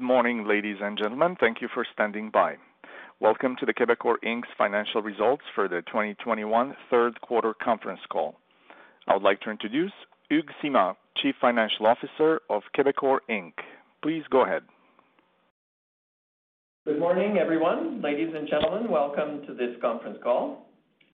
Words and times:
Good 0.00 0.06
morning, 0.06 0.48
ladies 0.48 0.78
and 0.80 0.96
gentlemen. 0.96 1.36
Thank 1.38 1.60
you 1.60 1.68
for 1.74 1.84
standing 1.92 2.30
by. 2.30 2.56
Welcome 3.20 3.54
to 3.60 3.66
the 3.66 3.74
Quebecor 3.74 4.14
Inc.'s 4.24 4.48
financial 4.56 5.02
results 5.02 5.42
for 5.54 5.68
the 5.68 5.82
2021 5.88 6.74
third 6.88 7.20
quarter 7.20 7.52
conference 7.52 8.00
call. 8.10 8.36
I 9.06 9.12
would 9.12 9.22
like 9.22 9.42
to 9.42 9.50
introduce 9.50 9.92
Hugues 10.30 10.54
Simard, 10.62 10.96
Chief 11.18 11.34
Financial 11.38 11.86
Officer 11.86 12.40
of 12.48 12.62
Quebecor 12.74 13.18
Inc. 13.28 13.52
Please 14.02 14.22
go 14.30 14.42
ahead. 14.46 14.62
Good 16.86 16.98
morning, 16.98 17.36
everyone. 17.36 18.00
Ladies 18.00 18.32
and 18.34 18.48
gentlemen, 18.48 18.90
welcome 18.90 19.42
to 19.46 19.52
this 19.52 19.76
conference 19.82 20.16
call. 20.22 20.69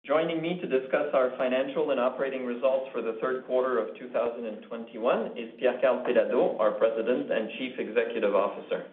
Joining 0.06 0.40
me 0.40 0.56
to 0.60 0.68
discuss 0.68 1.06
our 1.14 1.32
financial 1.36 1.90
and 1.90 1.98
operating 1.98 2.46
results 2.46 2.86
for 2.92 3.02
the 3.02 3.18
third 3.20 3.44
quarter 3.44 3.80
of 3.80 3.88
2021 3.98 5.26
is 5.36 5.50
Pierre 5.58 5.80
Karl 5.80 6.04
Péladeau, 6.06 6.60
our 6.60 6.70
President 6.70 7.32
and 7.32 7.50
Chief 7.58 7.72
Executive 7.76 8.32
Officer. 8.32 8.86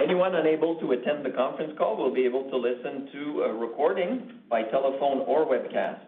Anyone 0.00 0.36
unable 0.36 0.78
to 0.78 0.92
attend 0.92 1.24
the 1.24 1.30
conference 1.30 1.72
call 1.76 1.96
will 1.96 2.14
be 2.14 2.24
able 2.24 2.48
to 2.50 2.56
listen 2.56 3.08
to 3.12 3.42
a 3.42 3.52
recording 3.52 4.30
by 4.48 4.62
telephone 4.62 5.22
or 5.26 5.44
webcast. 5.44 5.98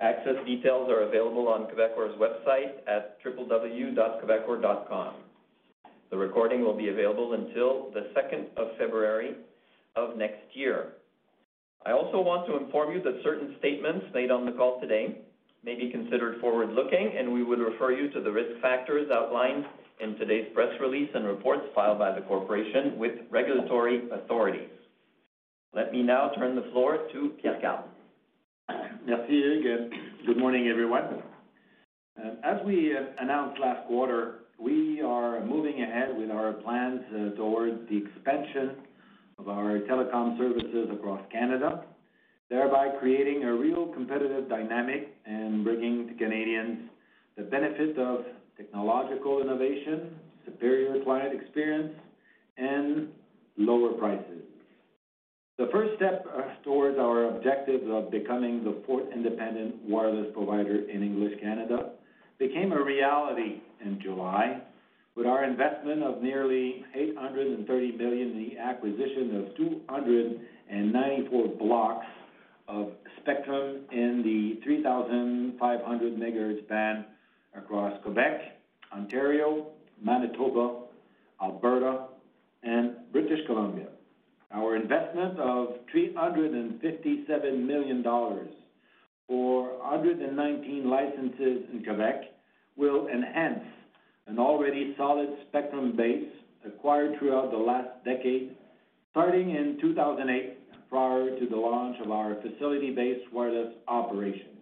Access 0.00 0.44
details 0.44 0.90
are 0.90 1.02
available 1.02 1.46
on 1.46 1.68
Quebecor's 1.68 2.18
website 2.18 2.72
at 2.88 3.22
www.quebecor.com. 3.22 5.14
The 6.10 6.16
recording 6.16 6.62
will 6.62 6.76
be 6.76 6.88
available 6.88 7.34
until 7.34 7.92
the 7.94 8.08
second 8.16 8.46
of 8.56 8.76
February 8.76 9.36
of 9.94 10.16
next 10.16 10.42
year. 10.54 10.94
I 11.86 11.92
also 11.92 12.20
want 12.20 12.48
to 12.48 12.56
inform 12.56 12.92
you 12.92 13.02
that 13.02 13.20
certain 13.22 13.54
statements 13.60 14.06
made 14.12 14.32
on 14.32 14.44
the 14.44 14.50
call 14.50 14.80
today 14.80 15.18
may 15.64 15.76
be 15.76 15.88
considered 15.88 16.40
forward-looking, 16.40 17.14
and 17.16 17.32
we 17.32 17.44
would 17.44 17.60
refer 17.60 17.92
you 17.92 18.10
to 18.10 18.20
the 18.20 18.30
risk 18.30 18.60
factors 18.60 19.08
outlined 19.12 19.64
in 20.00 20.16
today's 20.16 20.46
press 20.52 20.68
release 20.80 21.08
and 21.14 21.24
reports 21.24 21.62
filed 21.76 22.00
by 22.00 22.12
the 22.12 22.22
corporation 22.22 22.98
with 22.98 23.12
regulatory 23.30 24.02
authorities. 24.10 24.68
Let 25.74 25.92
me 25.92 26.02
now 26.02 26.32
turn 26.36 26.56
the 26.56 26.68
floor 26.72 27.06
to 27.12 27.32
Pierre 27.40 27.60
Karl. 27.60 27.84
Merci, 29.06 29.40
Hugues. 29.40 29.92
Good 30.26 30.38
morning, 30.38 30.66
everyone. 30.66 31.22
Uh, 32.18 32.30
as 32.42 32.56
we 32.66 32.96
uh, 32.96 33.02
announced 33.20 33.60
last 33.60 33.86
quarter, 33.86 34.40
we 34.58 35.02
are 35.02 35.44
moving 35.44 35.82
ahead 35.82 36.16
with 36.16 36.30
our 36.32 36.54
plans 36.54 37.02
uh, 37.14 37.36
towards 37.36 37.88
the 37.88 37.98
expansion 37.98 38.85
of 39.46 39.56
our 39.56 39.78
telecom 39.80 40.36
services 40.38 40.88
across 40.92 41.20
Canada, 41.30 41.84
thereby 42.50 42.88
creating 43.00 43.44
a 43.44 43.54
real 43.54 43.86
competitive 43.88 44.48
dynamic 44.48 45.14
and 45.24 45.62
bringing 45.62 46.08
to 46.08 46.14
Canadians 46.14 46.90
the 47.36 47.44
benefit 47.44 47.98
of 47.98 48.24
technological 48.56 49.40
innovation, 49.40 50.16
superior 50.44 51.02
client 51.04 51.40
experience, 51.40 51.92
and 52.56 53.08
lower 53.56 53.92
prices. 53.92 54.42
The 55.58 55.68
first 55.72 55.96
step 55.96 56.26
uh, 56.36 56.62
towards 56.64 56.98
our 56.98 57.36
objective 57.36 57.88
of 57.88 58.10
becoming 58.10 58.64
the 58.64 58.82
fourth 58.86 59.06
independent 59.14 59.76
wireless 59.86 60.26
provider 60.34 60.88
in 60.90 61.02
English 61.02 61.40
Canada 61.40 61.90
became 62.38 62.72
a 62.72 62.82
reality 62.82 63.60
in 63.84 63.98
July 64.02 64.60
with 65.16 65.26
our 65.26 65.44
investment 65.44 66.02
of 66.02 66.22
nearly 66.22 66.84
830 66.94 67.92
million 67.96 68.32
in 68.32 68.50
the 68.50 68.58
acquisition 68.58 69.36
of 69.36 69.56
294 69.56 71.48
blocks 71.58 72.06
of 72.68 72.92
spectrum 73.22 73.80
in 73.90 74.22
the 74.22 74.60
3,500 74.62 76.16
MHz 76.16 76.68
band 76.68 77.04
across 77.56 77.94
Quebec, 78.02 78.40
Ontario, 78.92 79.68
Manitoba, 80.04 80.82
Alberta, 81.42 82.08
and 82.62 82.96
British 83.10 83.40
Columbia. 83.46 83.86
Our 84.52 84.76
investment 84.76 85.38
of 85.40 85.68
357 85.90 87.66
million 87.66 88.02
dollars 88.02 88.50
for 89.26 89.78
119 89.78 90.88
licenses 90.88 91.64
in 91.72 91.82
Quebec 91.84 92.22
will 92.76 93.08
enhance 93.08 93.64
an 94.26 94.38
already 94.38 94.94
solid 94.96 95.28
spectrum 95.48 95.96
base 95.96 96.28
acquired 96.64 97.18
throughout 97.18 97.50
the 97.50 97.56
last 97.56 97.88
decade, 98.04 98.56
starting 99.12 99.50
in 99.50 99.78
2008, 99.80 100.58
prior 100.90 101.38
to 101.38 101.46
the 101.46 101.56
launch 101.56 101.96
of 102.04 102.10
our 102.10 102.36
facility-based 102.36 103.32
wireless 103.32 103.74
operations. 103.88 104.56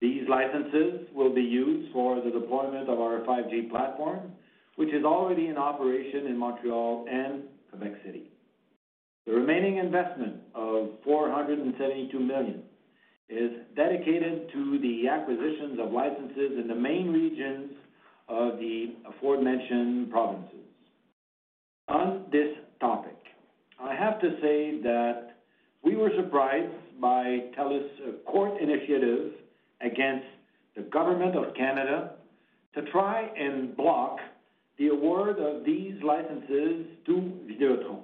These 0.00 0.28
licenses 0.28 1.06
will 1.14 1.34
be 1.34 1.42
used 1.42 1.92
for 1.92 2.20
the 2.20 2.30
deployment 2.30 2.88
of 2.88 3.00
our 3.00 3.20
5G 3.20 3.70
platform, 3.70 4.32
which 4.76 4.90
is 4.90 5.04
already 5.04 5.46
in 5.46 5.56
operation 5.56 6.26
in 6.26 6.36
Montreal 6.36 7.06
and 7.10 7.44
Quebec 7.70 7.92
City. 8.04 8.30
The 9.26 9.32
remaining 9.32 9.78
investment 9.78 10.36
of 10.54 10.90
472 11.04 12.18
million 12.18 12.62
is 13.28 13.50
dedicated 13.74 14.52
to 14.52 14.78
the 14.78 15.08
acquisitions 15.08 15.80
of 15.80 15.92
licenses 15.92 16.58
in 16.60 16.68
the 16.68 16.74
main 16.74 17.12
regions 17.12 17.72
of 18.28 18.58
the 18.58 18.94
aforementioned 19.08 20.10
provinces. 20.10 20.66
On 21.88 22.24
this 22.32 22.48
topic, 22.80 23.16
I 23.80 23.94
have 23.94 24.20
to 24.20 24.30
say 24.40 24.80
that 24.82 25.36
we 25.82 25.94
were 25.94 26.10
surprised 26.16 26.72
by 27.00 27.44
TELUS' 27.56 28.24
court 28.26 28.60
initiative 28.60 29.32
against 29.80 30.26
the 30.74 30.82
government 30.82 31.36
of 31.36 31.54
Canada 31.54 32.12
to 32.74 32.82
try 32.90 33.30
and 33.38 33.76
block 33.76 34.18
the 34.78 34.88
award 34.88 35.38
of 35.38 35.64
these 35.64 35.94
licenses 36.02 36.86
to 37.06 37.32
Videotron. 37.48 38.00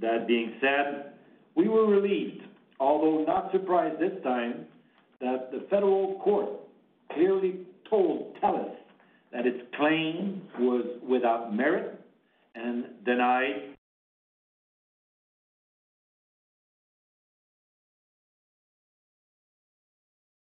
That 0.00 0.26
being 0.26 0.54
said, 0.60 1.12
we 1.54 1.68
were 1.68 1.86
relieved, 1.86 2.42
although 2.80 3.24
not 3.24 3.52
surprised 3.52 4.00
this 4.00 4.22
time, 4.24 4.66
that 5.20 5.52
the 5.52 5.66
federal 5.70 6.20
court 6.24 6.50
clearly 7.12 7.60
told 7.88 8.36
TELUS 8.42 8.74
that 9.32 9.46
its 9.46 9.62
claim 9.76 10.42
was 10.58 10.84
without 11.08 11.54
merit 11.54 12.00
and 12.54 12.84
denied 13.04 13.74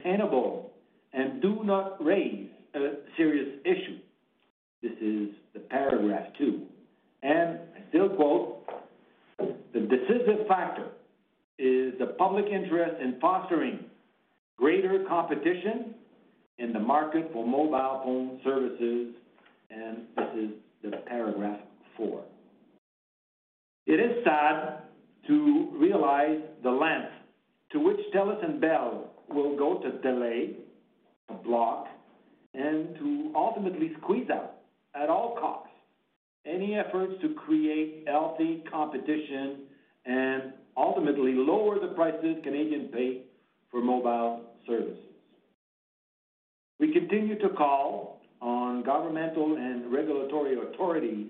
attainable 0.01 0.71
and 1.13 1.43
do 1.43 1.65
not 1.65 2.03
raise 2.05 2.49
a 2.75 2.79
serious 3.17 3.49
issue. 3.65 3.99
This 4.83 4.93
is 5.01 5.31
the 5.55 5.61
paragraph 5.61 6.29
two. 6.39 6.63
And 7.23 7.59
I 7.77 7.89
still 7.89 8.09
quote, 8.11 8.65
"The 9.73 9.81
decisive 9.81 10.47
factor 10.47 10.89
is 11.59 11.99
the 11.99 12.15
public 12.19 12.47
interest 12.47 13.01
in 13.01 13.19
fostering 13.19 13.91
greater 14.57 15.05
competition 15.05 15.95
in 16.59 16.73
the 16.73 16.81
market 16.81 17.31
for 17.33 17.47
mobile 17.47 18.01
phone 18.05 18.41
services," 18.45 19.15
and 19.71 20.07
this 20.17 20.35
is 20.37 20.51
the 20.83 20.97
paragraph 21.07 21.61
four. 21.97 22.25
It 23.87 24.01
is 24.01 24.25
sad 24.25 24.83
to 25.27 25.69
realize 25.73 26.41
the 26.63 26.71
length 26.71 27.13
to 27.73 27.81
which 27.81 27.99
TELUS 28.13 28.43
and 28.43 28.61
Bell 28.61 29.11
will 29.29 29.57
go 29.57 29.79
to 29.79 29.99
delay, 29.99 30.57
to 31.29 31.35
block, 31.35 31.87
and 32.55 32.95
to 32.97 33.33
ultimately 33.35 33.93
squeeze 34.01 34.31
out, 34.31 34.57
at 34.95 35.11
all 35.11 35.37
costs, 35.39 35.73
any 36.47 36.77
efforts 36.77 37.13
to 37.21 37.35
create 37.35 38.05
healthy 38.07 38.63
competition 38.71 39.67
and 40.07 40.55
ultimately 40.77 41.33
lower 41.35 41.79
the 41.79 41.95
prices 41.95 42.37
Canadians 42.43 42.91
pay 42.93 43.23
for 43.71 43.83
mobile 43.83 44.43
services. 44.67 45.08
We 46.79 46.93
continue 46.93 47.39
to 47.41 47.49
call 47.51 48.21
on 48.41 48.85
governmental 48.85 49.57
and 49.57 49.93
regulatory 49.93 50.57
authorities 50.61 51.27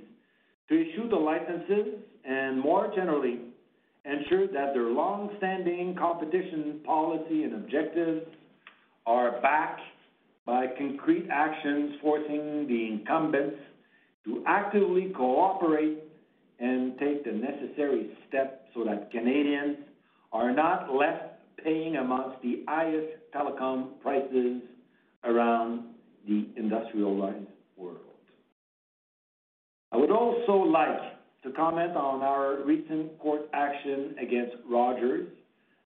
to 0.69 0.75
issue 0.75 1.09
the 1.09 1.17
licenses 1.17 2.01
and 2.25 2.61
more 2.61 2.93
generally, 2.95 3.41
ensure 4.05 4.47
that 4.49 4.75
their 4.75 4.91
long-standing 4.91 5.97
competition 5.99 6.81
policy 6.85 7.45
and 7.45 7.55
objectives 7.55 8.27
are 9.07 9.41
backed 9.41 9.81
by 10.45 10.67
concrete 10.77 11.29
actions 11.31 11.95
forcing 12.03 12.67
the 12.69 12.87
incumbents 12.87 13.57
to 14.25 14.43
actively 14.47 15.13
cooperate 15.17 16.03
and 16.61 16.99
take 16.99 17.25
the 17.25 17.33
necessary 17.33 18.11
steps 18.29 18.59
so 18.75 18.85
that 18.85 19.11
Canadians 19.11 19.79
are 20.33 20.53
not 20.53 20.95
left 20.95 21.35
paying 21.63 21.97
amongst 21.97 22.41
the 22.43 22.63
highest 22.69 23.09
telecom 23.35 24.01
prices 24.03 24.61
around 25.29 25.85
the 26.27 26.47
industrialized 26.57 27.47
world. 27.77 27.99
I 29.93 29.97
would 29.97 30.11
also 30.11 30.53
like 30.53 31.19
to 31.43 31.53
comment 31.53 31.97
on 31.97 32.23
our 32.23 32.63
recent 32.65 33.19
court 33.19 33.49
action 33.53 34.17
against 34.21 34.57
Rogers, 34.69 35.29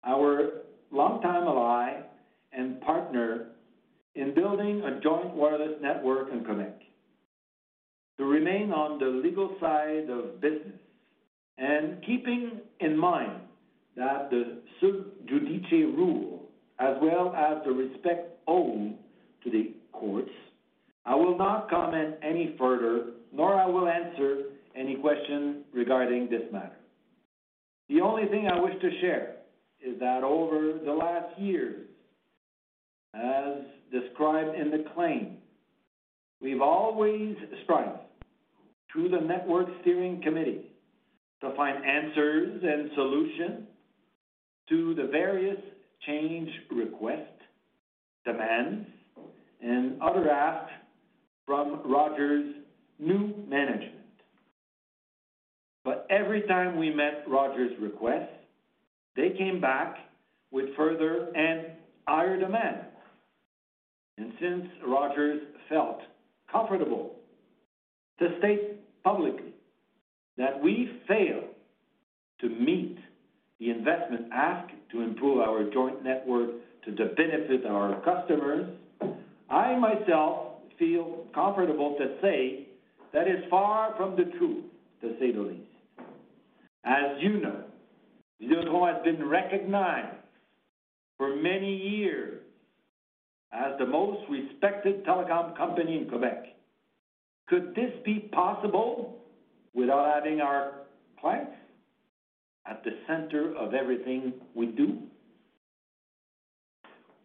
our 0.06 0.62
longtime 0.92 1.44
ally 1.44 2.02
and 2.54 2.80
partner 2.82 3.48
in 4.16 4.34
building 4.34 4.82
a 4.82 5.00
joint 5.02 5.34
wireless 5.34 5.78
network 5.82 6.32
in 6.32 6.44
Quebec. 6.44 6.80
To 8.18 8.26
remain 8.26 8.72
on 8.72 9.00
the 9.00 9.06
legal 9.06 9.56
side 9.60 10.10
of 10.10 10.42
business 10.42 10.80
and 11.58 12.04
keeping 12.06 12.60
in 12.80 12.98
mind 12.98 13.42
that 13.96 14.30
the 14.30 14.58
sub 14.80 15.28
judice 15.28 15.72
rule, 15.72 16.50
as 16.80 16.96
well 17.02 17.34
as 17.36 17.64
the 17.66 17.72
respect 17.72 18.38
owed 18.48 18.96
to 19.44 19.50
the 19.50 19.74
courts, 19.92 20.32
I 21.06 21.16
will 21.16 21.38
not 21.38 21.70
comment 21.70 22.16
any 22.24 22.56
further, 22.58 23.12
nor 23.34 23.56
I 23.56 23.66
will 23.66 23.88
answer 23.88 24.44
any 24.76 24.96
question 24.96 25.64
regarding 25.74 26.30
this 26.30 26.44
matter. 26.52 26.78
The 27.90 28.02
only 28.02 28.28
thing 28.28 28.48
I 28.48 28.60
wish 28.60 28.80
to 28.82 28.90
share 29.02 29.36
is 29.82 30.00
that 30.00 30.24
over 30.24 30.80
the 30.86 30.92
last 30.92 31.38
years, 31.40 31.88
as 33.14 33.64
described 33.92 34.58
in 34.58 34.72
the 34.72 34.86
claim, 34.96 35.38
we've 36.42 36.62
always 36.62 37.36
strived 37.64 38.00
through 38.92 39.10
the 39.10 39.20
Network 39.20 39.68
Steering 39.82 40.22
Committee 40.22 40.72
to 41.42 41.54
find 41.56 41.84
answers 41.84 42.62
and 42.64 42.92
solutions 42.96 43.68
to 44.70 44.96
the 44.96 45.08
various 45.12 45.58
change 46.06 46.50
requests, 46.72 47.28
demands, 48.26 48.88
and 49.62 50.02
other 50.02 50.30
asks 50.30 50.72
from 51.46 51.81
Rogers' 51.86 52.56
new 53.00 53.34
management. 53.48 53.96
But 55.84 56.08
every 56.10 56.42
time 56.44 56.78
we 56.78 56.94
met 56.94 57.24
Rogers' 57.28 57.74
requests, 57.80 58.30
they 59.16 59.31
came 59.38 59.60
back 59.60 59.98
with 60.52 60.75
further 60.75 61.31
and 61.36 61.68
higher 62.08 62.40
demands. 62.40 62.86
And 64.18 64.34
since 64.40 64.66
Rogers 64.86 65.42
felt 65.69 66.02
comfortable 66.52 67.16
to 68.19 68.38
state 68.40 69.04
publicly 69.04 69.54
that 70.38 70.62
we 70.62 71.00
failed 71.07 71.46
to 72.42 72.50
meet 72.50 72.98
the 73.60 73.69
investment 73.69 74.25
ask 74.34 74.69
to 74.92 75.02
improve 75.02 75.40
our 75.40 75.69
joint 75.72 76.04
network 76.04 76.50
to 76.86 76.92
the 76.92 77.14
benefit 77.16 77.66
of 77.66 77.75
our 77.75 78.02
customers, 78.02 78.68
I 79.51 79.77
myself 79.77 80.53
feel 80.80 81.25
comfortable 81.36 81.98
to 82.00 82.15
say 82.21 82.68
that 83.13 83.27
is 83.27 83.44
far 83.50 83.94
from 83.98 84.15
the 84.15 84.31
truth, 84.38 84.63
to 85.01 85.15
say 85.19 85.31
the 85.31 85.42
least. 85.42 85.68
As 86.86 87.18
you 87.19 87.42
know, 87.42 87.63
Videotron 88.42 88.94
has 88.94 89.03
been 89.03 89.27
recognized 89.27 90.18
for 91.18 91.36
many 91.36 91.75
years 91.75 92.42
as 93.51 93.74
the 93.77 93.86
most 93.86 94.21
respected 94.30 95.06
telecom 95.06 95.56
company 95.56 95.97
in 95.97 96.09
Quebec. 96.09 96.45
Could 97.47 97.75
this 97.75 97.92
be 98.06 98.30
possible 98.31 99.19
without 99.74 100.13
having 100.15 100.39
our 100.39 100.83
clients 101.19 101.51
at 102.65 102.83
the 102.83 102.92
center 103.07 103.56
of 103.57 103.74
everything 103.74 104.33
we 104.56 104.68
do? 104.68 104.97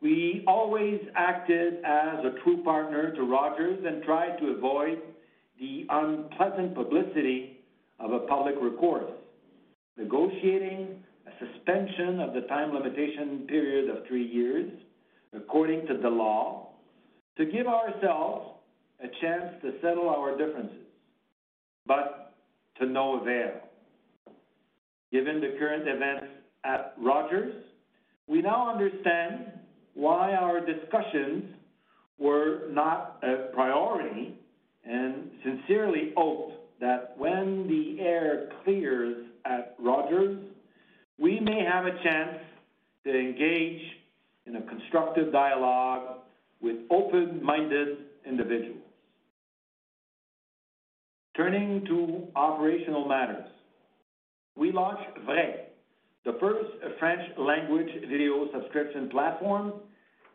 We 0.02 0.44
always 0.46 1.00
acted 1.14 1.74
as 1.84 2.24
a 2.24 2.34
true 2.44 2.62
partner 2.62 3.14
to 3.14 3.22
Rogers 3.22 3.82
and 3.86 4.02
tried 4.02 4.36
to 4.38 4.48
avoid 4.48 4.98
the 5.58 5.86
unpleasant 5.88 6.74
publicity 6.74 7.60
of 7.98 8.12
a 8.12 8.20
public 8.20 8.56
recourse, 8.60 9.10
negotiating 9.96 11.02
a 11.26 11.30
suspension 11.44 12.20
of 12.20 12.34
the 12.34 12.42
time 12.42 12.74
limitation 12.74 13.46
period 13.48 13.88
of 13.88 14.06
three 14.06 14.26
years, 14.26 14.70
according 15.34 15.86
to 15.86 15.96
the 15.96 16.08
law, 16.08 16.68
to 17.38 17.46
give 17.46 17.66
ourselves 17.66 18.50
a 19.02 19.08
chance 19.20 19.54
to 19.62 19.72
settle 19.82 20.08
our 20.08 20.36
differences, 20.36 20.86
but 21.86 22.34
to 22.78 22.86
no 22.86 23.20
avail. 23.20 23.52
Given 25.10 25.40
the 25.40 25.56
current 25.58 25.88
events 25.88 26.26
at 26.64 26.94
Rogers, 26.98 27.54
we 28.26 28.42
now 28.42 28.70
understand 28.70 29.52
why 29.96 30.34
our 30.34 30.60
discussions 30.60 31.44
were 32.18 32.68
not 32.70 33.18
a 33.22 33.52
priority 33.54 34.38
and 34.84 35.30
sincerely 35.42 36.12
hope 36.16 36.52
that 36.80 37.14
when 37.16 37.66
the 37.66 38.02
air 38.02 38.50
clears 38.62 39.24
at 39.46 39.74
Rogers, 39.78 40.38
we 41.18 41.40
may 41.40 41.64
have 41.64 41.86
a 41.86 42.02
chance 42.02 42.38
to 43.04 43.18
engage 43.18 43.80
in 44.44 44.56
a 44.56 44.62
constructive 44.62 45.32
dialogue 45.32 46.18
with 46.60 46.76
open-minded 46.90 47.98
individuals. 48.26 48.82
Turning 51.36 51.84
to 51.86 52.28
operational 52.36 53.08
matters, 53.08 53.48
we 54.56 54.72
launched 54.72 55.18
Vrai, 55.24 55.66
the 56.24 56.36
first 56.40 56.70
French 56.98 57.22
language 57.38 57.88
video 58.08 58.48
subscription 58.52 59.08
platform 59.08 59.72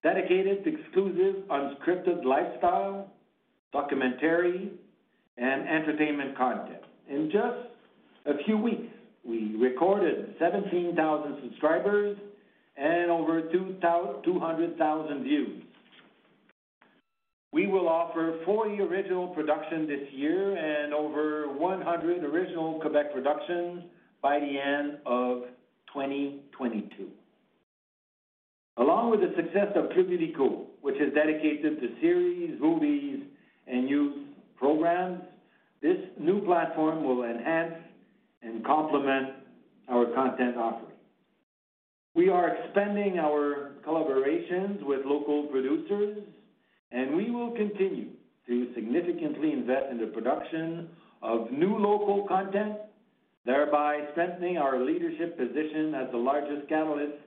dedicated 0.04 0.64
to 0.64 0.80
exclusive, 0.80 1.44
unscripted 1.50 2.26
lifestyle, 2.26 3.12
documentary, 3.72 4.72
and 5.38 5.68
entertainment 5.68 6.38
content. 6.38 6.82
In 7.10 7.30
just 7.32 7.68
a 8.26 8.44
few 8.46 8.58
weeks, 8.58 8.94
we 9.24 9.56
recorded 9.58 10.36
17,000 10.40 11.38
subscribers 11.44 12.18
and 12.78 13.12
over 13.12 13.42
200,000 13.52 15.24
views. 15.24 15.64
We 17.54 17.68
will 17.68 17.90
offer 17.90 18.40
40 18.46 18.80
original 18.80 19.28
productions 19.28 19.90
this 19.90 20.08
year 20.14 20.56
and 20.56 20.94
over 20.94 21.54
100 21.54 22.24
original 22.24 22.80
Quebec 22.80 23.14
productions 23.14 23.84
by 24.22 24.40
the 24.40 24.58
end 24.58 25.00
of 25.06 25.44
2022. 25.94 27.10
Along 28.78 29.12
with 29.12 29.20
the 29.20 29.34
success 29.36 29.68
of 29.76 29.90
Club 29.92 30.08
illico, 30.08 30.66
which 30.82 30.96
is 30.96 31.14
dedicated 31.14 31.80
to 31.82 31.88
series, 32.00 32.60
movies, 32.60 33.24
and 33.68 33.90
youth 33.90 34.16
programs, 34.58 35.22
this 35.82 35.98
new 36.20 36.42
platform 36.46 37.04
will 37.04 37.24
enhance 37.24 37.76
and 38.42 38.66
complement 38.66 39.34
our 39.90 40.06
content 40.14 40.58
offering. 40.58 40.96
We 42.16 42.30
are 42.30 42.56
expanding 42.56 43.20
our 43.20 43.72
collaborations 43.86 44.84
with 44.84 45.02
local 45.06 45.48
producers, 45.48 46.18
and 46.92 47.16
we 47.16 47.32
will 47.32 47.52
continue 47.52 48.10
to 48.48 48.74
significantly 48.74 49.54
invest 49.54 49.92
in 49.92 49.98
the 49.98 50.08
production 50.08 50.90
of 51.22 51.52
new 51.52 51.78
local 51.78 52.28
content, 52.28 52.78
thereby 53.46 54.08
strengthening 54.12 54.58
our 54.58 54.80
leadership 54.80 55.38
position 55.38 55.94
as 55.96 56.12
the 56.12 56.18
largest 56.18 56.68
catalyst 56.68 57.18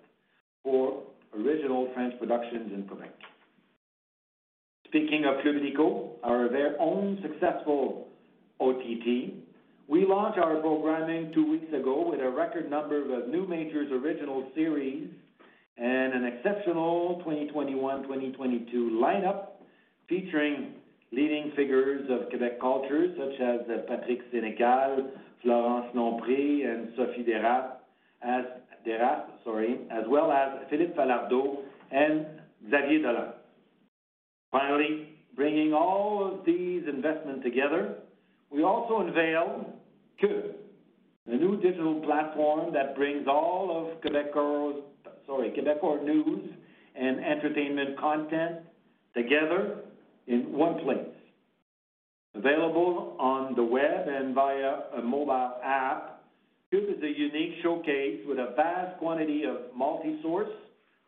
for 0.62 1.02
original 1.38 1.90
French 1.94 2.18
productions 2.18 2.72
in 2.72 2.84
Quebec. 2.84 3.12
Speaking 4.86 5.24
of 5.24 5.42
Club 5.74 6.10
our 6.22 6.48
very 6.48 6.76
own 6.78 7.18
successful 7.22 8.08
OTT, 8.60 9.34
we 9.88 10.06
launched 10.06 10.38
our 10.38 10.56
programming 10.60 11.32
two 11.34 11.50
weeks 11.50 11.72
ago 11.72 12.08
with 12.08 12.20
a 12.20 12.30
record 12.30 12.70
number 12.70 13.00
of 13.14 13.28
new 13.28 13.46
majors 13.46 13.90
original 13.90 14.50
series 14.54 15.10
and 15.76 16.14
an 16.14 16.24
exceptional 16.24 17.22
2021-2022 17.26 18.72
lineup 18.92 19.46
featuring 20.08 20.74
leading 21.12 21.52
figures 21.56 22.08
of 22.10 22.28
Quebec 22.30 22.60
culture 22.60 23.08
such 23.18 23.40
as 23.40 23.60
Patrick 23.88 24.32
Sénécal, 24.32 25.10
Florence 25.42 25.94
Longpré, 25.94 26.66
and 26.66 26.88
Sophie 26.96 27.24
Derape, 27.24 27.80
as 28.22 28.44
well 30.08 30.30
as 30.32 30.68
Philippe 30.70 30.94
Falardeau 30.94 31.58
and 31.90 32.26
Xavier 32.70 33.02
Dolan. 33.02 33.32
Finally, 34.50 35.08
bringing 35.34 35.72
all 35.72 36.32
of 36.32 36.44
these 36.46 36.82
investments 36.88 37.42
together, 37.44 37.96
we 38.50 38.62
also 38.62 39.00
unveiled 39.00 39.66
QUB, 40.22 40.54
a 41.26 41.36
new 41.36 41.60
digital 41.60 42.00
platform 42.02 42.72
that 42.72 42.94
brings 42.94 43.26
all 43.26 43.92
of 43.92 44.00
Quebecor's 44.02 44.82
sorry, 45.26 45.50
Quebecor 45.50 46.04
news 46.04 46.50
and 46.94 47.24
entertainment 47.24 47.98
content 47.98 48.56
together 49.16 49.80
in 50.26 50.52
one 50.52 50.78
place. 50.84 51.06
Available 52.34 53.16
on 53.18 53.54
the 53.54 53.62
web 53.62 54.08
and 54.08 54.34
via 54.34 54.98
a 54.98 55.02
mobile 55.02 55.54
app, 55.64 56.13
QUB 56.74 56.96
is 56.96 57.02
a 57.04 57.18
unique 57.18 57.54
showcase 57.62 58.20
with 58.26 58.38
a 58.38 58.52
vast 58.56 58.98
quantity 58.98 59.44
of 59.44 59.76
multi-source, 59.76 60.48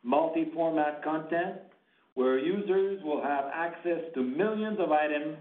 multi-format 0.05 1.03
content, 1.03 1.57
where 2.15 2.39
users 2.39 3.03
will 3.03 3.21
have 3.21 3.47
access 3.53 4.01
to 4.15 4.23
millions 4.23 4.79
of 4.79 4.93
items, 4.93 5.37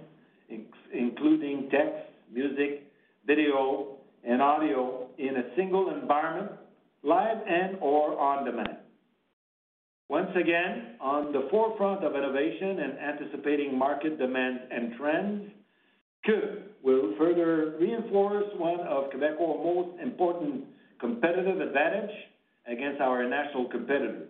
including 0.92 1.70
text, 1.70 2.10
music, 2.34 2.88
video, 3.28 3.98
and 4.28 4.42
audio 4.42 5.08
in 5.20 5.36
a 5.38 5.56
single 5.56 5.94
environment, 5.96 6.54
live 7.04 7.38
and/or 7.48 8.18
on 8.18 8.46
demand. 8.46 8.78
Once 10.10 10.32
again, 10.36 10.96
on 11.02 11.34
the 11.34 11.48
forefront 11.52 12.04
of 12.04 12.16
innovation 12.16 12.80
and 12.80 12.98
anticipating 12.98 13.78
market 13.78 14.18
demands 14.18 14.62
and 14.72 14.96
trends, 14.98 15.52
QUB 16.28 16.64
will 16.86 17.16
further 17.18 17.74
reinforce 17.80 18.46
one 18.58 18.80
of 18.82 19.06
Quebecor's 19.10 19.64
most 19.66 20.00
important 20.02 20.66
competitive 21.00 21.60
advantage 21.60 22.12
against 22.68 23.02
our 23.02 23.28
national 23.28 23.66
competitors, 23.70 24.30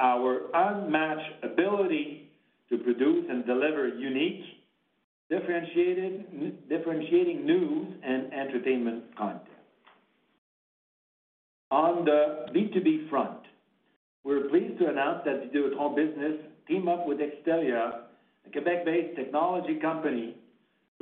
our 0.00 0.40
unmatched 0.52 1.44
ability 1.44 2.28
to 2.68 2.78
produce 2.78 3.26
and 3.30 3.46
deliver 3.46 3.88
unique, 3.88 4.42
differentiated 5.30 6.68
differentiating 6.68 7.46
news 7.46 7.94
and 8.04 8.32
entertainment 8.34 9.16
content. 9.16 9.48
On 11.70 12.04
the 12.04 12.46
B2B 12.54 13.08
front, 13.08 13.38
we're 14.24 14.48
pleased 14.48 14.78
to 14.80 14.88
announce 14.88 15.20
that 15.24 15.52
Videotron 15.52 15.96
Business 15.96 16.40
teamed 16.68 16.88
up 16.88 17.06
with 17.06 17.18
Extelia, 17.18 18.02
a 18.46 18.50
Quebec-based 18.50 19.16
technology 19.16 19.78
company, 19.80 20.36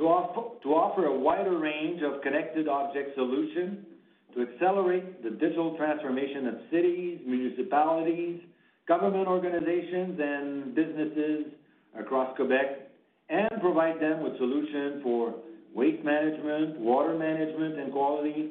to 0.01 0.69
offer 0.73 1.05
a 1.05 1.19
wider 1.19 1.57
range 1.57 2.01
of 2.01 2.21
connected 2.21 2.67
object 2.67 3.15
solutions 3.15 3.85
to 4.33 4.41
accelerate 4.41 5.23
the 5.23 5.29
digital 5.29 5.75
transformation 5.77 6.47
of 6.47 6.55
cities, 6.71 7.19
municipalities, 7.25 8.41
government 8.87 9.27
organizations, 9.27 10.19
and 10.19 10.75
businesses 10.75 11.45
across 11.99 12.35
Quebec, 12.35 12.89
and 13.29 13.49
provide 13.61 14.01
them 14.01 14.23
with 14.23 14.37
solutions 14.37 15.03
for 15.03 15.35
waste 15.73 16.03
management, 16.03 16.79
water 16.79 17.17
management 17.17 17.79
and 17.79 17.91
quality, 17.91 18.49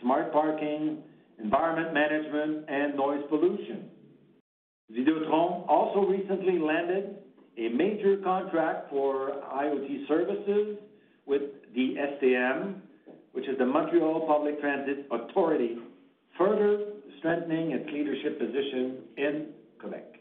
smart 0.00 0.32
parking, 0.32 0.98
environment 1.42 1.92
management, 1.92 2.64
and 2.68 2.96
noise 2.96 3.22
pollution. 3.28 3.90
Videotron 4.92 5.68
also 5.68 6.00
recently 6.00 6.58
landed 6.58 7.16
a 7.58 7.68
major 7.70 8.18
contract 8.18 8.88
for 8.88 9.32
IoT 9.52 10.06
services 10.06 10.78
with 11.26 11.42
the 11.74 11.94
STM, 11.96 12.74
which 13.32 13.48
is 13.48 13.58
the 13.58 13.66
Montreal 13.66 14.26
Public 14.26 14.60
Transit 14.60 15.06
Authority, 15.10 15.78
further 16.38 16.92
strengthening 17.18 17.72
its 17.72 17.90
leadership 17.92 18.38
position 18.38 18.98
in 19.16 19.46
Quebec. 19.80 20.14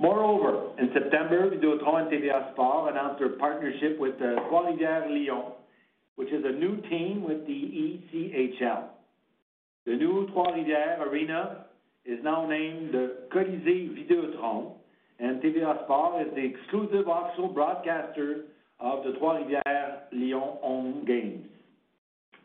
Moreover, 0.00 0.72
in 0.78 0.88
September, 0.94 1.50
Videotron 1.50 2.02
and 2.02 2.10
TVA 2.10 2.52
Sport 2.52 2.92
announced 2.92 3.18
their 3.18 3.36
partnership 3.36 3.98
with 3.98 4.14
uh, 4.14 4.48
Trois-Rivières 4.48 5.10
Lions, 5.10 5.52
which 6.16 6.32
is 6.32 6.42
a 6.42 6.52
new 6.52 6.80
team 6.88 7.22
with 7.22 7.46
the 7.46 7.52
ECHL. 7.52 8.84
The 9.84 9.92
new 9.92 10.26
Trois-Rivières 10.32 11.00
Arena 11.00 11.66
is 12.06 12.18
now 12.24 12.46
named 12.46 12.94
the 12.94 13.28
Colisée 13.30 13.90
Vidéotron, 13.94 14.72
and 15.20 15.42
TVA 15.42 15.84
Sport 15.84 16.26
is 16.26 16.34
the 16.34 16.44
exclusive 16.44 17.06
official 17.06 17.48
broadcaster 17.48 18.44
of 18.80 19.04
the 19.04 19.12
Trois-Rivières 19.18 20.10
Lions 20.12 20.58
home 20.62 21.04
games. 21.06 21.46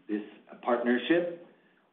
This 0.10 0.22
partnership 0.62 1.48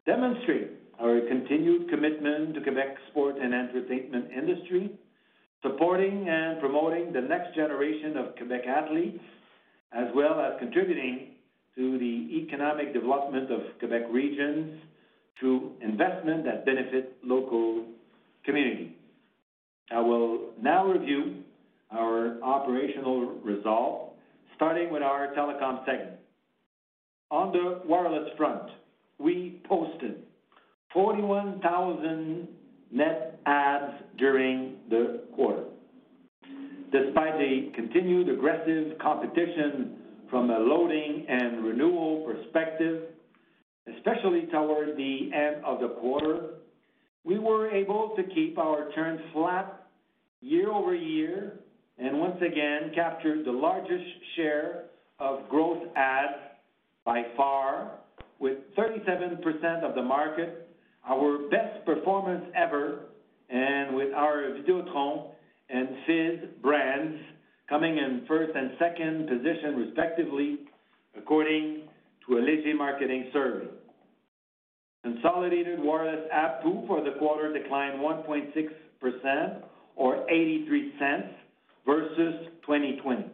demonstrates 0.07 0.75
our 1.01 1.21
continued 1.29 1.89
commitment 1.89 2.55
to 2.55 2.61
Quebec's 2.61 3.01
sport 3.11 3.37
and 3.41 3.55
entertainment 3.55 4.27
industry, 4.37 4.91
supporting 5.62 6.29
and 6.29 6.61
promoting 6.61 7.12
the 7.12 7.21
next 7.21 7.55
generation 7.55 8.17
of 8.17 8.35
Quebec 8.37 8.62
athletes, 8.67 9.23
as 9.93 10.07
well 10.15 10.41
as 10.41 10.59
contributing 10.59 11.29
to 11.77 11.99
the 11.99 12.45
economic 12.45 12.93
development 12.93 13.51
of 13.51 13.61
Quebec 13.79 14.03
regions 14.11 14.81
through 15.39 15.73
investment 15.81 16.45
that 16.45 16.67
benefit 16.67 17.17
local 17.23 17.87
communities. 18.45 18.91
I 19.93 20.01
will 20.01 20.51
now 20.61 20.87
review 20.87 21.43
our 21.91 22.43
operational 22.43 23.39
results, 23.45 24.15
starting 24.57 24.91
with 24.91 25.03
our 25.03 25.35
telecom 25.35 25.85
segment. 25.85 26.19
On 27.31 27.53
the 27.53 27.83
wireless 27.85 28.31
front, 28.37 28.71
we 29.19 29.61
posted 29.69 30.23
41,000 30.95 32.49
net 32.91 33.39
adds 33.47 34.03
during 34.19 34.77
the 34.89 35.23
quarter. 35.35 35.65
Despite 36.91 37.39
the 37.39 37.73
continued 37.75 38.29
aggressive 38.29 38.99
competition 38.99 39.97
from 40.31 40.51
a 40.51 40.59
loading 40.59 41.27
and 41.29 41.65
renewal 41.65 42.27
perspective, 42.27 43.05
especially 43.95 44.47
toward 44.53 44.97
the 44.97 45.31
end 45.35 45.65
of 45.65 45.81
the 45.81 45.89
quarter, 46.01 46.51
we 47.25 47.39
were 47.39 47.71
able 47.71 48.15
to 48.17 48.23
keep 48.35 48.59
our 48.59 48.91
churn 48.95 49.21
flat 49.33 49.82
year-over-year, 50.43 51.55
and 51.99 52.19
once 52.19 52.37
again, 52.39 52.93
captured 52.95 53.45
the 53.47 53.53
largest 53.53 54.05
share 54.37 54.85
of 55.19 55.49
growth 55.49 55.83
adds 55.97 56.37
by 57.05 57.23
far, 57.37 57.93
with 58.39 58.59
37% 58.77 59.83
of 59.83 59.95
the 59.95 60.03
market, 60.03 60.69
our 61.09 61.49
best 61.49 61.85
performance 61.87 62.45
ever, 62.57 63.07
and 63.49 63.95
with 63.95 64.13
our 64.15 64.43
Videotron 64.59 65.31
and 65.69 65.89
Fizz 66.07 66.49
brands 66.61 67.19
coming 67.69 67.97
in 67.99 68.25
first 68.27 68.53
and 68.55 68.73
second 68.79 69.29
position, 69.29 69.77
respectively, 69.77 70.59
according 71.17 71.83
to 72.27 72.39
a 72.39 72.41
Léger 72.41 72.77
marketing 72.77 73.31
survey. 73.33 73.67
Consolidated 75.05 75.81
wireless 75.81 76.29
ARPU 76.33 76.87
for 76.87 77.03
the 77.03 77.19
quarter 77.19 77.53
declined 77.53 78.01
1.6% 78.01 79.63
or 79.97 80.27
$0.83 80.31 81.31
versus 81.87 82.49
2020. 82.67 83.27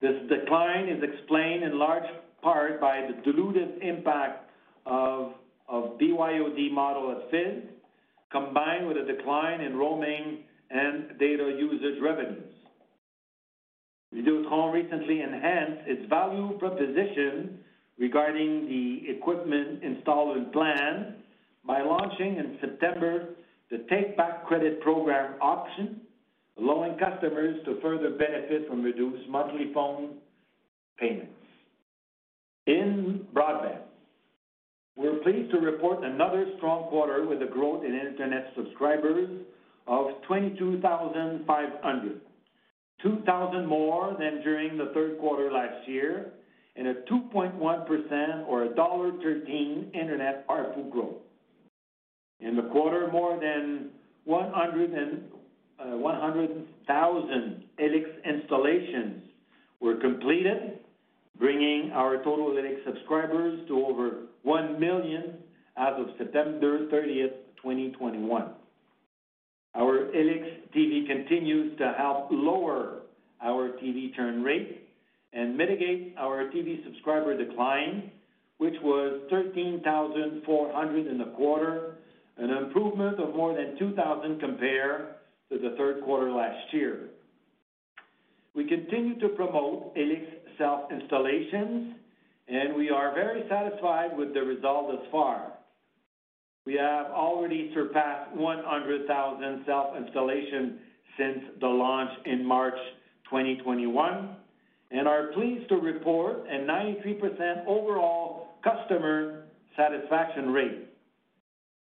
This 0.00 0.14
decline 0.28 0.88
is 0.88 1.02
explained 1.02 1.62
in 1.62 1.78
large 1.78 2.08
part 2.42 2.80
by 2.80 3.06
the 3.06 3.30
dilutive 3.30 3.80
impact 3.82 4.50
of 4.86 5.32
BYOD 5.70 6.72
model 6.72 7.12
at 7.12 7.30
Fizz, 7.30 7.70
combined 8.30 8.88
with 8.88 8.96
a 8.96 9.04
decline 9.04 9.60
in 9.60 9.76
roaming 9.76 10.38
and 10.70 11.18
data 11.18 11.56
usage 11.56 12.00
revenues. 12.02 12.48
Videotron 14.14 14.72
recently 14.72 15.20
enhanced 15.20 15.82
its 15.86 16.08
value 16.08 16.58
proposition 16.58 17.58
regarding 17.98 18.66
the 18.66 19.10
equipment 19.10 19.82
installment 19.82 20.52
plan 20.52 21.14
by 21.66 21.80
launching 21.82 22.36
in 22.36 22.58
September 22.60 23.28
the 23.72 23.78
take-back 23.88 24.46
credit 24.46 24.80
program 24.82 25.34
option, 25.40 26.02
allowing 26.58 26.98
customers 26.98 27.56
to 27.64 27.80
further 27.80 28.10
benefit 28.10 28.68
from 28.68 28.82
reduced 28.82 29.26
monthly 29.30 29.72
phone 29.72 30.18
payments. 31.00 31.32
In 32.66 33.26
broadband, 33.34 33.80
we're 34.94 35.16
pleased 35.20 35.50
to 35.52 35.58
report 35.58 36.04
another 36.04 36.52
strong 36.58 36.90
quarter 36.90 37.26
with 37.26 37.40
a 37.40 37.46
growth 37.46 37.82
in 37.82 37.94
internet 37.94 38.52
subscribers 38.54 39.40
of 39.86 40.20
22,500, 40.28 42.20
2,000 43.02 43.66
more 43.66 44.14
than 44.18 44.42
during 44.42 44.76
the 44.76 44.90
third 44.92 45.18
quarter 45.18 45.50
last 45.50 45.88
year, 45.88 46.32
and 46.76 46.88
a 46.88 46.94
2.1% 47.10 48.46
or 48.46 48.68
dollar 48.74 49.12
1.13 49.12 49.94
internet 49.94 50.46
ARPU 50.48 50.90
growth. 50.90 51.16
In 52.42 52.56
the 52.56 52.62
quarter, 52.62 53.08
more 53.12 53.38
than 53.40 53.90
100,000 54.24 55.28
uh, 55.78 55.94
Helix 57.78 58.10
installations 58.24 59.22
were 59.80 59.96
completed, 59.96 60.78
bringing 61.38 61.92
our 61.94 62.16
total 62.18 62.50
Helix 62.54 62.80
subscribers 62.84 63.66
to 63.68 63.86
over 63.86 64.22
1 64.42 64.80
million 64.80 65.34
as 65.76 65.94
of 65.98 66.06
September 66.18 66.88
30, 66.90 67.28
2021. 67.56 68.50
Our 69.74 70.12
Helix 70.12 70.46
TV 70.76 71.06
continues 71.06 71.78
to 71.78 71.94
help 71.96 72.28
lower 72.30 73.02
our 73.40 73.70
TV 73.82 74.14
churn 74.14 74.42
rate 74.42 74.88
and 75.32 75.56
mitigate 75.56 76.14
our 76.18 76.50
TV 76.50 76.84
subscriber 76.84 77.36
decline, 77.36 78.10
which 78.58 78.74
was 78.82 79.22
13,400 79.30 81.06
in 81.06 81.18
the 81.18 81.32
quarter, 81.36 81.96
an 82.38 82.50
improvement 82.50 83.20
of 83.20 83.34
more 83.34 83.54
than 83.54 83.78
2,000 83.78 84.40
compared 84.40 85.14
to 85.50 85.58
the 85.58 85.74
third 85.76 86.02
quarter 86.04 86.30
last 86.30 86.72
year. 86.72 87.10
we 88.54 88.66
continue 88.66 89.18
to 89.18 89.28
promote 89.30 89.92
Helix 89.94 90.24
self-installations, 90.58 91.94
and 92.48 92.74
we 92.76 92.90
are 92.90 93.14
very 93.14 93.42
satisfied 93.48 94.16
with 94.16 94.34
the 94.34 94.40
result 94.40 94.88
thus 94.90 95.06
far. 95.10 95.52
We 96.64 96.74
have 96.74 97.06
already 97.06 97.72
surpassed 97.74 98.36
100,000 98.36 99.62
self-installations 99.66 100.78
since 101.18 101.38
the 101.60 101.66
launch 101.66 102.10
in 102.24 102.44
March 102.44 102.78
2021 103.24 104.36
and 104.90 105.08
are 105.08 105.28
pleased 105.32 105.68
to 105.70 105.76
report 105.76 106.44
a 106.48 106.58
93% 106.58 107.66
overall 107.66 108.48
customer 108.62 109.44
satisfaction 109.76 110.50
rate. 110.50 110.91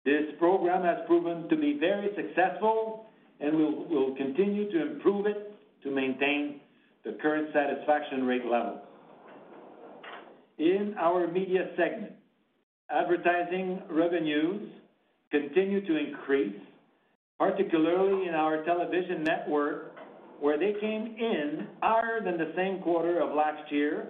This 0.06 0.24
program 0.38 0.84
has 0.84 0.98
proven 1.08 1.48
to 1.50 1.56
be 1.56 1.78
very 1.80 2.10
successful, 2.16 3.06
and 3.40 3.56
we'll 3.56 4.16
continue 4.16 4.70
to 4.72 4.92
improve 4.92 5.26
it 5.28 5.56
to 5.84 5.92
maintain 5.92 6.60
the 7.06 7.18
current 7.22 7.48
satisfaction 7.54 8.26
rate 8.26 8.46
level. 8.46 8.82
In 10.58 10.96
our 11.00 11.28
media 11.28 11.70
segment, 11.78 12.14
advertising 12.90 13.82
revenues 13.90 14.70
continue 15.32 15.86
to 15.86 15.98
increase, 15.98 16.60
particularly 17.40 18.28
in 18.28 18.34
our 18.34 18.64
television 18.66 19.24
network, 19.24 19.96
where 20.40 20.58
they 20.60 20.74
came 20.80 21.16
in 21.18 21.68
higher 21.82 22.22
than 22.24 22.38
the 22.38 22.52
same 22.56 22.82
quarter 22.82 23.20
of 23.22 23.34
last 23.34 23.72
year, 23.72 24.10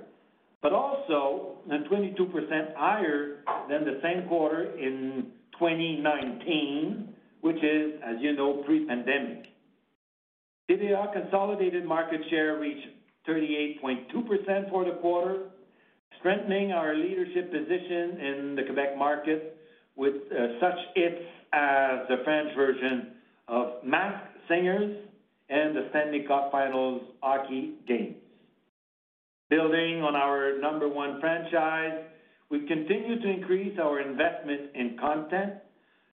but 0.61 0.73
also 0.73 1.57
22% 1.69 2.75
higher 2.75 3.43
than 3.69 3.85
the 3.85 3.99
same 4.01 4.27
quarter 4.27 4.77
in 4.77 5.27
2019, 5.59 7.13
which 7.41 7.63
is, 7.63 7.93
as 8.05 8.15
you 8.19 8.35
know, 8.35 8.63
pre-pandemic. 8.65 9.45
TVA 10.69 11.11
consolidated 11.11 11.85
market 11.85 12.21
share 12.29 12.57
reached 12.59 12.87
38.2% 13.27 14.69
for 14.69 14.85
the 14.85 14.91
quarter, 15.01 15.49
strengthening 16.19 16.71
our 16.71 16.95
leadership 16.95 17.51
position 17.51 18.19
in 18.19 18.55
the 18.55 18.63
Quebec 18.63 18.97
market 18.97 19.57
with 19.95 20.15
uh, 20.31 20.59
such 20.59 20.79
hits 20.95 21.21
as 21.53 21.99
the 22.09 22.17
French 22.23 22.55
version 22.55 23.11
of 23.47 23.83
Masked 23.83 24.37
Singers 24.47 24.97
and 25.49 25.75
the 25.75 25.87
Stanley 25.89 26.25
Cup 26.27 26.51
Finals 26.51 27.01
hockey 27.21 27.73
games. 27.87 28.15
Building 29.49 30.01
on 30.01 30.15
our 30.15 30.59
number 30.59 30.87
one 30.87 31.19
franchise, 31.19 32.05
we 32.49 32.67
continue 32.67 33.19
to 33.21 33.29
increase 33.29 33.77
our 33.79 33.99
investment 33.99 34.71
in 34.75 34.97
content, 34.99 35.53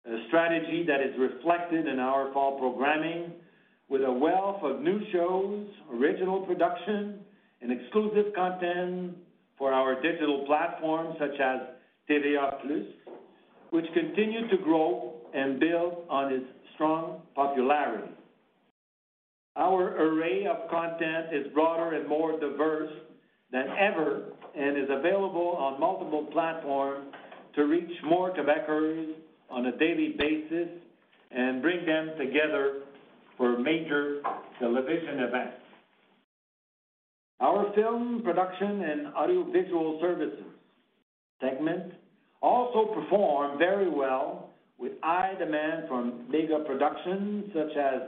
a 0.06 0.24
strategy 0.28 0.84
that 0.86 1.00
is 1.00 1.14
reflected 1.18 1.86
in 1.86 1.98
our 1.98 2.32
fall 2.32 2.58
programming 2.58 3.32
with 3.88 4.02
a 4.02 4.12
wealth 4.12 4.62
of 4.62 4.80
new 4.80 5.00
shows, 5.12 5.66
original 5.92 6.46
production, 6.46 7.20
and 7.60 7.72
exclusive 7.72 8.32
content 8.34 9.16
for 9.58 9.72
our 9.72 10.00
digital 10.00 10.44
platforms 10.46 11.16
such 11.18 11.38
as 11.38 11.60
TVA+, 12.08 12.86
which 13.70 13.84
continue 13.92 14.48
to 14.48 14.56
grow 14.58 15.14
and 15.34 15.60
build 15.60 16.04
on 16.08 16.32
its 16.32 16.46
strong 16.74 17.20
popularity. 17.34 18.12
Our 19.56 19.96
array 19.96 20.46
of 20.46 20.70
content 20.70 21.34
is 21.34 21.52
broader 21.52 21.96
and 21.96 22.08
more 22.08 22.38
diverse 22.40 22.90
than 23.52 23.66
ever 23.78 24.32
and 24.56 24.76
is 24.76 24.88
available 24.90 25.56
on 25.58 25.78
multiple 25.80 26.26
platforms 26.32 27.12
to 27.54 27.62
reach 27.64 27.90
more 28.04 28.30
Quebecers 28.34 29.14
on 29.48 29.66
a 29.66 29.76
daily 29.78 30.14
basis 30.18 30.68
and 31.30 31.62
bring 31.62 31.84
them 31.86 32.10
together 32.18 32.82
for 33.36 33.58
major 33.58 34.22
television 34.58 35.20
events. 35.20 35.56
Our 37.40 37.72
film 37.74 38.20
production 38.22 38.82
and 38.82 39.06
audiovisual 39.14 39.98
services 40.00 40.44
segment 41.40 41.94
also 42.42 42.92
performed 42.92 43.58
very 43.58 43.88
well 43.88 44.50
with 44.78 44.92
high 45.02 45.34
demand 45.38 45.84
from 45.88 46.26
mega 46.30 46.64
productions 46.66 47.50
such 47.54 47.76
as 47.76 48.02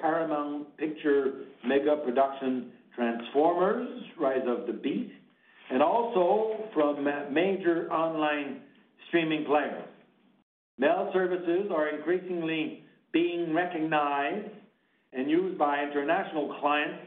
Paramount 0.00 0.76
Pictures 0.78 1.46
mega 1.64 1.96
production 2.04 2.72
Transformers: 2.94 3.88
Rise 4.20 4.46
of 4.46 4.66
the 4.66 4.72
Beasts, 4.72 5.14
and 5.72 5.82
also 5.82 6.68
from 6.74 7.02
major 7.32 7.90
online 7.90 8.60
streaming 9.08 9.44
players. 9.46 9.84
MELS 10.78 11.12
services 11.14 11.70
are 11.74 11.88
increasingly 11.88 12.84
being 13.12 13.54
recognized 13.54 14.50
and 15.14 15.30
used 15.30 15.58
by 15.58 15.82
international 15.82 16.56
clients, 16.60 17.04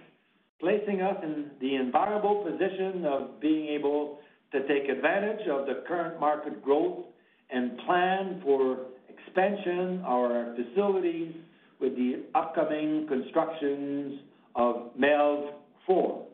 placing 0.59 1.01
us 1.01 1.15
in 1.21 1.51
the 1.61 1.75
enviable 1.75 2.43
position 2.43 3.05
of 3.05 3.39
being 3.39 3.67
able 3.67 4.19
to 4.51 4.67
take 4.67 4.89
advantage 4.89 5.47
of 5.47 5.67
the 5.67 5.83
current 5.87 6.19
market 6.19 6.63
growth 6.63 7.05
and 7.51 7.77
plan 7.85 8.41
for 8.43 8.77
expansion 9.09 9.99
of 9.99 10.05
our 10.05 10.55
facilities 10.55 11.35
with 11.79 11.95
the 11.95 12.23
upcoming 12.33 13.05
constructions 13.07 14.21
of 14.55 14.91
MELS 14.97 15.51
4. 15.85 16.24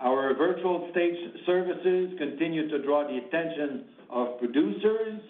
Our 0.00 0.34
virtual 0.34 0.88
stage 0.92 1.16
services 1.44 2.14
continue 2.18 2.68
to 2.68 2.82
draw 2.82 3.06
the 3.06 3.18
attention 3.18 3.84
of 4.08 4.38
producers 4.38 5.20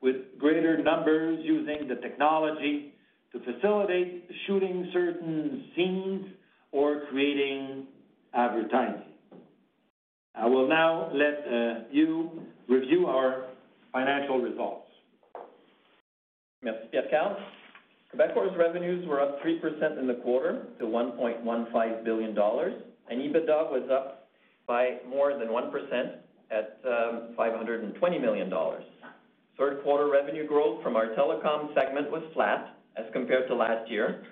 with 0.00 0.16
greater 0.38 0.82
numbers 0.82 1.40
using 1.42 1.88
the 1.88 1.96
technology 1.96 2.94
to 3.32 3.40
facilitate 3.40 4.28
shooting 4.46 4.90
certain 4.92 5.64
scenes 5.76 6.26
or 6.72 7.02
creating 7.10 7.86
advertising. 8.32 9.02
I 10.34 10.46
will 10.46 10.68
now 10.68 11.10
let 11.12 11.44
uh, 11.46 11.84
you 11.90 12.30
review 12.68 13.06
our 13.06 13.46
financial 13.92 14.40
results. 14.40 14.88
Merci, 16.62 16.88
Pierre 16.90 17.04
Karl. 17.10 17.36
Quebecor's 18.12 18.56
revenues 18.56 19.06
were 19.06 19.20
up 19.20 19.38
3% 19.42 19.98
in 19.98 20.06
the 20.06 20.14
quarter 20.14 20.66
to 20.78 20.84
1.15 20.84 22.04
billion 22.04 22.34
dollars, 22.34 22.74
and 23.10 23.20
EBITDA 23.20 23.70
was 23.70 23.88
up 23.92 24.28
by 24.66 24.98
more 25.08 25.38
than 25.38 25.48
1% 25.48 26.16
at 26.50 26.80
um, 26.86 27.34
520 27.36 28.18
million 28.18 28.48
dollars. 28.48 28.84
Third 29.58 29.82
quarter 29.82 30.10
revenue 30.10 30.46
growth 30.46 30.82
from 30.82 30.96
our 30.96 31.08
telecom 31.14 31.72
segment 31.74 32.10
was 32.10 32.22
flat 32.34 32.76
as 32.96 33.04
compared 33.12 33.48
to 33.48 33.54
last 33.54 33.90
year, 33.90 34.24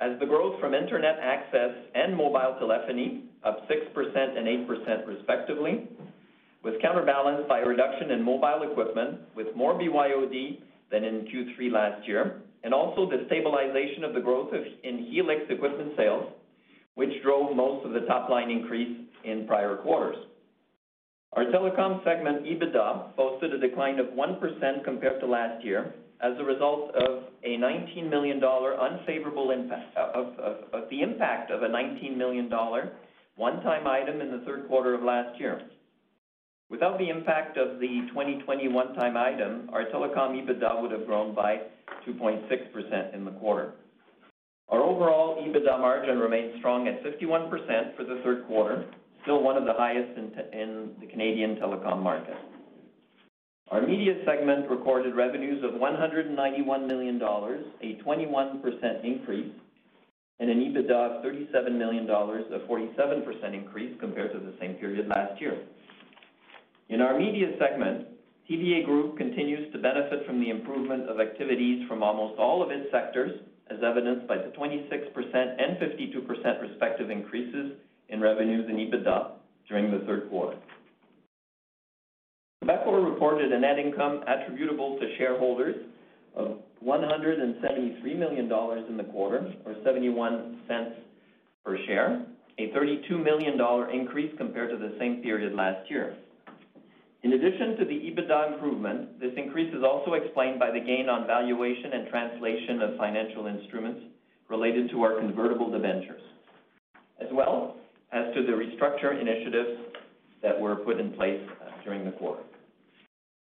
as 0.00 0.18
the 0.20 0.26
growth 0.26 0.60
from 0.60 0.74
internet 0.74 1.18
access 1.20 1.74
and 1.94 2.16
mobile 2.16 2.56
telephony, 2.58 3.24
up 3.44 3.68
6% 3.68 4.38
and 4.38 4.68
8% 4.68 5.06
respectively, 5.06 5.88
was 6.62 6.74
counterbalanced 6.82 7.48
by 7.48 7.60
a 7.60 7.66
reduction 7.66 8.10
in 8.10 8.22
mobile 8.22 8.68
equipment 8.70 9.20
with 9.34 9.48
more 9.56 9.74
BYOD 9.74 10.60
than 10.90 11.04
in 11.04 11.26
Q3 11.26 11.72
last 11.72 12.06
year, 12.06 12.42
and 12.62 12.74
also 12.74 13.08
the 13.08 13.24
stabilization 13.26 14.04
of 14.04 14.14
the 14.14 14.20
growth 14.20 14.52
in 14.84 15.06
Helix 15.10 15.42
equipment 15.48 15.92
sales, 15.96 16.32
which 16.98 17.22
drove 17.22 17.54
most 17.54 17.86
of 17.86 17.92
the 17.92 18.00
top-line 18.00 18.50
increase 18.50 18.98
in 19.22 19.46
prior 19.46 19.76
quarters. 19.76 20.16
Our 21.34 21.44
telecom 21.44 22.02
segment 22.02 22.44
EBITDA 22.44 23.14
posted 23.14 23.54
a 23.54 23.58
decline 23.60 24.00
of 24.00 24.06
1% 24.06 24.84
compared 24.84 25.20
to 25.20 25.26
last 25.26 25.64
year 25.64 25.94
as 26.20 26.32
a 26.40 26.42
result 26.42 26.92
of 26.96 27.22
a 27.44 27.56
19 27.56 28.10
million 28.10 28.40
dollar 28.40 28.76
unfavorable 28.76 29.52
impact 29.52 29.96
of 29.96 30.34
the 30.90 31.02
impact 31.02 31.52
of 31.52 31.62
a 31.62 31.68
19 31.68 32.18
million 32.18 32.48
dollar 32.48 32.90
one-time 33.36 33.86
item 33.86 34.20
in 34.20 34.32
the 34.32 34.44
third 34.44 34.66
quarter 34.66 34.94
of 34.94 35.02
last 35.02 35.38
year. 35.38 35.60
Without 36.68 36.98
the 36.98 37.08
impact 37.08 37.56
of 37.58 37.78
the 37.78 38.08
2020 38.08 38.66
one-time 38.66 39.16
item, 39.16 39.70
our 39.72 39.84
telecom 39.84 40.34
EBITDA 40.34 40.82
would 40.82 40.90
have 40.90 41.06
grown 41.06 41.32
by 41.32 41.60
2.6% 42.08 43.14
in 43.14 43.24
the 43.24 43.30
quarter. 43.30 43.74
Our 44.70 44.82
overall 44.82 45.42
EBITDA 45.42 45.80
margin 45.80 46.18
remains 46.18 46.58
strong 46.58 46.88
at 46.88 47.02
51% 47.02 47.96
for 47.96 48.04
the 48.04 48.20
third 48.22 48.46
quarter, 48.46 48.84
still 49.22 49.42
one 49.42 49.56
of 49.56 49.64
the 49.64 49.72
highest 49.72 50.18
in 50.18 50.90
the 51.00 51.06
Canadian 51.06 51.56
telecom 51.56 52.02
market. 52.02 52.36
Our 53.70 53.86
media 53.86 54.14
segment 54.26 54.70
recorded 54.70 55.14
revenues 55.14 55.62
of 55.64 55.78
191 55.78 56.86
million 56.86 57.18
dollars, 57.18 57.64
a 57.82 57.96
21% 58.06 59.04
increase, 59.04 59.52
and 60.40 60.50
an 60.50 60.58
EBITDA 60.60 61.16
of 61.16 61.22
37 61.22 61.78
million 61.78 62.06
dollars, 62.06 62.44
a 62.52 62.60
47% 62.60 63.54
increase 63.54 63.94
compared 64.00 64.32
to 64.32 64.38
the 64.38 64.54
same 64.60 64.74
period 64.74 65.08
last 65.08 65.40
year. 65.40 65.58
In 66.88 67.00
our 67.00 67.18
media 67.18 67.52
segment, 67.58 68.06
TVA 68.50 68.84
Group 68.84 69.18
continues 69.18 69.70
to 69.72 69.78
benefit 69.78 70.24
from 70.26 70.40
the 70.40 70.48
improvement 70.48 71.08
of 71.08 71.20
activities 71.20 71.86
from 71.86 72.02
almost 72.02 72.38
all 72.38 72.62
of 72.62 72.70
its 72.70 72.90
sectors, 72.90 73.40
as 73.70 73.78
evidenced 73.82 74.26
by 74.26 74.36
the 74.36 74.50
26% 74.58 74.90
and 74.94 75.76
52% 75.78 76.60
respective 76.62 77.10
increases 77.10 77.72
in 78.08 78.20
revenues 78.20 78.66
and 78.68 78.78
EBITDA 78.78 79.30
during 79.68 79.90
the 79.90 80.04
third 80.06 80.28
quarter. 80.30 80.56
Quebecor 82.64 83.12
reported 83.12 83.52
a 83.52 83.58
net 83.58 83.78
income 83.78 84.22
attributable 84.26 84.98
to 84.98 85.16
shareholders 85.16 85.76
of 86.34 86.58
173 86.80 88.14
million 88.14 88.48
dollars 88.48 88.84
in 88.88 88.96
the 88.96 89.04
quarter, 89.04 89.52
or 89.64 89.74
71 89.84 90.60
cents 90.68 90.92
per 91.64 91.76
share, 91.86 92.24
a 92.58 92.70
32 92.72 93.18
million 93.18 93.56
dollar 93.56 93.90
increase 93.90 94.32
compared 94.38 94.70
to 94.70 94.76
the 94.76 94.96
same 94.98 95.22
period 95.22 95.54
last 95.54 95.90
year. 95.90 96.16
In 97.24 97.32
addition 97.32 97.76
to 97.78 97.84
the 97.84 97.94
EBITDA 97.94 98.54
improvement, 98.54 99.18
this 99.18 99.32
increase 99.36 99.74
is 99.74 99.82
also 99.82 100.12
explained 100.12 100.60
by 100.60 100.70
the 100.70 100.78
gain 100.78 101.08
on 101.08 101.26
valuation 101.26 101.92
and 101.92 102.08
translation 102.08 102.80
of 102.80 102.96
financial 102.96 103.46
instruments 103.46 104.02
related 104.48 104.88
to 104.90 105.02
our 105.02 105.18
convertible 105.18 105.70
debentures, 105.70 106.22
as 107.20 107.28
well 107.32 107.76
as 108.12 108.32
to 108.34 108.42
the 108.42 108.52
restructure 108.52 109.20
initiatives 109.20 109.80
that 110.42 110.58
were 110.58 110.76
put 110.76 111.00
in 111.00 111.12
place 111.12 111.42
uh, 111.60 111.82
during 111.84 112.04
the 112.04 112.12
quarter. 112.12 112.42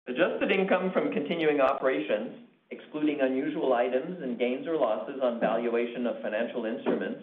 Adjusted 0.07 0.52
income 0.52 0.92
from 0.92 1.12
continuing 1.12 1.61
operations, 1.61 2.38
excluding 2.70 3.20
unusual 3.20 3.72
items 3.72 4.22
and 4.22 4.38
gains 4.38 4.66
or 4.68 4.76
losses 4.76 5.16
on 5.20 5.40
valuation 5.40 6.07
of 6.07 6.22
financial 6.22 6.64
instruments, 6.64 7.20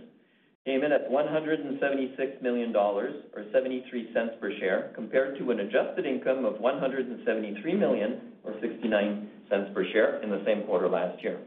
came 0.65 0.83
in 0.83 0.91
at 0.91 1.09
176 1.09 2.41
million 2.41 2.71
dollars 2.71 3.13
or 3.35 3.43
0.73 3.43 4.39
per 4.39 4.51
share, 4.59 4.91
compared 4.95 5.37
to 5.37 5.51
an 5.51 5.59
adjusted 5.59 6.05
income 6.05 6.45
of 6.45 6.59
173 6.59 7.73
million, 7.75 8.21
or 8.43 8.53
0.69 8.53 9.73
per 9.73 9.85
share 9.91 10.21
in 10.23 10.29
the 10.29 10.41
same 10.45 10.63
quarter 10.63 10.87
last 10.87 11.21
year. 11.21 11.39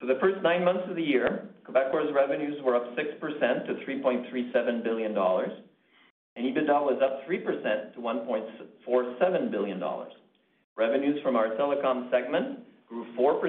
For 0.00 0.06
the 0.06 0.18
first 0.20 0.42
nine 0.42 0.64
months 0.64 0.84
of 0.90 0.96
the 0.96 1.02
year, 1.02 1.48
Quebecor's 1.64 2.12
revenues 2.14 2.60
were 2.62 2.76
up 2.76 2.84
6% 2.96 3.66
to 3.66 3.74
3.37 3.86 4.82
billion 4.82 5.14
dollars, 5.14 5.52
and 6.34 6.44
EBITDA 6.44 6.82
was 6.82 7.00
up 7.02 7.26
3% 7.28 7.94
to 7.94 8.00
1.47 8.00 9.50
billion 9.50 9.78
dollars. 9.78 10.12
Revenues 10.76 11.18
from 11.22 11.36
our 11.36 11.50
telecom 11.50 12.10
segment 12.10 12.58
grew 12.88 13.06
4% 13.18 13.40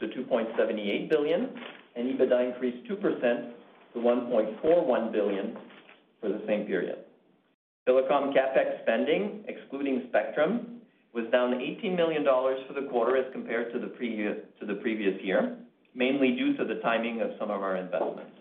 to 0.00 0.06
2.78 0.06 1.08
billion, 1.08 1.50
and 1.94 2.18
EBITDA 2.18 2.52
increased 2.52 2.90
2% 2.90 3.52
to 3.96 4.02
1.41 4.02 5.10
billion 5.10 5.56
for 6.20 6.28
the 6.28 6.42
same 6.46 6.66
period. 6.66 6.98
Telecom 7.88 8.34
CapEx 8.34 8.82
spending, 8.82 9.42
excluding 9.48 10.04
spectrum, 10.08 10.80
was 11.14 11.24
down 11.32 11.54
18 11.54 11.96
million 11.96 12.22
dollars 12.22 12.60
for 12.66 12.74
the 12.74 12.86
quarter 12.88 13.16
as 13.16 13.24
compared 13.32 13.72
to 13.72 13.78
the 13.78 13.86
previous 13.86 14.36
to 14.60 14.66
the 14.66 14.74
previous 14.74 15.18
year, 15.22 15.56
mainly 15.94 16.32
due 16.32 16.54
to 16.58 16.64
the 16.64 16.74
timing 16.80 17.22
of 17.22 17.30
some 17.38 17.50
of 17.50 17.62
our 17.62 17.76
investments. 17.76 18.32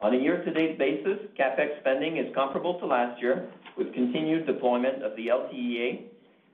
On 0.00 0.14
a 0.14 0.18
year-to-date 0.18 0.78
basis, 0.78 1.18
CapEx 1.38 1.80
spending 1.80 2.18
is 2.18 2.32
comparable 2.34 2.78
to 2.80 2.86
last 2.86 3.20
year, 3.20 3.48
with 3.76 3.92
continued 3.94 4.46
deployment 4.46 5.02
of 5.02 5.16
the 5.16 5.28
LTE-A, 5.28 6.04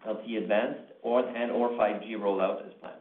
LTE 0.08 0.42
Advanced, 0.42 0.92
and/or 1.04 1.70
5G 1.70 2.12
rollout 2.16 2.66
as 2.66 2.72
planned. 2.80 2.97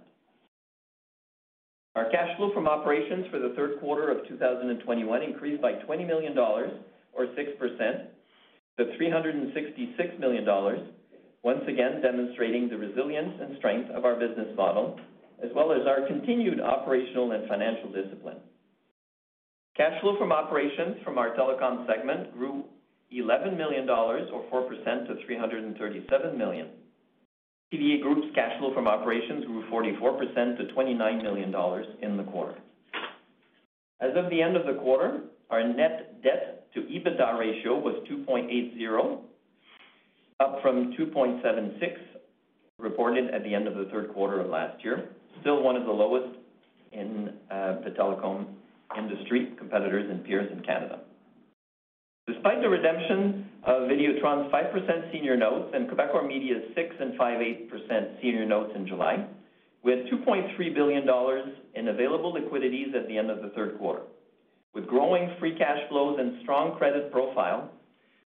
Our 1.97 2.11
cash 2.11 2.37
flow 2.37 2.53
from 2.53 2.67
operations 2.67 3.25
for 3.31 3.39
the 3.39 3.55
third 3.55 3.79
quarter 3.79 4.11
of 4.11 4.27
2021 4.27 5.23
increased 5.23 5.63
by 5.63 5.71
20 5.81 6.05
million 6.05 6.35
dollars 6.35 6.69
or 7.11 7.25
6% 7.25 7.33
to 8.77 8.97
366 8.97 10.19
million 10.19 10.45
dollars, 10.45 10.79
once 11.41 11.63
again 11.67 11.99
demonstrating 12.03 12.69
the 12.69 12.77
resilience 12.77 13.33
and 13.41 13.57
strength 13.57 13.89
of 13.89 14.05
our 14.05 14.13
business 14.13 14.55
model, 14.55 14.99
as 15.43 15.49
well 15.55 15.71
as 15.71 15.87
our 15.87 16.05
continued 16.05 16.61
operational 16.61 17.31
and 17.31 17.49
financial 17.49 17.91
discipline. 17.91 18.37
Cash 19.75 19.99
flow 20.01 20.19
from 20.19 20.31
operations 20.31 20.97
from 21.03 21.17
our 21.17 21.35
telecom 21.35 21.87
segment 21.87 22.31
grew 22.37 22.63
11 23.09 23.57
million 23.57 23.87
dollars 23.87 24.29
or 24.31 24.43
4% 24.53 25.07
to 25.07 25.25
337 25.25 26.37
million. 26.37 26.67
TVA 27.73 28.01
Group's 28.01 28.27
cash 28.33 28.57
flow 28.59 28.73
from 28.73 28.87
operations 28.87 29.45
grew 29.45 29.63
44% 29.69 30.57
to 30.57 30.73
29 30.73 31.23
million 31.23 31.51
dollars 31.51 31.85
in 32.01 32.15
the 32.15 32.23
quarter. 32.23 32.55
As 33.99 34.11
of 34.15 34.29
the 34.29 34.41
end 34.41 34.55
of 34.55 34.65
the 34.65 34.79
quarter, 34.79 35.21
our 35.49 35.67
net 35.67 36.21
debt 36.23 36.67
to 36.73 36.81
EBITDA 36.81 37.37
ratio 37.37 37.77
was 37.77 37.95
2.80, 38.09 39.19
up 40.39 40.61
from 40.61 40.93
2.76 40.93 41.97
reported 42.79 43.33
at 43.33 43.43
the 43.43 43.53
end 43.53 43.67
of 43.67 43.75
the 43.75 43.85
third 43.91 44.13
quarter 44.13 44.39
of 44.39 44.49
last 44.49 44.83
year. 44.83 45.09
Still 45.41 45.63
one 45.63 45.75
of 45.75 45.85
the 45.85 45.91
lowest 45.91 46.37
in 46.91 47.33
uh, 47.51 47.81
the 47.83 47.89
telecom 47.99 48.45
industry 48.97 49.51
competitors 49.57 50.09
and 50.09 50.23
peers 50.23 50.49
in 50.51 50.63
Canada. 50.63 50.99
Despite 52.27 52.61
the 52.61 52.69
redemption 52.69 53.49
of 53.63 53.83
Videotron's 53.83 54.51
5% 54.51 55.11
senior 55.11 55.35
notes 55.35 55.71
and 55.73 55.89
Quebecor 55.89 56.25
Media's 56.27 56.63
6 56.75 56.95
5/8% 57.17 58.21
senior 58.21 58.45
notes 58.45 58.71
in 58.75 58.87
July, 58.87 59.25
had 59.85 60.05
2.3 60.07 60.73
billion 60.73 61.05
dollars 61.05 61.47
in 61.75 61.87
available 61.87 62.33
liquidities 62.33 62.93
at 62.95 63.07
the 63.07 63.17
end 63.17 63.29
of 63.31 63.41
the 63.41 63.49
third 63.49 63.77
quarter. 63.77 64.03
With 64.73 64.87
growing 64.87 65.35
free 65.39 65.55
cash 65.57 65.87
flows 65.89 66.19
and 66.19 66.41
strong 66.43 66.77
credit 66.77 67.11
profile, 67.11 67.71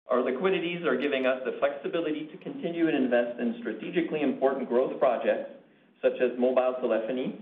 our 0.09 0.23
liquidities 0.23 0.85
are 0.85 0.97
giving 0.97 1.27
us 1.27 1.41
the 1.45 1.53
flexibility 1.59 2.27
to 2.33 2.37
continue 2.39 2.89
and 2.89 2.97
invest 2.97 3.39
in 3.39 3.57
strategically 3.61 4.23
important 4.23 4.69
growth 4.69 4.99
projects 4.99 5.51
such 6.03 6.15
as 6.21 6.37
mobile 6.39 6.75
telephony, 6.81 7.39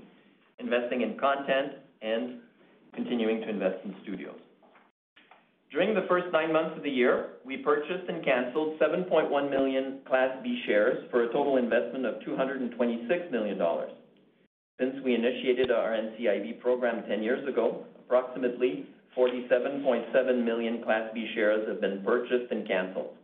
investing 0.59 1.03
in 1.03 1.17
content, 1.17 1.75
and 2.03 2.41
continuing 2.95 3.41
to 3.41 3.49
invest 3.49 3.85
in 3.85 3.95
studios. 4.03 4.39
During 5.71 5.95
the 5.95 6.07
first 6.09 6.27
nine 6.33 6.53
months 6.53 6.77
of 6.79 6.83
the 6.83 6.91
year, 6.91 7.33
we 7.45 7.59
purchased 7.59 8.09
and 8.09 8.25
canceled 8.25 8.81
7.1 8.81 9.51
million 9.51 10.01
Class 10.07 10.31
B 10.43 10.63
shares 10.65 11.05
for 11.11 11.25
a 11.25 11.33
total 11.33 11.59
investment 11.59 12.07
of 12.07 12.25
226 12.25 13.31
million 13.31 13.59
dollars. 13.59 13.93
Since 14.81 14.95
we 15.05 15.15
initiated 15.15 15.71
our 15.71 15.91
NCIB 15.91 16.61
program 16.61 17.03
10 17.07 17.23
years 17.23 17.47
ago, 17.47 17.85
approximately 17.99 18.87
47.7 19.17 20.45
million 20.45 20.83
Class 20.83 21.11
B 21.13 21.29
shares 21.35 21.69
have 21.69 21.81
been 21.81 22.03
purchased 22.03 22.51
and 22.51 22.67
canceled. 22.67 23.15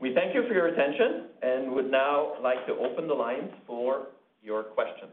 We 0.00 0.12
thank 0.14 0.34
you 0.34 0.42
for 0.46 0.52
your 0.52 0.66
attention 0.66 1.28
and 1.42 1.72
would 1.72 1.90
now 1.90 2.34
like 2.42 2.66
to 2.66 2.72
open 2.74 3.06
the 3.08 3.14
lines 3.14 3.50
for 3.66 4.08
your 4.42 4.64
questions. 4.64 5.12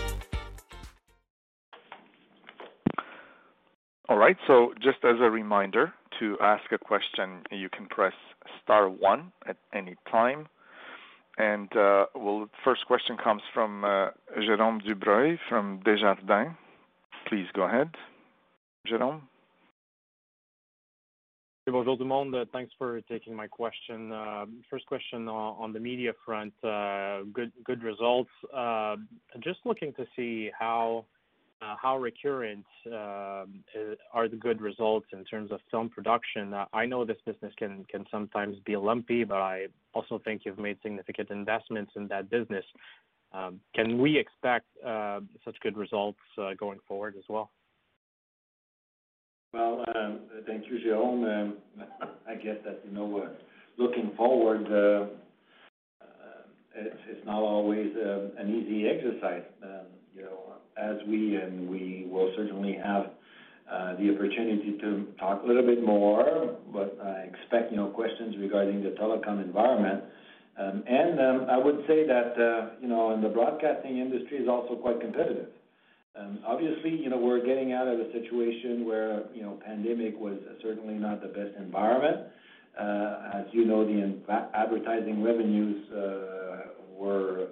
All 4.11 4.17
right. 4.17 4.35
So 4.45 4.73
just 4.83 4.97
as 5.05 5.15
a 5.21 5.31
reminder, 5.31 5.93
to 6.19 6.37
ask 6.41 6.69
a 6.73 6.77
question, 6.77 7.43
you 7.49 7.69
can 7.69 7.85
press 7.85 8.11
star 8.61 8.89
one 8.89 9.31
at 9.47 9.55
any 9.73 9.95
time. 10.11 10.49
And 11.37 11.73
uh, 11.77 12.07
well, 12.13 12.49
First 12.61 12.85
question 12.87 13.15
comes 13.15 13.41
from 13.53 13.85
uh, 13.85 14.09
Jérôme 14.37 14.81
Dubreuil 14.85 15.37
from 15.47 15.79
Desjardins. 15.85 16.57
Please 17.29 17.47
go 17.53 17.61
ahead, 17.61 17.95
Jérôme. 18.85 19.21
Bonjour 21.67 21.95
tout 21.95 22.03
le 22.03 22.05
monde. 22.05 22.35
Thanks 22.51 22.73
for 22.77 22.99
taking 23.07 23.33
my 23.33 23.47
question. 23.47 24.11
Uh, 24.11 24.45
first 24.69 24.85
question 24.87 25.29
on 25.29 25.71
the 25.71 25.79
media 25.79 26.11
front. 26.25 26.51
Good 26.61 27.81
results. 27.81 28.31
Just 29.39 29.59
looking 29.63 29.93
to 29.93 30.05
see 30.17 30.51
how 30.59 31.05
Uh, 31.61 31.75
recurrent 31.99 32.65
um, 32.87 32.93
uh, 33.75 33.93
are 34.13 34.27
the 34.27 34.35
good 34.35 34.59
results 34.61 35.05
in 35.13 35.23
terms 35.23 35.51
of 35.51 35.59
film 35.69 35.89
production. 35.89 36.55
Uh, 36.55 36.65
I 36.73 36.87
know 36.87 37.05
this 37.05 37.17
business 37.23 37.53
can 37.55 37.85
can 37.85 38.03
sometimes 38.09 38.57
be 38.65 38.75
lumpy, 38.75 39.23
but 39.23 39.37
I 39.37 39.67
also 39.93 40.19
think 40.25 40.41
you've 40.43 40.57
made 40.57 40.77
significant 40.81 41.29
investments 41.29 41.91
in 41.95 42.07
that 42.07 42.31
business. 42.31 42.65
Um, 43.31 43.59
can 43.75 44.01
we 44.01 44.17
expect 44.17 44.65
such 45.45 45.55
good 45.61 45.77
results 45.77 46.17
going 46.57 46.79
forward 46.87 47.13
as 47.15 47.25
well? 47.29 47.51
Well, 49.53 49.85
um, 49.95 50.21
thank 50.47 50.65
you, 50.65 50.79
Jérôme. 50.83 51.53
I 52.27 52.35
guess 52.35 52.57
that, 52.65 52.81
you 52.85 52.91
know, 52.91 53.29
looking 53.77 54.13
forward, 54.17 54.65
it's 56.75 57.25
not 57.25 57.41
always 57.41 57.91
an 58.37 58.49
easy 58.49 58.87
exercise. 58.87 59.43
You 60.15 60.23
know, 60.23 60.53
as 60.77 60.97
we 61.07 61.35
and 61.35 61.69
we 61.69 62.07
will 62.09 62.31
certainly 62.35 62.77
have 62.83 63.11
uh, 63.71 63.95
the 63.95 64.13
opportunity 64.13 64.77
to 64.81 65.07
talk 65.19 65.43
a 65.43 65.47
little 65.47 65.65
bit 65.65 65.83
more, 65.85 66.57
but 66.73 66.97
I 67.01 67.29
expect, 67.31 67.71
you 67.71 67.77
know, 67.77 67.87
questions 67.87 68.35
regarding 68.37 68.83
the 68.83 68.89
telecom 68.89 69.41
environment. 69.41 70.03
Um, 70.59 70.83
and 70.85 71.19
um, 71.19 71.47
I 71.49 71.57
would 71.57 71.79
say 71.87 72.05
that, 72.05 72.33
uh, 72.37 72.75
you 72.81 72.89
know, 72.89 73.13
in 73.13 73.21
the 73.21 73.29
broadcasting 73.29 73.97
industry 73.99 74.37
is 74.39 74.49
also 74.49 74.75
quite 74.75 74.99
competitive. 74.99 75.47
Um, 76.19 76.39
obviously, 76.45 76.89
you 76.89 77.09
know, 77.09 77.17
we're 77.17 77.45
getting 77.45 77.71
out 77.71 77.87
of 77.87 77.97
a 77.99 78.11
situation 78.11 78.85
where, 78.85 79.23
you 79.33 79.43
know, 79.43 79.57
pandemic 79.65 80.19
was 80.19 80.37
certainly 80.61 80.95
not 80.95 81.21
the 81.21 81.29
best 81.29 81.55
environment. 81.57 82.27
Uh, 82.77 83.31
as 83.33 83.45
you 83.53 83.63
know, 83.63 83.85
the 83.85 84.19
advertising 84.53 85.23
revenues 85.23 85.87
were 86.97 87.47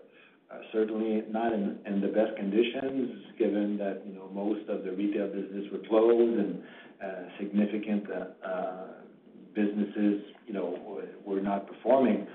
Uh, 0.51 0.57
certainly 0.73 1.21
not 1.29 1.53
in 1.53 2.01
the 2.01 2.07
best 2.07 2.35
conditions 2.35 3.23
given 3.37 3.77
that, 3.77 4.01
you 4.03 4.13
know, 4.13 4.27
most 4.33 4.67
of 4.67 4.83
the 4.83 4.91
retail 4.91 5.27
business 5.27 5.65
were 5.71 5.87
closed 5.87 6.39
and 6.39 6.63
uh, 7.03 7.29
significant 7.39 8.03
uh, 8.43 8.87
businesses, 9.53 10.23
you 10.47 10.53
know, 10.53 11.03
were 11.23 11.39
not 11.39 11.67
performing. 11.67 12.25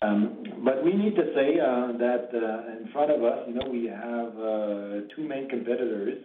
Um, 0.00 0.44
but 0.64 0.84
we 0.84 0.92
need 0.92 1.16
to 1.16 1.24
say 1.34 1.56
that 1.56 2.28
in 2.80 2.88
front 2.92 3.10
of 3.10 3.24
us, 3.24 3.40
you 3.48 3.54
know, 3.54 3.68
we 3.68 3.86
have 3.86 5.08
two 5.16 5.26
main 5.26 5.48
competitors, 5.48 6.22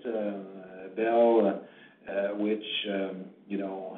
Bell, 0.96 1.62
which, 2.38 2.64
um, 2.94 3.26
you 3.48 3.58
know, 3.58 3.98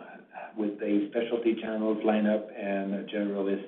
with 0.56 0.82
a 0.82 1.10
specialty 1.10 1.58
channels 1.62 1.98
lineup 2.06 2.46
and 2.58 3.10
generalists 3.10 3.66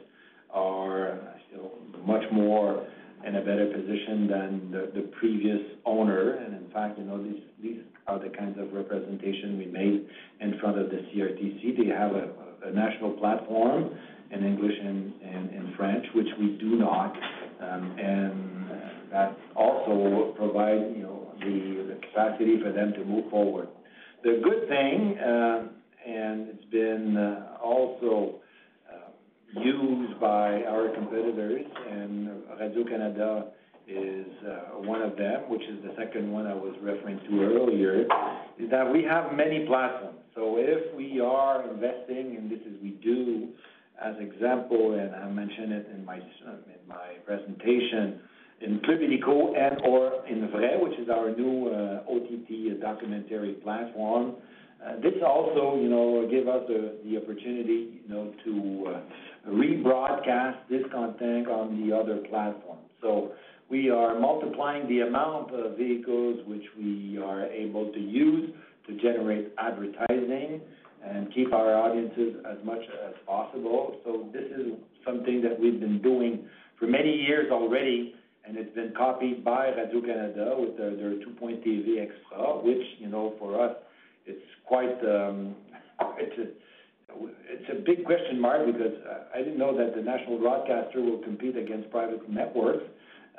are, 0.52 1.20
you 1.52 1.58
know, 1.58 1.72
much 2.06 2.24
more 2.32 2.88
in 3.26 3.36
a 3.36 3.42
better 3.42 3.66
position 3.74 4.28
than 4.28 4.72
the 4.72 5.02
previous 5.20 5.62
owner. 5.86 6.34
And 6.34 6.54
in 6.54 6.72
fact, 6.72 6.98
you 7.00 7.06
know, 7.06 7.24
these 7.62 7.80
are 8.08 8.20
the 8.20 8.30
kinds 8.30 8.60
of 8.60 8.72
representation 8.74 9.58
we 9.58 9.66
made 9.66 10.08
in 10.42 10.60
front 10.60 10.78
of 10.80 10.90
the 10.90 10.98
CRTC. 10.98 11.78
They 11.78 11.88
have 11.88 12.12
a 12.12 12.72
national 12.72 13.12
platform 13.14 13.90
in 14.32 14.46
English 14.46 14.74
and 14.82 15.14
in 15.22 15.74
French, 15.78 16.06
which 16.14 16.28
we 16.40 16.58
do 16.60 16.76
not. 16.76 17.16
Um, 17.62 17.96
and 17.98 18.56
that 19.12 19.38
also 19.56 20.34
provide, 20.38 20.96
you 20.96 21.04
know, 21.04 21.32
the 21.40 21.98
capacity 22.08 22.60
for 22.62 22.72
them 22.72 22.94
to 22.94 23.06
move 23.06 23.30
forward. 23.30 23.70
The 24.24 24.42
good 24.44 24.68
thing, 24.68 25.18
uh, 25.20 25.68
and 26.06 26.50
it's 26.50 26.66
been 26.72 27.18
uh, 27.18 27.58
also 27.64 28.42
used 29.64 30.20
by 30.20 30.64
our 30.64 30.90
competitors, 30.90 31.66
and 31.90 32.30
Radio-Canada 32.60 33.48
is 33.88 34.26
uh, 34.48 34.80
one 34.80 35.02
of 35.02 35.16
them, 35.16 35.50
which 35.50 35.62
is 35.62 35.84
the 35.84 35.94
second 35.98 36.32
one 36.32 36.48
I 36.48 36.54
was 36.54 36.76
referring 36.82 37.20
to 37.30 37.44
earlier, 37.44 38.02
is 38.60 38.70
that 38.72 38.92
we 38.92 39.04
have 39.04 39.34
many 39.34 39.66
platforms. 39.66 40.20
So 40.34 40.58
if 40.58 40.94
we 40.96 41.20
are 41.20 41.70
investing, 41.72 42.36
and 42.38 42.52
this 42.52 42.60
is 42.62 42.82
we 42.82 42.92
do, 43.04 43.50
as 44.04 44.16
example, 44.20 45.00
and 45.00 45.16
I 45.16 45.30
mentioned 45.30 45.72
it 45.72 45.88
in 45.94 46.04
my 46.04 46.18
in 46.18 46.88
my 46.88 47.16
presentation, 47.26 48.20
in 48.62 48.82
Club 48.82 49.54
and/or 49.56 50.26
in 50.28 50.50
Vrai, 50.52 50.78
which 50.82 50.98
is 51.00 51.10
our 51.10 51.34
new 51.36 51.68
uh, 51.68 52.12
OTT 52.12 52.82
documentary 52.82 53.54
platform, 53.64 54.36
uh, 54.86 55.00
this 55.02 55.14
also, 55.26 55.80
you 55.82 55.90
know, 55.90 56.28
give 56.30 56.48
us 56.48 56.62
the 56.68 57.18
opportunity, 57.18 58.02
you 58.06 58.10
know, 58.10 58.34
to 58.44 58.96
rebroadcast 59.48 60.58
this 60.70 60.84
content 60.92 61.48
on 61.48 61.88
the 61.88 61.96
other 61.96 62.18
platforms. 62.30 62.90
So 63.02 63.32
we 63.70 63.90
are 63.90 64.20
multiplying 64.20 64.88
the 64.88 65.02
amount 65.02 65.52
of 65.52 65.78
vehicles 65.78 66.40
which 66.48 66.66
we 66.78 67.20
are 67.24 67.46
able 67.46 67.92
to 67.92 68.00
use 68.00 68.52
to 68.88 68.96
generate 68.98 69.52
advertising 69.58 70.62
and 71.04 71.34
keep 71.34 71.54
our 71.54 71.76
audiences 71.76 72.36
as 72.50 72.58
much 72.64 72.82
as 73.08 73.14
possible. 73.26 74.00
So 74.04 74.30
this 74.34 74.46
is 74.46 74.74
something 75.06 75.42
that 75.42 75.60
we've 75.60 75.80
been 75.80 76.02
doing 76.02 76.48
for 76.80 76.88
many 76.88 77.12
years 77.12 77.52
already, 77.52 78.16
and 78.46 78.58
it's 78.58 78.74
been 78.76 78.94
copied 78.98 79.44
by 79.44 79.70
Radio-Canada 79.70 80.56
with 80.58 80.78
their 80.78 80.92
TOU.TV 80.92 82.02
Extra, 82.02 82.58
which, 82.64 82.82
you 83.00 83.08
know, 83.08 83.34
for 83.40 83.62
us, 83.62 83.76
it's 84.26 84.42
quite, 84.66 85.00
um, 85.04 85.56
it's 87.50 87.70
a 87.70 87.82
big 87.82 88.06
question 88.06 88.40
mark 88.40 88.66
because 88.66 88.94
uh, 89.10 89.26
I 89.34 89.40
didn't 89.40 89.58
know 89.58 89.76
that 89.78 89.96
the 89.96 90.02
national 90.02 90.40
broadcaster 90.40 91.02
will 91.02 91.20
compete 91.20 91.58
against 91.58 91.90
private 91.92 92.28
networks 92.30 92.86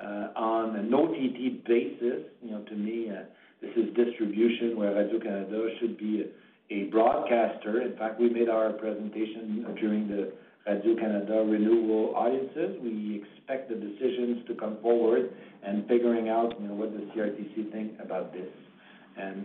uh, 0.03 0.29
on 0.37 0.77
an 0.77 0.93
OTT 0.93 1.65
basis. 1.67 2.25
You 2.43 2.51
know, 2.53 2.63
to 2.63 2.75
me, 2.75 3.11
uh, 3.11 3.25
this 3.61 3.71
is 3.77 3.95
distribution 3.95 4.77
where 4.77 4.95
Radio-Canada 4.95 5.69
should 5.81 5.97
be 5.99 6.27
a 6.71 6.85
broadcaster. 6.85 7.83
In 7.83 7.97
fact, 7.97 8.21
we 8.21 8.29
made 8.29 8.49
our 8.49 8.73
presentation 8.73 9.67
during 9.81 10.09
the 10.09 10.33
Radio-Canada 10.67 11.45
renewal 11.47 12.15
audiences. 12.17 12.77
We 12.83 13.23
expect 13.23 13.69
the 13.69 13.77
decisions 13.77 14.47
to 14.49 14.55
come 14.55 14.79
forward 14.83 15.31
and 15.63 15.87
figuring 15.89 16.29
out, 16.29 16.55
you 16.61 16.69
know, 16.69 16.75
what 16.75 16.93
the 16.93 17.05
CRTC 17.13 17.73
think 17.73 17.93
about 18.03 18.33
this. 18.33 18.49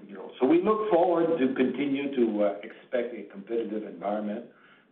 You 0.08 0.16
know, 0.16 0.32
so 0.40 0.46
we 0.46 0.62
look 0.62 0.90
forward 0.90 1.38
to 1.40 1.54
continue 1.56 2.14
to 2.16 2.44
uh, 2.44 2.54
expect 2.64 3.16
a 3.16 3.32
competitive 3.32 3.84
environment. 3.84 4.46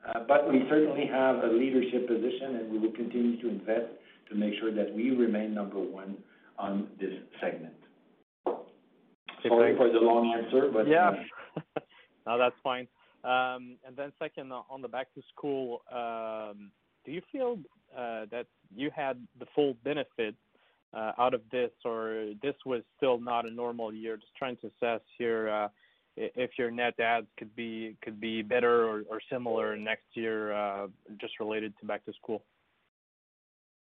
Uh, 0.07 0.21
but 0.27 0.49
we 0.49 0.63
certainly 0.69 1.05
have 1.11 1.43
a 1.43 1.47
leadership 1.47 2.07
position, 2.07 2.55
and 2.55 2.71
we 2.71 2.79
will 2.79 2.93
continue 2.93 3.41
to 3.41 3.49
invest 3.49 3.91
to 4.29 4.35
make 4.35 4.53
sure 4.59 4.73
that 4.73 4.93
we 4.95 5.11
remain 5.11 5.53
number 5.53 5.79
one 5.79 6.15
on 6.57 6.87
this 6.99 7.11
segment. 7.41 7.73
Sorry 9.47 9.75
for 9.75 9.89
the 9.91 9.99
long 9.99 10.33
answer, 10.37 10.69
but. 10.71 10.85
Uh, 10.85 10.89
yeah. 10.89 11.11
No, 12.27 12.37
that's 12.37 12.55
fine. 12.63 12.87
Um, 13.23 13.77
and 13.87 13.95
then 13.95 14.11
Second, 14.19 14.51
on 14.51 14.83
the 14.83 14.87
back 14.87 15.11
to 15.15 15.21
school, 15.35 15.81
um, 15.91 16.69
do 17.03 17.11
you 17.11 17.21
feel 17.31 17.57
that 17.95 18.45
you 18.75 18.91
had 18.95 19.25
the 19.39 19.47
full 19.55 19.73
benefit 19.83 20.35
Uh, 20.91 21.11
out 21.19 21.35
of 21.35 21.41
this, 21.51 21.69
or 21.85 22.31
this 22.41 22.55
was 22.65 22.81
still 22.97 23.19
not 23.19 23.45
a 23.45 23.51
normal 23.51 23.93
year? 23.93 24.17
Just 24.17 24.35
trying 24.35 24.57
to 24.57 24.67
assess 24.67 25.01
here, 25.19 25.47
uh, 25.47 25.67
if 26.17 26.51
your 26.57 26.71
net 26.71 26.99
adds 26.99 27.27
could 27.37 27.55
be 27.55 27.95
could 28.03 28.19
be 28.19 28.41
better 28.41 29.03
or 29.07 29.21
similar 29.31 29.77
next 29.77 30.05
year, 30.13 30.51
uh, 30.51 30.87
just 31.21 31.39
related 31.39 31.73
to 31.79 31.85
back 31.85 32.03
to 32.05 32.13
school. 32.13 32.43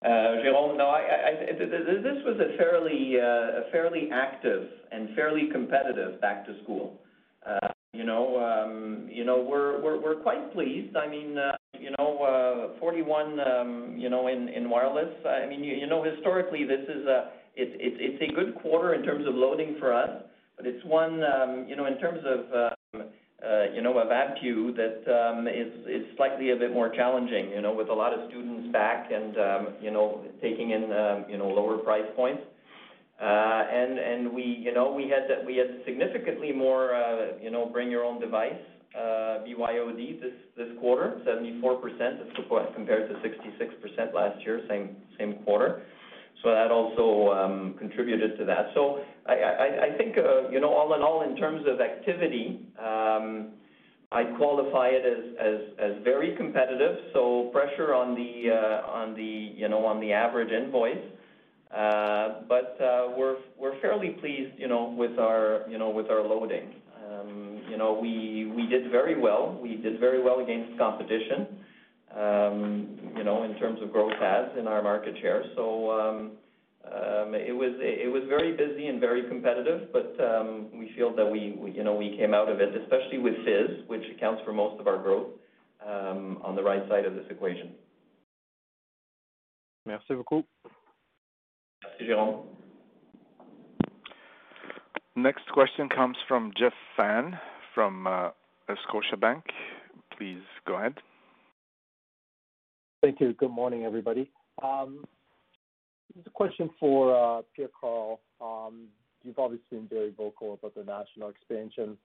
Jérôme, 0.05 0.77
no, 0.77 0.89
I 0.89 1.53
this 1.59 2.25
was 2.25 2.39
a 2.41 2.57
fairly 2.57 3.17
fairly 3.73 4.09
active 4.13 4.69
and 4.93 5.15
fairly 5.15 5.49
competitive 5.53 6.21
back 6.21 6.47
to 6.47 6.63
school. 6.63 7.01
Uh 7.45 7.69
you 7.93 8.05
know, 8.05 8.39
um 8.39 9.09
you 9.11 9.25
know 9.25 9.41
we're 9.41 9.81
we're 9.83 10.01
we're 10.01 10.17
quite 10.23 10.53
pleased. 10.53 10.97
I 10.97 11.09
mean, 11.09 11.37
you 11.87 11.95
know, 11.99 12.75
41, 12.81 13.97
you 13.97 14.11
know, 14.11 14.27
in 14.27 14.69
wireless. 14.69 15.15
I 15.25 15.47
mean, 15.47 15.63
you 15.63 15.87
know, 15.87 16.03
historically, 16.03 16.65
this 16.65 16.83
is 16.89 17.07
uh 17.07 17.31
a 17.57 18.35
good 18.35 18.57
quarter 18.61 18.95
in 18.95 19.03
terms 19.03 19.27
of 19.27 19.35
loading 19.35 19.77
for 19.79 19.95
us, 19.95 20.11
but 20.57 20.67
it's 20.67 20.85
one, 20.85 21.23
you 21.69 21.77
know, 21.77 21.87
in 21.87 21.99
terms 21.99 22.21
of 22.27 22.73
ABPU 23.43 24.77
that 24.77 25.05
is 25.95 26.05
slightly 26.17 26.51
a 26.51 26.57
bit 26.57 26.73
more 26.73 26.91
challenging, 26.91 27.51
you 27.51 27.63
know, 27.63 27.73
with 27.73 27.89
a 27.89 27.95
lot 27.95 28.13
of 28.13 28.29
students 28.29 28.73
back 28.73 29.11
and, 29.13 29.37
you 29.81 29.93
know, 29.93 30.25
taking 30.43 30.71
in 30.71 30.83
you 31.31 31.39
know, 31.39 31.49
lower 31.49 31.79
price 31.79 32.11
points. 32.17 32.43
Uh 33.23 33.63
and 33.71 34.35
we 34.35 34.43
you 34.43 34.75
know, 34.75 34.93
we 34.93 35.09
had 35.09 35.29
significantly 35.87 36.53
more, 36.53 36.91
you 37.41 37.51
know, 37.53 37.65
bring 37.67 37.91
your 37.91 38.05
own 38.05 38.21
device 38.21 38.65
Uh, 38.95 39.45
BYOD 39.45 40.21
this 40.57 40.69
quarter, 40.81 41.21
74% 41.27 42.21
as 42.21 42.75
compared 42.75 43.11
to 43.11 43.15
66% 43.17 44.15
last 44.15 44.41
year, 44.43 44.63
same 44.69 45.35
quarter. 45.45 45.83
So 46.43 46.51
that 46.51 46.71
also 46.71 47.33
um, 47.33 47.75
contributed 47.79 48.39
to 48.39 48.45
that. 48.45 48.71
So 48.75 49.01
I 49.27 49.89
think, 49.99 50.17
uh, 50.17 50.49
you 50.49 50.61
know, 50.61 50.73
all 50.73 50.95
in 50.95 51.03
all, 51.03 51.29
in 51.29 51.37
terms 51.37 51.67
of 51.67 51.81
activity, 51.81 52.61
um, 52.79 53.49
I'd 54.13 54.37
qualify 54.37 54.89
it 54.93 55.05
as 55.05 56.03
very 56.05 56.37
competitive, 56.37 56.97
so 57.13 57.51
pressure 57.53 57.93
on 57.93 58.15
the 58.15 58.51
uh 58.53 58.89
on 58.89 59.15
the 59.15 59.53
you 59.57 59.69
know, 59.69 59.85
on 59.85 60.01
the 60.01 60.13
average 60.13 60.53
invoice. 60.53 60.97
Uh, 61.77 62.43
but 62.49 62.77
we're 63.59 63.81
fairly 63.83 64.11
pleased, 64.21 64.53
you 64.59 64.69
know 64.69 64.95
with 64.97 65.19
our 65.19 65.65
you 65.69 65.79
know, 65.79 65.91
with 65.91 66.09
our 66.09 66.23
loading. 66.23 66.75
You 67.69 67.77
know, 67.77 67.99
we 68.01 68.67
did 68.71 68.91
very 68.91 69.19
well. 69.21 69.59
We 69.63 69.77
did 69.77 70.01
very 70.01 70.23
well 70.23 70.41
against 70.41 70.79
competition, 70.79 71.47
um, 72.17 72.99
you 73.17 73.25
know, 73.25 73.43
in 73.45 73.57
terms 73.57 73.81
of 73.83 73.93
growth 73.93 74.13
adds 74.23 74.57
in 74.59 74.67
our 74.67 74.83
market 74.83 75.15
share. 75.21 75.45
So 75.55 75.91
um, 75.91 76.31
um, 76.87 77.35
it 77.35 77.53
was 77.53 78.23
very 78.29 78.57
busy 78.57 78.87
and 78.87 79.01
very 79.01 79.29
competitive, 79.29 79.93
but 79.93 80.17
we 80.73 80.93
feel 80.97 81.15
that 81.17 81.27
we, 81.27 81.59
you 81.75 81.85
know, 81.85 81.95
we 81.95 82.17
came 82.17 82.33
out 82.35 82.49
of 82.49 82.61
it, 82.61 82.75
especially 82.83 83.19
with 83.19 83.35
Fizz, 83.45 83.89
which 83.89 84.03
accounts 84.17 84.43
for 84.45 84.53
most 84.53 84.81
of 84.81 84.87
our 84.87 84.99
growth, 84.99 85.29
on 85.85 86.55
the 86.55 86.63
right 86.63 86.89
side 86.89 87.05
of 87.05 87.15
this 87.15 87.27
equation. 87.31 87.73
Merci 89.87 90.15
beaucoup. 90.15 90.45
Merci, 91.85 92.05
Jérôme. 92.09 92.45
Next 95.15 95.49
question 95.53 95.89
comes 95.89 96.17
from 96.29 96.53
Jeff 96.59 96.75
Fan 96.97 97.39
from 97.77 98.09
Scotiabank. 98.71 99.43
Please 100.17 100.41
go 100.67 100.77
ahead. 100.77 100.95
Thank 103.03 103.21
you. 103.21 103.35
Good 103.35 103.51
morning, 103.51 103.85
everybody. 103.85 104.31
This 104.63 106.23
is 106.23 106.27
a 106.27 106.31
question 106.31 106.71
for 106.81 107.45
Pierre 107.55 107.69
Karl. 107.79 108.19
you've 109.23 109.39
obviously 109.39 109.67
been 109.71 109.89
very 109.89 110.11
vocal 110.11 110.55
about 110.55 110.75
the 110.75 110.85
national 110.85 111.29
expansion. 111.29 111.99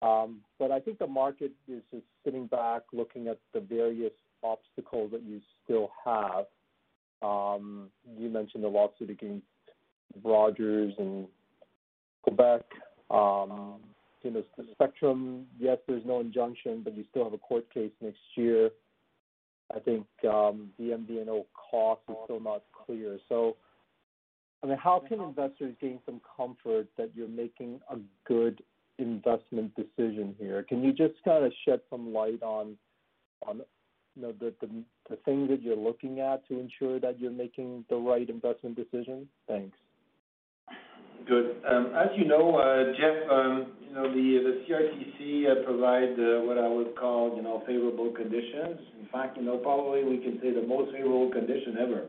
Um, 0.00 0.40
but 0.58 0.70
I 0.70 0.80
think 0.80 0.98
the 0.98 1.06
market 1.06 1.52
is 1.68 1.82
just 1.90 2.04
sitting 2.24 2.46
back, 2.46 2.82
looking 2.92 3.28
at 3.28 3.38
the 3.52 3.60
various 3.60 4.12
obstacles 4.42 5.12
that 5.12 5.22
you 5.22 5.40
still 5.62 5.90
have. 6.04 6.46
Um, 7.22 7.90
you 8.18 8.30
mentioned 8.30 8.64
the 8.64 8.68
lawsuit 8.68 9.10
against 9.10 9.46
Rogers 10.22 10.94
and 10.98 11.26
Quebec. 12.22 12.62
Um, 13.10 13.80
you 14.24 14.30
know, 14.30 14.42
the 14.56 14.64
spectrum, 14.72 15.46
yes, 15.58 15.78
there's 15.86 16.04
no 16.04 16.20
injunction, 16.20 16.82
but 16.82 16.96
you 16.96 17.04
still 17.10 17.24
have 17.24 17.34
a 17.34 17.38
court 17.38 17.72
case 17.72 17.92
next 18.00 18.18
year. 18.36 18.70
I 19.74 19.78
think 19.78 20.06
um, 20.28 20.70
the 20.78 20.90
MVNO 20.90 21.44
cost 21.70 22.00
is 22.08 22.16
still 22.24 22.40
not 22.40 22.62
clear. 22.86 23.18
So, 23.28 23.56
I 24.62 24.66
mean, 24.66 24.78
how 24.78 25.02
can 25.06 25.20
investors 25.20 25.74
gain 25.80 26.00
some 26.06 26.20
comfort 26.36 26.88
that 26.96 27.10
you're 27.14 27.28
making 27.28 27.80
a 27.90 27.96
good 28.26 28.62
investment 28.98 29.72
decision 29.74 30.34
here? 30.38 30.62
Can 30.62 30.82
you 30.82 30.92
just 30.92 31.14
kind 31.24 31.44
of 31.44 31.52
shed 31.66 31.80
some 31.90 32.12
light 32.12 32.42
on 32.42 32.76
on 33.46 33.60
you 34.16 34.22
know 34.22 34.32
the 34.32 34.52
the, 34.60 34.68
the 35.10 35.16
things 35.24 35.48
that 35.50 35.62
you're 35.62 35.76
looking 35.76 36.20
at 36.20 36.46
to 36.48 36.58
ensure 36.58 37.00
that 37.00 37.18
you're 37.18 37.30
making 37.30 37.84
the 37.90 37.96
right 37.96 38.28
investment 38.28 38.76
decision? 38.76 39.28
Thanks. 39.48 39.76
Good. 41.26 41.56
Um, 41.66 41.92
as 41.96 42.08
you 42.16 42.26
know, 42.26 42.58
uh, 42.58 42.92
Jeff, 43.00 43.30
um, 43.30 43.66
you 43.80 43.94
know 43.94 44.12
the 44.12 44.60
CRTC 44.68 45.50
uh, 45.50 45.64
provide 45.64 46.12
uh, 46.20 46.44
what 46.44 46.58
I 46.58 46.68
would 46.68 46.94
call 46.96 47.34
you 47.34 47.42
know 47.42 47.62
favorable 47.66 48.12
conditions. 48.12 48.78
In 49.00 49.08
fact, 49.10 49.38
probably 49.62 50.04
we 50.04 50.18
can 50.18 50.38
say 50.42 50.52
the 50.52 50.66
most 50.66 50.92
favorable 50.92 51.30
condition 51.30 51.76
ever. 51.80 52.06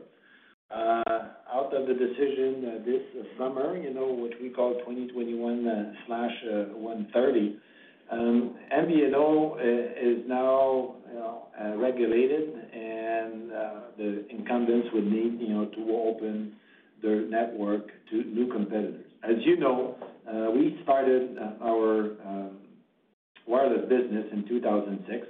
Out 1.48 1.72
of 1.72 1.86
the 1.86 1.94
decision 1.94 2.82
this 2.84 3.24
summer, 3.38 3.78
you 3.78 3.94
know, 3.94 4.12
which 4.12 4.34
we 4.42 4.50
call 4.50 4.74
2021 4.80 5.96
slash 6.06 6.32
130, 6.74 7.58
um, 8.10 8.54
MVNO 8.74 9.56
is 9.96 10.28
now 10.28 10.96
you 11.08 11.14
know, 11.14 11.48
regulated, 11.76 12.50
and 12.74 13.50
the 13.96 14.26
incumbents 14.28 14.88
would 14.92 15.06
need 15.06 15.40
you 15.40 15.54
know 15.54 15.64
to 15.64 15.90
open 16.04 16.52
their 17.02 17.26
network 17.26 17.86
to 18.10 18.24
new 18.24 18.52
competitors. 18.52 19.05
As 19.26 19.38
you 19.44 19.56
know, 19.56 19.96
uh, 20.30 20.52
we 20.52 20.78
started 20.84 21.36
uh, 21.36 21.64
our 21.64 22.14
um, 22.24 22.58
wireless 23.48 23.82
business 23.88 24.24
in 24.32 24.46
2006 24.48 25.26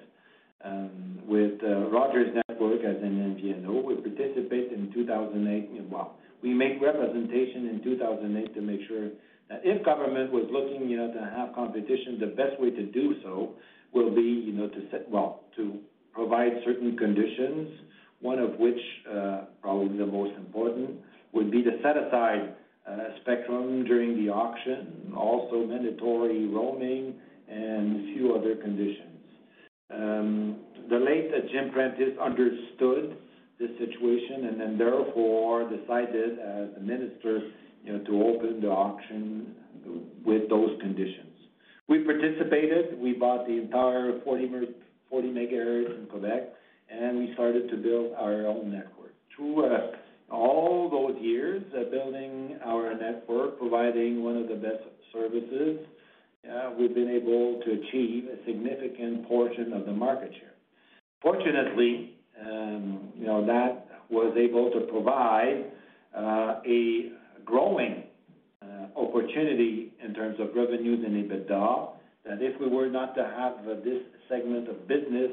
um, 0.67 1.19
with 1.27 1.53
uh, 1.65 1.89
Rogers 1.89 2.29
Network 2.35 2.81
as 2.85 3.03
an 3.03 3.41
MVNO. 3.41 3.85
We 3.85 3.95
participate 3.95 4.71
in 4.71 4.93
2008. 4.93 5.91
Well, 5.91 6.17
we 6.43 6.53
make 6.53 6.83
representation 6.83 7.69
in 7.69 7.81
2008 7.83 8.55
to 8.55 8.61
make 8.61 8.81
sure 8.87 9.09
that 9.49 9.63
if 9.65 9.83
government 9.83 10.31
was 10.31 10.45
looking, 10.53 10.91
you 10.91 10.99
know, 10.99 11.11
to 11.15 11.21
have 11.35 11.55
competition, 11.55 12.19
the 12.21 12.37
best 12.37 12.61
way 12.61 12.69
to 12.69 12.85
do 12.85 13.15
so 13.23 13.55
will 13.95 14.15
be, 14.15 14.21
you 14.21 14.53
know, 14.53 14.69
to 14.69 14.91
set, 14.91 15.09
well, 15.09 15.45
to 15.57 15.79
provide 16.13 16.53
certain 16.67 16.99
conditions, 16.99 17.71
one 18.21 18.41
of 18.41 18.59
which, 18.59 18.81
probably 19.63 19.97
the 19.97 20.05
most 20.05 20.37
important, 20.37 20.99
would 21.33 21.51
be 21.51 21.63
to 21.63 21.71
set 21.83 21.97
aside 21.97 22.57
spectrum 23.23 23.85
during 23.85 24.25
the 24.25 24.31
auction, 24.31 25.13
also 25.17 25.67
mandatory 25.67 26.47
roaming, 26.47 27.15
and 27.49 27.97
a 27.97 28.15
few 28.15 28.35
other 28.35 28.57
conditions. 28.57 29.19
Um, 29.93 30.57
the 30.89 30.97
late 30.97 31.31
Jim 31.53 31.71
Prentice 31.73 32.17
understood 32.21 33.17
this 33.59 33.71
situation 33.79 34.47
and 34.47 34.61
then 34.61 34.79
therefore 34.79 35.69
decided 35.69 36.39
as 36.39 36.69
the 36.75 36.81
minister 36.81 37.51
you 37.85 37.93
know, 37.93 38.05
to 38.05 38.23
open 38.23 38.61
the 38.61 38.69
auction 38.69 39.55
with 40.25 40.49
those 40.49 40.79
conditions. 40.81 41.33
We 41.89 42.01
participated. 42.01 42.99
We 43.01 43.13
bought 43.13 43.47
the 43.47 43.55
entire 43.55 44.21
40, 44.25 44.51
40 45.09 45.29
megahertz 45.29 46.01
in 46.01 46.07
Quebec, 46.07 46.53
and 46.91 47.19
we 47.19 47.33
started 47.35 47.71
to 47.71 47.77
build 47.77 48.13
our 48.19 48.47
own 48.47 48.71
network. 48.71 49.15
Through 49.35 49.67
uh, 49.67 49.93
all 50.31 50.91
those 50.91 51.21
years 51.23 51.63
building 51.91 52.59
our 52.65 52.95
network, 52.95 53.59
providing 53.59 54.25
one 54.25 54.37
of 54.37 54.49
the 54.49 54.55
best 54.55 54.83
services, 55.13 55.79
we've 56.79 56.95
been 56.95 57.11
able 57.11 57.61
to 57.65 57.73
achieve 57.73 58.25
a 58.27 58.45
significant 58.47 59.27
portion 59.29 59.73
of 59.73 59.87
the 59.87 59.93
market 59.93 60.33
share. 60.39 60.55
Fortunately, 61.23 62.15
um, 62.41 63.09
you 63.17 63.27
know, 63.27 63.45
that 63.47 63.87
was 64.11 64.37
able 64.39 64.71
to 64.71 64.81
provide 64.87 65.65
uh, 66.17 66.61
a 66.67 67.13
growing 67.45 68.05
uh, 68.63 68.99
opportunity 68.99 69.93
in 70.05 70.15
terms 70.15 70.37
of 70.39 70.49
revenues 70.55 71.05
and 71.05 71.25
EBITDA, 71.25 71.89
that 72.25 72.43
if 72.43 72.61
we 72.61 72.69
were 72.69 72.89
not 72.89 73.15
to 73.15 73.23
have 73.23 73.65
this 73.85 74.03
segment 74.29 74.69
of 74.69 74.87
business, 74.89 75.31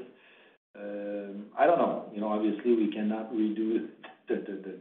um, 0.79 1.45
I 1.58 1.65
don't 1.65 1.77
know. 1.77 2.06
You 2.13 2.21
know, 2.21 2.29
obviously, 2.29 2.75
we 2.75 2.91
cannot 2.91 3.32
redo 3.34 3.88
the, 4.27 4.36
the, 4.36 4.62
the 4.63 4.77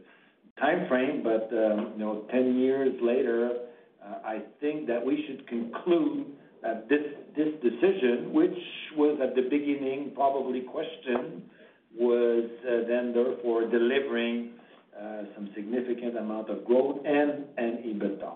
time 0.59 0.87
frame, 0.87 1.23
but 1.23 1.49
um, 1.55 1.93
you 1.93 1.99
know, 1.99 2.25
10 2.31 2.55
years 2.57 2.93
later, 3.01 3.51
uh, 4.03 4.19
I 4.25 4.41
think 4.59 4.87
that 4.87 5.03
we 5.03 5.25
should 5.27 5.47
conclude 5.47 6.27
that 6.61 6.87
this 6.89 7.01
decision, 7.35 8.31
which 8.33 8.57
was 8.95 9.19
at 9.21 9.35
the 9.35 9.43
beginning 9.43 10.11
probably 10.15 10.61
questioned, 10.61 11.41
was 11.97 12.49
uh, 12.65 12.87
then 12.87 13.13
therefore 13.13 13.69
delivering 13.69 14.51
uh, 14.97 15.23
some 15.35 15.49
significant 15.55 16.17
amount 16.17 16.49
of 16.49 16.63
growth 16.65 16.99
and 17.05 17.45
EBITDA. 17.59 18.33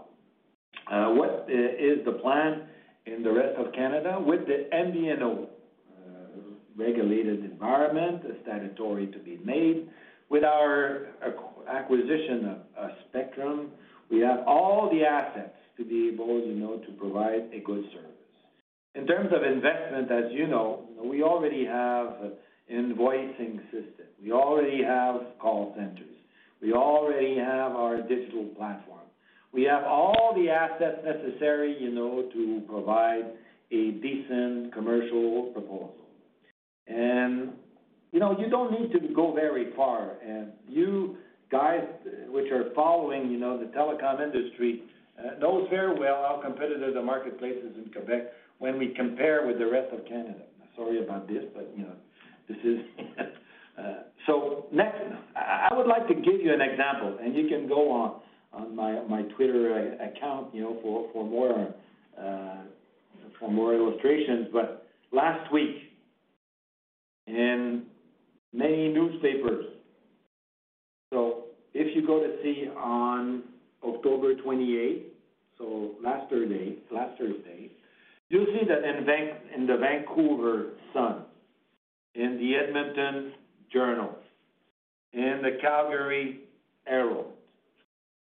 What 0.89 1.48
is 1.50 2.06
the 2.06 2.20
plan 2.22 2.67
in 3.06 3.24
the 3.24 3.32
rest 3.32 3.58
of 3.58 3.74
Canada 3.74 4.20
with 4.20 4.41
the 4.46 4.67
MVNO 4.74 5.48
regulated 6.78 7.43
environment, 7.43 8.24
a 8.26 8.41
statutory 8.43 9.08
to 9.08 9.20
be 9.20 9.39
made? 9.43 9.89
With 10.30 10.44
our 10.44 11.08
acquisition 11.70 12.58
of 12.78 12.90
spectrum, 13.10 13.72
we 14.12 14.20
have 14.22 14.40
all 14.46 14.90
the 14.92 15.06
assets 15.06 15.56
to 15.78 15.86
be 15.86 16.10
able, 16.13 16.42
you 16.46 16.56
know, 16.56 16.78
to 16.78 16.92
provide 16.94 17.50
a 17.54 17.60
good 17.60 17.84
service. 17.94 18.12
In 18.96 19.06
terms 19.06 19.30
of 19.32 19.44
investment, 19.44 20.12
as 20.12 20.32
you 20.32 20.48
know, 20.48 20.86
we 21.02 21.24
already 21.24 21.66
have 21.66 22.34
invoicing 22.72 23.62
system. 23.66 24.08
We 24.22 24.32
already 24.32 24.84
have 24.84 25.38
call 25.40 25.74
centers. 25.78 26.16
We 26.62 26.74
already 26.74 27.38
have 27.38 27.74
our 27.74 28.02
digital 28.02 28.46
platform. 28.58 29.06
We 29.54 29.63
have 29.63 29.84
all 29.84 30.34
the 30.36 30.50
assets 30.50 30.98
necessary, 31.06 31.78
you 31.80 31.92
know, 31.92 32.28
to 32.34 32.62
provide 32.68 33.26
a 33.72 33.92
decent 33.92 34.74
commercial 34.74 35.52
proposal. 35.54 35.94
You 38.17 38.21
know, 38.21 38.36
you 38.39 38.49
don't 38.49 38.71
need 38.71 38.91
to 38.93 39.13
go 39.13 39.32
very 39.32 39.75
far. 39.75 40.13
And 40.25 40.47
you 40.67 41.17
guys, 41.51 41.84
which 42.30 42.51
are 42.51 42.73
following, 42.73 43.30
you 43.30 43.38
know, 43.38 43.60
the 43.60 43.65
telecom 43.65 44.23
industry, 44.23 44.82
uh, 45.19 45.38
knows 45.38 45.67
very 45.69 45.93
well 45.93 46.25
how 46.27 46.41
competitive 46.43 46.95
the 46.95 47.01
marketplace 47.03 47.58
is 47.63 47.75
in 47.75 47.91
Quebec 47.91 48.32
when 48.58 48.80
we 48.80 48.91
compare 48.95 49.45
with 49.45 49.60
the 49.60 49.67
rest 49.67 49.93
of 49.93 50.03
Canada. 50.08 50.39
Sorry 50.75 51.03
about 51.03 51.27
this, 51.27 51.43
but 51.53 51.71
you 51.77 51.84
know, 51.84 51.93
this 52.49 52.58
is. 52.63 52.80
uh, 53.77 53.93
so 54.25 54.65
next, 54.73 54.97
I 55.36 55.69
would 55.77 55.86
like 55.86 56.08
to 56.08 56.15
give 56.15 56.41
you 56.41 56.51
an 56.51 56.62
example, 56.62 57.19
and 57.21 57.36
you 57.36 57.47
can 57.47 57.67
go 57.67 57.91
on 57.91 58.21
on 58.51 58.75
my 58.75 59.03
my 59.03 59.21
Twitter 59.36 59.93
account, 60.01 60.56
you 60.56 60.63
know, 60.63 60.80
for 60.82 61.08
for 61.13 61.23
more 61.23 61.71
uh, 62.19 62.63
for 63.39 63.51
more 63.51 63.75
illustrations. 63.75 64.47
But 64.51 64.88
last 65.12 65.53
week 65.53 65.75
in 67.27 67.86
many 68.58 68.89
newspapers. 68.89 69.65
So 71.13 71.46
if 71.74 71.96
you 71.96 72.06
go 72.06 72.20
to 72.20 72.38
see 72.41 72.67
on 72.76 73.43
October 73.84 74.34
28th, 74.34 75.03
so 75.58 75.91
last 76.03 76.30
Thursday, 76.30 76.78
last 76.91 77.18
Thursday, 77.20 77.70
you'll 78.30 78.47
see 78.47 78.66
that 78.68 78.84
in, 78.84 79.05
Van- 79.05 79.38
in 79.55 79.68
the 79.68 79.78
Vancouver 79.78 80.72
Sun, 80.93 81.24
in 82.16 82.38
the 82.38 82.55
Edmonton 82.55 83.34
Journal, 83.72 84.16
in 85.14 85.41
the 85.43 85.58
Calgary 85.62 86.41
Herald, 86.86 87.34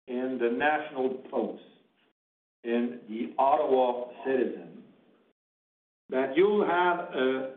in 0.08 0.38
the 0.40 0.50
National 0.50 1.10
Post, 1.30 1.62
in 2.64 2.98
the 3.08 3.32
Ottawa 3.38 4.06
Citizen, 4.24 4.82
that 6.10 6.36
you'll 6.36 6.66
have 6.66 6.98
a 7.14 7.54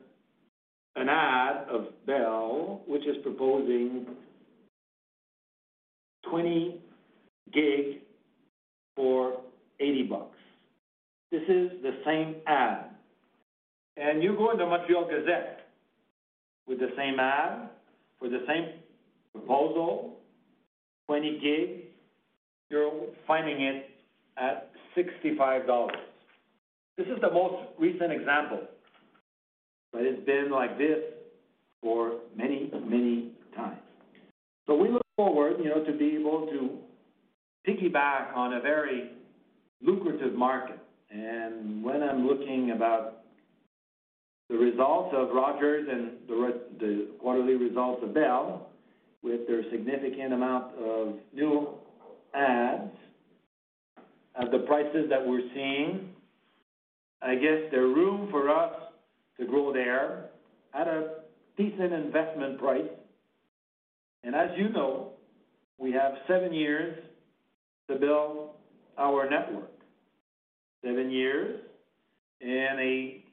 an 0.97 1.09
ad 1.09 1.67
of 1.69 1.85
Bell, 2.05 2.81
which 2.87 3.05
is 3.05 3.17
proposing 3.23 4.07
20 6.29 6.81
gig 7.53 8.01
for 8.95 9.39
80 9.79 10.03
bucks. 10.03 10.37
This 11.31 11.43
is 11.43 11.71
the 11.81 11.91
same 12.05 12.35
ad. 12.47 12.85
And 13.97 14.23
you 14.23 14.35
go 14.35 14.51
in 14.51 14.57
the 14.57 14.65
Montreal 14.65 15.05
Gazette 15.05 15.67
with 16.67 16.79
the 16.79 16.89
same 16.97 17.19
ad 17.19 17.69
for 18.19 18.29
the 18.29 18.43
same 18.47 18.79
proposal, 19.33 20.17
20 21.07 21.39
gig, 21.39 21.85
you're 22.69 22.91
finding 23.25 23.61
it 23.61 23.89
at 24.37 24.71
65 24.95 25.67
dollars. 25.67 25.95
This 26.97 27.07
is 27.07 27.21
the 27.21 27.31
most 27.31 27.55
recent 27.79 28.11
example, 28.11 28.61
but 29.91 30.01
it's 30.01 30.25
been 30.25 30.49
like 30.51 30.77
this 30.77 30.99
for 31.81 32.19
many, 32.35 32.71
many 32.85 33.31
times. 33.55 33.79
So 34.67 34.75
we 34.75 34.89
look 34.89 35.05
forward, 35.15 35.57
you 35.59 35.69
know, 35.69 35.83
to 35.83 35.93
be 35.93 36.15
able 36.15 36.47
to 36.47 36.77
piggyback 37.67 38.35
on 38.35 38.53
a 38.53 38.61
very 38.61 39.11
lucrative 39.81 40.33
market. 40.33 40.79
And 41.09 41.83
when 41.83 42.03
I'm 42.03 42.27
looking 42.27 42.71
about 42.71 43.23
the 44.49 44.55
results 44.55 45.13
of 45.15 45.29
Rogers 45.33 45.87
and 45.89 46.11
the 46.79 47.07
quarterly 47.19 47.55
results 47.55 48.01
of 48.03 48.13
Bell, 48.13 48.69
with 49.23 49.47
their 49.47 49.63
significant 49.71 50.33
amount 50.33 50.75
of 50.75 51.15
new 51.33 51.69
adds, 52.33 52.91
at 54.39 54.51
the 54.51 54.59
prices 54.59 55.09
that 55.09 55.25
we're 55.25 55.41
seeing, 55.53 56.09
I 57.21 57.35
guess 57.35 57.71
there's 57.71 57.95
room 57.95 58.27
for 58.29 58.49
us 58.49 58.71
to 59.39 59.45
grow 59.45 59.71
there 59.73 60.25
at 60.73 60.87
a 60.87 61.15
decent 61.57 61.93
investment 61.93 62.59
price. 62.59 62.89
And 64.23 64.35
as 64.35 64.49
you 64.57 64.69
know, 64.69 65.11
we 65.77 65.91
have 65.91 66.13
seven 66.27 66.53
years 66.53 66.97
to 67.89 67.95
build 67.95 68.49
our 68.97 69.29
network. 69.29 69.71
Seven 70.83 71.09
years 71.09 71.59
in 72.41 72.77
a 72.79 73.23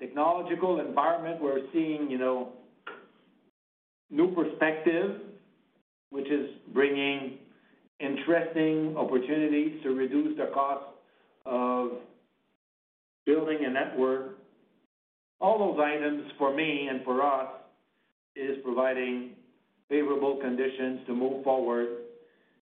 technological 0.00 0.80
environment, 0.80 1.40
where 1.40 1.54
we're 1.54 1.72
seeing, 1.72 2.10
you 2.10 2.18
know, 2.18 2.52
new 4.10 4.34
perspective, 4.34 5.20
which 6.10 6.30
is 6.30 6.48
bringing 6.72 7.38
interesting 8.00 8.96
opportunities 8.96 9.82
to 9.82 9.90
reduce 9.90 10.36
the 10.38 10.50
cost 10.54 10.84
of 11.44 11.90
building 13.26 13.64
a 13.66 13.70
network. 13.70 14.37
All 15.40 15.58
those 15.58 15.78
items 15.80 16.24
for 16.36 16.54
me 16.54 16.88
and 16.90 17.04
for 17.04 17.22
us 17.22 17.48
is 18.34 18.58
providing 18.64 19.30
favorable 19.88 20.36
conditions 20.36 21.00
to 21.06 21.14
move 21.14 21.44
forward 21.44 21.88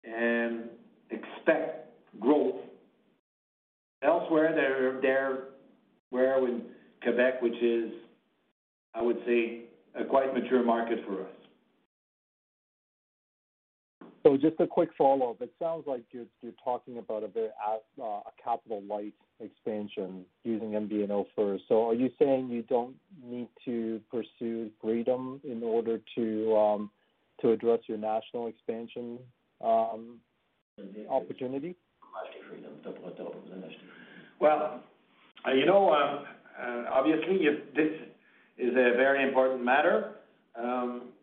and 0.05 0.65
expect 1.11 1.89
growth. 2.21 2.57
Elsewhere, 4.03 4.55
there 5.03 5.45
we're 6.11 6.33
in 6.47 6.63
Quebec, 7.03 7.43
which 7.43 7.61
is, 7.61 7.91
I 8.95 9.03
would 9.03 9.19
say, 9.27 9.65
a 9.95 10.05
quite 10.05 10.33
mature 10.35 10.63
market 10.63 11.01
for 11.07 11.23
us. 11.23 11.38
So 14.29 14.37
just 14.37 14.61
a 14.61 14.67
quick 14.67 14.91
follow-up. 14.99 15.41
It 15.41 15.55
sounds 15.59 15.85
like 15.87 16.03
you're 16.13 16.27
talking 16.63 16.99
about 16.99 17.23
a 17.23 17.29
very 17.29 17.49
uh, 17.67 18.03
uh, 18.03 18.21
capital 18.45 18.83
light 18.83 19.15
expansion 19.41 20.27
using 20.45 20.73
MVNO 20.73 21.25
first. 21.35 21.65
So 21.67 21.89
are 21.89 21.95
you 21.95 22.11
saying 22.19 22.51
you 22.51 22.63
don't 22.63 22.95
need 23.25 23.49
to 23.65 24.03
pursue 24.11 24.71
Freedom 24.83 25.41
in 25.45 25.63
order 25.63 25.99
to 26.17 26.57
um, 26.59 26.91
to 27.41 27.53
address 27.53 27.79
your 27.87 27.97
national 27.97 28.49
expansion 28.49 29.19
um, 29.65 30.19
opportunity? 31.09 31.75
Well, 34.41 34.83
uh, 35.47 35.53
you 35.53 35.65
know, 35.65 35.91
um, 35.91 36.85
obviously, 36.93 37.47
this 37.75 37.93
is 38.59 38.73
a 38.73 38.93
very 38.95 39.27
important 39.27 39.65
matter. 39.65 40.17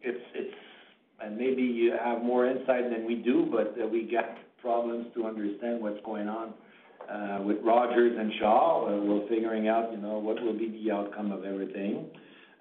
It's 0.02 0.24
It's 0.34 0.65
and 1.26 1.38
maybe 1.38 1.64
you 1.64 1.94
have 2.04 2.24
more 2.24 2.46
insight 2.46 2.90
than 2.92 3.06
we 3.06 3.16
do, 3.16 3.48
but 3.52 3.76
we 3.92 4.10
got 4.12 4.38
problems 4.62 5.08
to 5.16 5.26
understand 5.26 5.82
what's 5.82 6.00
going 6.06 6.28
on 6.28 6.54
uh, 7.10 7.42
with 7.44 7.58
Rogers 7.64 8.16
and 8.18 8.32
Shaw. 8.40 8.86
We're 9.04 9.28
figuring 9.28 9.68
out, 9.68 9.92
you 9.92 9.98
know, 9.98 10.20
what 10.20 10.42
will 10.42 10.58
be 10.58 10.70
the 10.70 10.92
outcome 10.92 11.32
of 11.32 11.44
everything. 11.44 12.06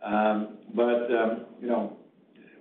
Um, 0.05 0.59
but 0.75 1.11
um, 1.11 1.47
you 1.61 1.69
know, 1.69 1.97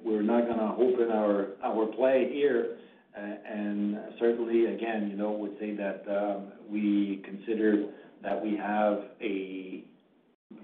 we're 0.03 0.21
not 0.21 0.47
gonna 0.47 0.75
open 0.77 1.09
our 1.11 1.47
our 1.63 1.87
play 1.87 2.29
here. 2.31 2.77
Uh, 3.15 3.21
and 3.21 3.99
certainly, 4.19 4.73
again, 4.73 5.07
you 5.09 5.15
know, 5.15 5.31
would 5.31 5.55
say 5.59 5.75
that 5.75 6.03
um, 6.09 6.51
we 6.69 7.21
consider 7.23 7.85
that 8.23 8.43
we 8.43 8.57
have 8.57 9.03
a 9.21 9.83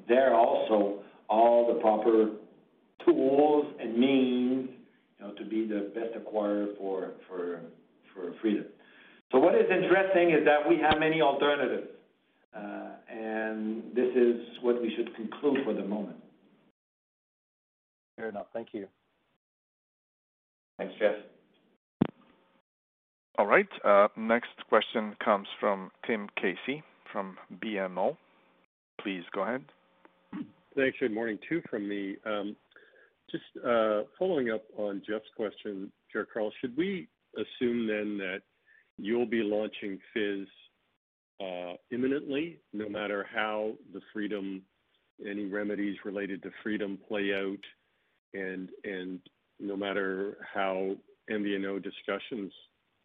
there 0.08 0.34
also 0.34 1.04
all 1.30 1.72
the 1.72 1.80
proper 1.80 2.32
tools 3.06 3.66
and 3.80 3.98
means, 3.98 4.59
you 5.20 5.28
know, 5.28 5.34
to 5.34 5.45
be 5.45 5.67
the 5.67 5.91
best 5.93 6.13
acquirer 6.17 6.78
for 6.78 7.11
Freedom. 8.41 8.65
So 9.32 9.39
what 9.39 9.55
is 9.55 9.65
interesting 9.70 10.32
is 10.32 10.45
that 10.45 10.67
we 10.67 10.78
have 10.78 10.99
many 10.99 11.22
alternatives, 11.22 11.88
uh, 12.55 12.89
and 13.09 13.84
this 13.95 14.09
is 14.15 14.41
what 14.61 14.82
we 14.82 14.93
should 14.95 15.15
conclude 15.15 15.59
for 15.63 15.74
the 15.74 15.84
moment. 15.84 16.17
Fair 18.17 18.30
enough. 18.30 18.47
Thank 18.53 18.70
you. 18.74 18.88
Thanks, 20.78 20.93
Jeff. 20.99 21.15
All 23.38 23.45
right, 23.45 23.67
uh, 23.86 24.09
next 24.17 24.49
question 24.67 25.15
comes 25.24 25.47
from 25.59 25.91
Tim 26.05 26.28
Casey 26.36 26.84
from 27.11 27.38
BMO. 27.63 28.17
Please 29.01 29.24
go 29.34 29.43
ahead. 29.43 29.63
Thanks. 30.76 30.97
Good 30.99 31.13
morning. 31.13 31.39
Two 31.47 31.61
from 31.70 31.88
me. 31.88 32.17
Um, 32.26 32.55
Just 33.32 33.66
uh, 33.66 34.04
following 34.18 34.50
up 34.50 34.64
on 34.78 35.02
Jeff's 35.08 35.26
question, 35.36 35.92
Pierre-Karl, 36.12 36.52
should 36.60 36.76
we 36.76 37.08
assume 37.36 37.88
then 37.88 38.18
that 38.18 38.40
you'll 38.98 39.26
be 39.26 39.44
launching 39.44 40.00
Fizz 40.14 40.48
uh, 41.42 41.74
imminently, 41.92 42.60
no 42.74 42.90
matter 42.90 43.26
how 43.34 43.74
the 43.94 44.02
Freedom, 44.12 44.62
any 45.26 45.46
remedies 45.46 45.98
related 46.04 46.42
to 46.44 46.52
Freedom 46.64 46.98
play 47.08 47.34
out, 47.34 47.64
and 48.34 48.70
and 48.84 49.20
no 49.60 49.76
matter 49.76 50.38
how 50.54 50.96
MVNO 51.30 51.84
discussions 51.84 52.52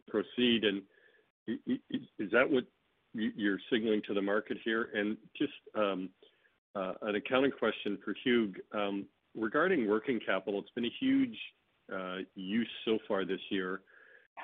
proceed? 0.07 0.63
And 0.63 0.81
is 1.47 2.31
that 2.31 2.49
what 2.49 2.63
you're 3.13 3.59
signaling 3.71 4.01
to 4.07 4.13
the 4.13 4.21
market 4.21 4.57
here? 4.63 4.89
And 4.93 5.17
just 5.37 5.53
um, 5.75 6.09
uh, 6.75 6.93
an 7.03 7.15
accounting 7.15 7.51
question 7.51 7.97
for 8.03 8.15
Hugues. 8.23 8.59
Um, 8.73 9.05
Regarding 9.35 9.87
working 9.87 10.19
capital, 10.25 10.59
it's 10.59 10.69
been 10.71 10.85
a 10.85 10.93
huge 10.99 11.37
uh, 11.93 12.17
use 12.35 12.69
so 12.85 12.97
far 13.07 13.25
this 13.25 13.41
year, 13.49 13.81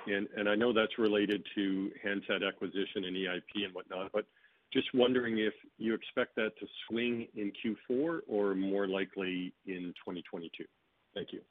and 0.08 0.28
and 0.36 0.50
I 0.50 0.56
know 0.56 0.74
that's 0.74 0.98
related 0.98 1.46
to 1.56 1.92
handset 2.04 2.44
acquisition 2.44 3.06
and 3.06 3.16
EIP 3.16 3.66
and 3.66 3.74
whatnot, 3.74 4.12
but 4.12 4.26
just 4.74 4.88
wondering 4.94 5.40
if 5.40 5.54
you 5.78 5.94
expect 5.94 6.36
that 6.36 6.52
to 6.60 6.68
swing 6.88 7.28
in 7.36 7.52
Q4 7.64 8.20
or 8.28 8.56
more 8.56 8.88
likely 8.88 9.54
in 9.66 9.94
2022. 10.06 10.64
Thank 11.14 11.34
you. 11.34 11.42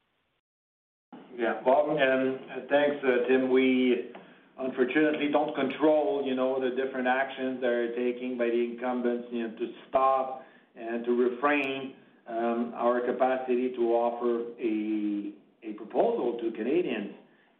Yeah. 1.36 1.61
Well, 1.64 1.97
and 1.99 2.30
um, 2.30 2.38
thanks, 2.68 2.97
uh, 3.05 3.28
Tim. 3.28 3.51
We 3.51 4.11
unfortunately 4.59 5.28
don't 5.30 5.55
control, 5.55 6.22
you 6.26 6.34
know, 6.34 6.61
the 6.61 6.74
different 6.76 7.07
actions 7.07 7.61
that 7.61 7.70
are 7.70 7.95
taking 7.95 8.36
by 8.38 8.47
the 8.47 8.64
incumbents, 8.64 9.28
you 9.30 9.49
know, 9.49 9.57
to 9.57 9.72
stop 9.88 10.45
and 10.76 11.05
to 11.05 11.12
refrain 11.12 11.95
Um, 12.31 12.72
our 12.76 13.01
capacity 13.01 13.72
to 13.74 13.83
offer 13.93 14.45
a 14.61 15.72
proposal 15.72 16.39
to 16.41 16.51
Canadians 16.53 17.12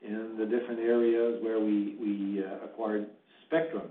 in 0.03 0.37
the 0.39 0.45
different 0.45 0.81
areas 0.81 1.43
where 1.43 1.59
we 1.59 2.45
uh, 2.45 2.65
acquired 2.67 3.07
spectrum. 3.47 3.89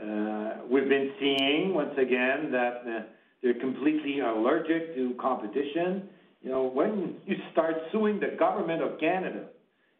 Uh, 0.00 0.64
we've 0.70 0.88
been 0.88 1.12
seeing, 1.18 1.74
once 1.74 1.92
again, 1.98 2.52
that 2.52 2.82
uh, 2.86 3.02
they're 3.42 3.58
completely 3.58 4.20
allergic 4.20 4.94
to 4.94 5.14
competition. 5.20 6.08
You 6.40 6.50
know, 6.50 6.70
when 6.72 7.16
you 7.26 7.36
start 7.50 7.74
suing 7.90 8.20
the 8.20 8.36
government 8.38 8.82
of 8.82 9.00
Canada 9.00 9.46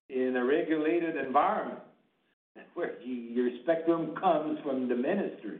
in 0.09 0.37
a 0.37 0.45
regulated 0.45 1.17
environment, 1.17 1.81
where 2.75 3.01
your 3.03 3.51
spectrum 3.63 4.15
comes 4.21 4.59
from 4.63 4.89
the 4.89 4.95
ministry, 4.95 5.59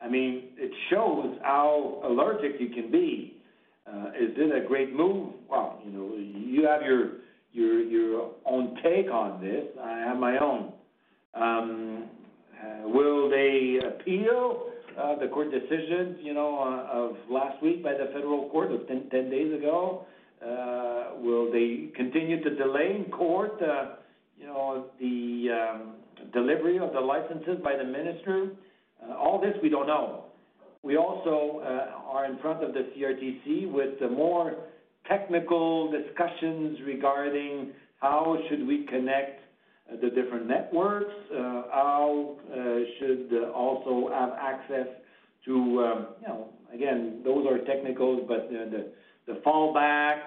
I 0.00 0.08
mean, 0.08 0.48
it 0.56 0.72
shows 0.90 1.38
how 1.42 2.02
allergic 2.04 2.60
you 2.60 2.70
can 2.70 2.90
be. 2.90 3.38
Uh, 3.86 4.08
is 4.10 4.30
it 4.36 4.64
a 4.64 4.66
great 4.66 4.94
move? 4.94 5.34
Well, 5.50 5.80
you 5.84 5.90
know, 5.90 6.14
you 6.16 6.66
have 6.66 6.82
your 6.82 7.18
your 7.52 7.82
your 7.82 8.30
own 8.46 8.78
take 8.82 9.10
on 9.10 9.40
this. 9.40 9.64
I 9.82 9.98
have 9.98 10.18
my 10.18 10.38
own. 10.38 10.72
Um, 11.34 12.04
uh, 12.62 12.88
will 12.88 13.28
they 13.28 13.80
appeal 13.84 14.66
uh, 14.96 15.18
the 15.18 15.26
court 15.28 15.50
decision? 15.50 16.18
you 16.22 16.32
know, 16.32 16.86
of 16.92 17.16
last 17.28 17.60
week 17.62 17.82
by 17.82 17.92
the 17.92 18.06
federal 18.12 18.48
court, 18.50 18.70
of 18.70 18.86
10 18.86 19.08
days 19.10 19.52
ago? 19.52 20.06
Will 21.20 21.50
they 21.52 21.90
continue 21.96 22.42
to 22.42 22.50
delay 22.54 22.96
in 22.96 23.10
court, 23.10 23.60
you 24.38 24.46
know, 24.46 24.86
the 25.00 25.48
um, 25.50 25.94
delivery 26.32 26.78
of 26.78 26.92
the 26.92 27.00
licenses 27.00 27.58
by 27.62 27.76
the 27.76 27.84
minister? 27.84 28.50
All 29.18 29.40
this, 29.40 29.54
we 29.62 29.68
don't 29.68 29.86
know. 29.86 30.24
We 30.82 30.96
also 30.96 31.62
uh, 31.62 32.10
are 32.10 32.24
in 32.24 32.38
front 32.38 32.64
of 32.64 32.74
the 32.74 32.90
CRTC 32.96 33.70
with 33.70 34.00
the 34.00 34.08
more 34.08 34.56
technical 35.08 35.92
discussions 35.92 36.78
regarding 36.84 37.70
how 38.00 38.36
should 38.48 38.66
we 38.66 38.84
connect 38.86 39.40
uh, 39.88 39.96
the 40.02 40.10
different 40.10 40.48
networks, 40.48 41.14
uh, 41.32 41.62
how 41.70 42.36
should 42.98 43.32
also 43.54 44.10
have 44.12 44.30
access 44.40 44.88
to, 45.44 45.54
um, 45.54 46.06
you 46.20 46.28
know, 46.28 46.48
again, 46.74 47.20
those 47.24 47.46
are 47.46 47.58
technicals, 47.58 48.22
but 48.26 48.50
the 48.50 49.40
fallback, 49.46 50.26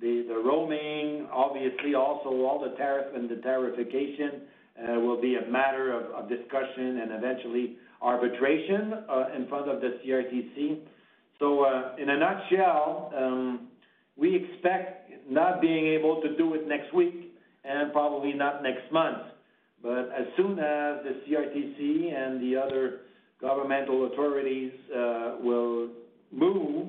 the 0.00 0.42
roaming, 0.44 1.26
obviously 1.32 1.94
also 1.94 2.28
all 2.28 2.60
the 2.62 2.76
tariff 2.76 3.06
and 3.14 3.30
the 3.30 3.36
tariffication 3.36 4.40
will 5.02 5.20
be 5.20 5.36
a 5.36 5.50
matter 5.50 5.92
of 5.92 6.28
discussion 6.28 7.00
and 7.00 7.12
eventually 7.12 7.76
arbitration 8.04 8.92
uh, 9.08 9.24
in 9.34 9.48
front 9.48 9.68
of 9.68 9.80
the 9.80 9.98
CRTC. 10.04 10.80
So 11.38 11.64
uh 11.64 11.96
in 11.98 12.10
a 12.10 12.18
nutshell, 12.18 13.12
um, 13.16 13.68
we 14.16 14.36
expect 14.36 15.10
not 15.28 15.60
being 15.60 15.86
able 15.86 16.20
to 16.22 16.36
do 16.36 16.54
it 16.54 16.68
next 16.68 16.94
week 16.94 17.32
and 17.64 17.92
probably 17.92 18.32
not 18.32 18.62
next 18.62 18.92
month. 18.92 19.22
But 19.82 20.10
as 20.16 20.26
soon 20.36 20.52
as 20.52 21.02
the 21.04 21.22
CRTC 21.26 22.14
and 22.14 22.40
the 22.40 22.56
other 22.56 23.00
governmental 23.40 24.06
authorities 24.06 24.72
uh, 24.94 25.36
will 25.40 25.88
move 26.30 26.88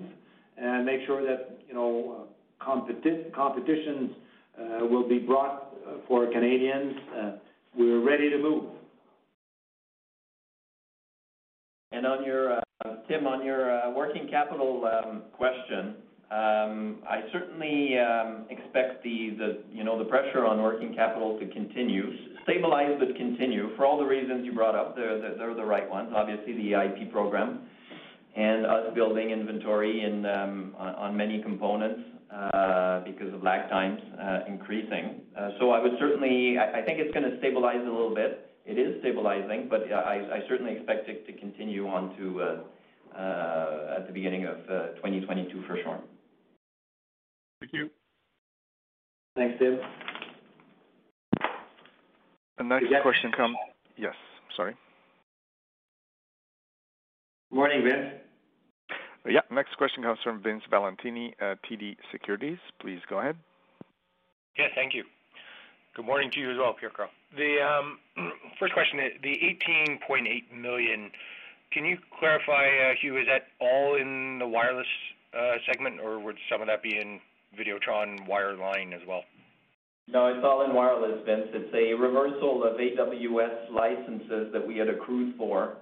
and 0.58 0.86
make 0.86 1.02
sure 1.06 1.26
that, 1.26 1.58
you 1.68 1.74
know, 1.74 2.28
competitions 2.60 4.12
uh, 4.58 4.86
will 4.86 5.08
be 5.08 5.20
brought 5.20 5.74
for 6.08 6.26
Canadians, 6.32 6.96
we're 7.78 8.00
ready 8.00 8.30
to 8.30 8.38
move. 8.38 8.66
And 11.96 12.06
on 12.06 12.26
your, 12.26 12.58
uh, 12.58 12.62
Tim, 13.08 13.26
on 13.26 13.46
your 13.46 13.72
uh, 13.72 13.90
working 13.92 14.28
capital 14.30 14.84
um, 14.84 15.22
question, 15.32 15.96
um, 16.30 16.98
I 17.08 17.22
certainly 17.32 17.98
um, 17.98 18.48
expect 18.50 19.02
the, 19.02 19.64
you 19.72 19.86
know, 19.86 19.98
the 19.98 20.04
pressure 20.04 20.46
on 20.46 20.62
working 20.62 20.94
capital 20.94 21.40
to 21.40 21.48
continue. 21.54 22.04
Stabilize, 22.44 22.98
but 23.00 23.16
continue 23.16 23.74
for 23.78 23.86
all 23.86 23.98
the 23.98 24.04
reasons 24.04 24.46
you 24.46 24.52
brought 24.52 24.76
up. 24.76 24.98
They're 24.98 25.56
the 25.56 25.64
right 25.64 25.90
ones. 25.90 26.12
Obviously, 26.14 26.52
the 26.54 26.72
EIP 26.74 27.14
program 27.14 27.62
and 28.36 28.66
us 28.66 28.94
building 28.94 29.30
inventory 29.30 30.04
in 30.04 30.26
on 30.26 31.16
many 31.16 31.42
components 31.42 32.02
uh, 32.30 33.06
because 33.06 33.34
of 33.34 33.42
lag 33.42 33.70
times 33.70 34.02
increasing. 34.50 35.22
So 35.60 35.72
I 35.72 35.82
would 35.82 35.94
certainly 35.98 36.58
I 36.60 36.82
think 36.82 37.00
it's 37.00 37.14
gonna 37.14 37.38
stabilize 37.40 37.80
a 37.80 37.90
little 37.90 38.14
bit. 38.14 38.45
It 38.66 38.80
is 38.80 39.00
stabilizing, 39.02 39.68
but 39.70 39.92
I 39.92 40.40
certainly 40.50 40.74
expect 40.74 41.08
it 41.08 41.26
to 41.28 41.34
continue 41.34 41.88
on 41.88 42.16
to 42.18 42.42
uh, 42.42 43.18
uh, 43.18 43.96
at 43.98 44.08
the 44.08 44.14
beginning 44.14 44.46
of 44.46 44.58
uh, 44.70 44.88
2022 44.96 45.64
for 45.68 45.78
sure. 45.84 46.00
Thank 47.60 47.74
you. 47.74 47.90
Thanks, 49.36 49.60
Tim. 49.60 49.80
The 52.58 52.64
next 52.64 52.88
question 53.04 53.32
comes. 53.32 53.56
Yes, 53.98 54.16
sorry. 54.56 54.76
Morning, 57.52 57.84
Vince. 57.84 58.22
Yeah. 59.28 59.42
Next 59.52 59.76
question 59.78 60.04
comes 60.04 60.20
from 60.24 60.42
Vince 60.42 60.64
Valentini 60.70 61.34
at 61.40 61.58
TD 61.64 61.98
Securities. 62.12 62.58
Please 62.80 63.00
go 63.10 63.20
ahead. 63.20 63.36
Yeah, 64.58 64.68
thank 64.76 64.94
you. 64.94 65.04
Good 65.96 66.06
morning 66.06 66.30
to 66.32 66.40
you 66.40 66.52
as 66.52 66.58
well, 66.58 66.74
Pierre 66.74 66.92
Karl. 66.92 67.10
The 67.36 67.58
um, 67.62 68.00
first 68.60 68.74
question 68.74 69.00
the 69.22 69.36
18.8 70.10 70.60
million. 70.60 71.12
Can 71.72 71.86
you 71.86 71.98
clarify, 72.20 72.68
uh, 72.68 72.94
Hugues, 73.02 73.22
is 73.22 73.28
that 73.28 73.48
all 73.60 73.96
in 73.96 74.40
the 74.40 74.48
wireless 74.48 74.88
uh, 75.38 75.56
segment, 75.68 76.00
or 76.00 76.20
would 76.20 76.38
some 76.50 76.62
of 76.62 76.68
that 76.68 76.82
be 76.82 76.98
in 76.98 77.20
Videotron 77.60 78.28
wireline 78.30 78.94
as 78.94 79.02
well? 79.08 79.24
No, 80.08 80.28
it's 80.28 80.46
all 80.46 80.64
in 80.64 80.74
wireless, 80.74 81.26
Vince. 81.26 81.48
It's 81.52 81.74
a 81.74 81.94
reversal 82.00 82.64
of 82.64 82.78
AWS 82.78 83.72
licenses 83.72 84.54
that 84.54 84.66
we 84.66 84.78
had 84.78 84.88
accrued 84.88 85.36
for 85.36 85.78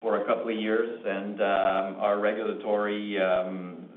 for 0.00 0.22
a 0.22 0.26
couple 0.26 0.48
of 0.48 0.56
years. 0.56 1.00
And 1.04 1.40
um, 1.40 2.00
our 2.00 2.20
regulatory 2.20 3.18
um, 3.20 3.88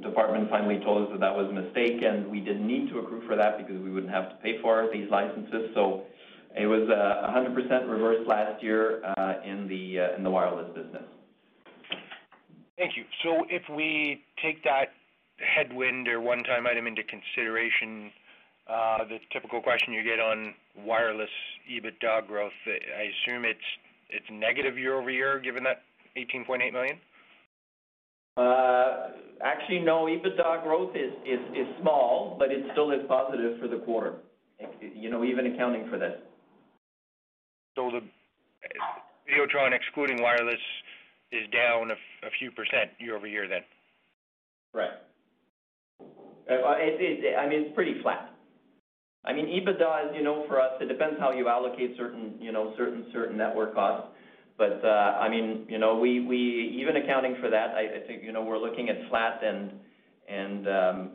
department 0.00 0.48
finally 0.50 0.80
told 0.84 1.06
us 1.06 1.12
that 1.12 1.20
that 1.20 1.34
was 1.34 1.48
a 1.48 1.52
mistake, 1.52 2.02
and 2.02 2.30
we 2.30 2.40
didn't 2.40 2.66
need 2.66 2.88
to 2.90 2.98
accrue 2.98 3.26
for 3.26 3.36
that 3.36 3.58
because 3.58 3.80
we 3.82 3.90
wouldn't 3.90 4.12
have 4.12 4.30
to 4.30 4.36
pay 4.36 4.60
for 4.60 4.88
these 4.92 5.10
licenses. 5.10 5.70
So 5.74 6.02
it 6.56 6.66
was 6.66 6.88
uh, 6.88 7.30
100% 7.30 7.88
reversed 7.88 8.28
last 8.28 8.62
year 8.62 9.04
uh, 9.04 9.34
in 9.44 9.68
the 9.68 10.00
uh, 10.00 10.16
in 10.16 10.22
the 10.22 10.30
wireless 10.30 10.68
business. 10.74 11.04
Thank 12.76 12.96
you. 12.96 13.04
So 13.22 13.44
if 13.48 13.62
we 13.68 14.22
take 14.42 14.64
that 14.64 14.92
headwind 15.38 16.08
or 16.08 16.20
one-time 16.20 16.66
item 16.66 16.86
into 16.86 17.02
consideration, 17.02 18.10
the 18.66 19.18
typical 19.32 19.60
question 19.60 19.92
you 19.92 20.02
get 20.02 20.20
on 20.20 20.54
wireless 20.84 21.30
EBITDA 21.70 22.26
growth, 22.26 22.52
I 22.66 23.10
assume 23.12 23.44
it's 23.44 23.60
it's 24.10 24.26
negative 24.30 24.76
year-over-year, 24.76 25.40
given 25.40 25.64
that 25.64 25.82
18.8 26.16 26.72
million? 26.72 26.98
Uh, 28.36 29.08
actually, 29.42 29.80
no. 29.80 30.06
EBITDA 30.06 30.62
growth 30.62 30.96
is 30.96 31.12
small, 31.80 32.36
but 32.38 32.50
it 32.50 32.64
still 32.72 32.90
is 32.90 33.00
positive 33.08 33.58
for 33.60 33.68
the 33.68 33.78
quarter, 33.78 34.14
you 34.80 35.10
know, 35.10 35.24
even 35.24 35.52
accounting 35.54 35.88
for 35.90 35.98
this. 35.98 36.14
So 37.76 37.90
the 37.90 38.00
Videotron 39.28 39.72
excluding 39.74 40.22
wireless 40.22 40.60
is 41.30 41.48
down 41.52 41.90
a 41.90 42.30
few 42.38 42.50
percent 42.50 42.90
year-over-year 42.98 43.48
then? 43.48 43.62
Right. 44.74 44.90
Uh, 46.50 46.66
I 46.66 47.48
mean, 47.48 47.62
it's 47.62 47.74
pretty 47.74 48.00
flat. 48.02 48.30
I 49.24 49.32
mean, 49.32 49.46
EBITDA, 49.46 50.10
as 50.10 50.16
you 50.16 50.22
know, 50.22 50.44
for 50.48 50.60
us, 50.60 50.72
it 50.80 50.88
depends 50.88 51.18
how 51.20 51.32
you 51.32 51.48
allocate 51.48 51.96
certain, 51.96 52.34
you 52.40 52.52
know, 52.52 52.74
network 53.32 53.74
costs. 53.74 54.08
I 54.60 55.28
mean, 55.28 55.66
you 55.68 55.78
know, 55.78 55.98
we 55.98 56.20
we 56.24 56.76
even 56.80 56.96
accounting 56.96 57.36
for 57.40 57.50
that, 57.50 57.74
I 57.74 58.06
think, 58.06 58.22
you 58.22 58.32
know, 58.32 58.42
we're 58.42 58.58
looking 58.58 58.88
at 58.88 58.96
flat 59.08 59.42
and 59.42 59.72
and 60.28 60.68
um, 60.68 61.10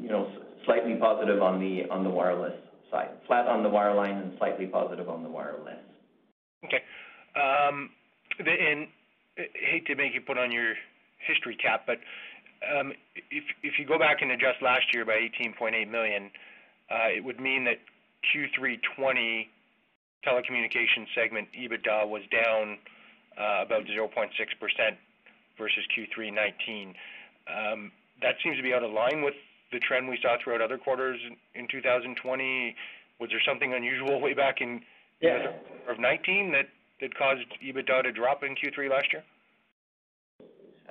you 0.00 0.08
know, 0.08 0.30
slightly 0.64 0.96
positive 0.96 1.42
on 1.42 1.60
the 1.60 1.88
on 1.90 2.04
the 2.04 2.10
wireless 2.10 2.54
side. 2.90 3.10
Flat 3.26 3.46
on 3.46 3.62
the 3.62 3.68
wireline 3.68 4.22
and 4.22 4.32
slightly 4.38 4.66
positive 4.66 5.08
on 5.08 5.22
the 5.22 5.28
wireless. 5.28 5.78
Okay. 6.64 6.82
And 7.34 8.88
hate 9.36 9.86
to 9.86 9.94
make 9.94 10.14
you 10.14 10.20
put 10.20 10.36
on 10.36 10.52
your 10.52 10.74
history 11.26 11.56
cap, 11.56 11.84
but 11.86 11.98
um, 12.78 12.92
if 13.30 13.44
if 13.62 13.78
you 13.78 13.86
go 13.86 13.98
back 13.98 14.18
and 14.20 14.30
adjust 14.30 14.62
last 14.62 14.92
year 14.92 15.04
by 15.04 15.18
18.8 15.40 15.90
million, 15.90 16.30
it 16.90 17.24
would 17.24 17.40
mean 17.40 17.64
that 17.64 17.78
Q3 18.30 18.76
2020 18.96 19.48
telecommunications 20.26 21.06
segment 21.14 21.48
EBITDA 21.52 22.08
was 22.08 22.22
down 22.30 22.78
uh, 23.38 23.62
about 23.64 23.84
0.6% 23.86 24.28
versus 25.58 25.84
Q3 25.96 26.14
2019. 26.14 26.94
Um, 27.48 27.92
that 28.20 28.36
seems 28.42 28.56
to 28.56 28.62
be 28.62 28.72
out 28.72 28.84
of 28.84 28.92
line 28.92 29.22
with 29.22 29.34
the 29.72 29.78
trend 29.80 30.08
we 30.08 30.18
saw 30.22 30.36
throughout 30.42 30.60
other 30.60 30.78
quarters 30.78 31.18
in 31.54 31.66
2020. 31.68 32.76
Was 33.20 33.30
there 33.30 33.40
something 33.46 33.72
unusual 33.74 34.20
way 34.20 34.34
back 34.34 34.60
in- 34.60 34.84
Yeah. 35.20 35.48
of 35.88 35.96
2019 35.96 36.52
that 36.52 36.68
caused 37.14 37.46
EBITDA 37.62 38.02
to 38.04 38.12
drop 38.12 38.42
in 38.44 38.54
Q3 38.54 38.88
last 38.88 39.12
year? 39.12 39.24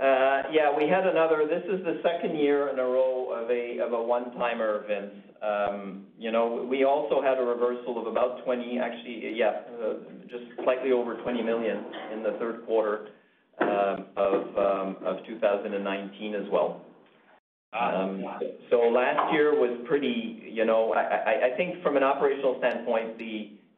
Uh, 0.01 0.41
yeah, 0.51 0.75
we 0.75 0.89
had 0.89 1.05
another. 1.05 1.45
This 1.47 1.61
is 1.71 1.85
the 1.85 2.01
second 2.01 2.35
year 2.35 2.69
in 2.69 2.79
a 2.79 2.83
row 2.83 3.29
of 3.31 3.51
a 3.51 3.77
of 3.85 3.93
a 3.93 4.01
one-timer, 4.01 4.83
Vince. 4.87 5.13
Um, 5.43 6.07
you 6.17 6.31
know, 6.31 6.65
we 6.67 6.85
also 6.85 7.21
had 7.21 7.37
a 7.37 7.43
reversal 7.43 7.99
of 7.99 8.07
about 8.07 8.43
20, 8.43 8.79
actually, 8.79 9.33
yeah, 9.35 9.61
uh, 9.79 9.93
just 10.23 10.43
slightly 10.63 10.91
over 10.91 11.15
20 11.21 11.43
million 11.43 11.85
in 12.13 12.23
the 12.23 12.31
third 12.39 12.65
quarter 12.65 13.09
um, 13.59 14.07
of 14.17 14.57
um, 14.57 14.97
2019 15.27 16.33
as 16.33 16.49
well. 16.51 16.81
Um, 17.73 18.23
so 18.71 18.79
last 18.79 19.31
year 19.33 19.53
was 19.53 19.85
pretty, 19.87 20.49
you 20.51 20.65
know. 20.65 20.95
I 20.95 21.55
think 21.57 21.83
from 21.83 21.95
an 21.95 22.03
operational 22.03 22.55
standpoint, 22.57 23.19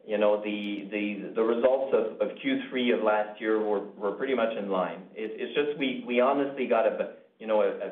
you 0.05 0.17
know, 0.17 0.41
the 0.43 0.87
the, 0.91 1.33
the 1.35 1.43
results 1.43 1.93
of 1.93 2.21
of 2.21 2.35
Q3 2.37 2.97
of 2.97 3.03
last 3.03 3.39
year 3.39 3.59
were 3.63 3.85
were 3.97 4.11
pretty 4.11 4.35
much 4.35 4.55
in 4.57 4.69
line. 4.69 5.03
It's 5.15 5.53
just 5.55 5.77
we 5.79 6.03
we 6.07 6.19
honestly 6.19 6.67
got 6.67 6.85
a 6.85 7.13
you 7.43 7.47
know, 7.47 7.61
a, 7.61 7.91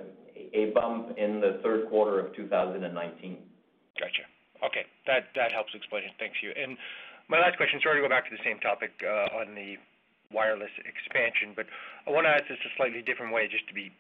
a 0.56 0.72
bump 0.72 1.18
in 1.18 1.42
the 1.42 1.60
third 1.64 1.90
quarter 1.90 2.20
of 2.20 2.34
2019. 2.36 2.88
Gotcha. 4.00 4.24
Okay. 4.64 4.88
That 5.08 5.28
that 5.36 5.52
helps 5.52 5.76
explain 5.76 6.04
it. 6.04 6.16
Thanks, 6.20 6.38
you. 6.42 6.56
And 6.56 6.78
my 7.28 7.40
last 7.40 7.58
question, 7.58 7.80
sorry 7.84 8.00
to 8.00 8.08
go 8.08 8.10
back 8.10 8.30
to 8.30 8.36
the 8.36 8.44
same 8.48 8.60
topic, 8.60 8.92
uh, 9.04 9.44
on 9.44 9.56
the 9.56 9.76
wireless 10.32 10.72
expansion, 10.88 11.52
but 11.56 11.68
I 12.08 12.12
wanna 12.12 12.30
ask 12.30 12.48
this 12.48 12.58
a 12.64 12.72
slightly 12.78 13.02
different 13.02 13.34
way 13.34 13.52
just 13.52 13.68
to 13.68 13.74
be 13.74 13.92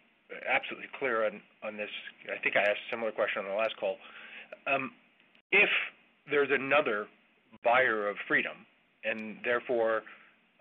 absolutely 0.47 0.88
clear 0.97 1.28
on 1.28 1.76
this. 1.76 1.91
I 2.32 2.39
think 2.39 2.55
I 2.55 2.64
asked 2.64 2.88
a 2.88 2.89
similar 2.95 3.12
question 3.12 3.43
on 3.43 3.51
the 3.51 3.59
last 3.59 3.76
call. 3.76 3.97
Um, 4.66 4.95
if 5.51 5.70
there's 6.30 6.47
another 6.51 7.07
buyer 7.63 8.07
of 8.07 8.17
Freedom 8.27 8.65
and 9.03 9.37
therefore 9.43 10.03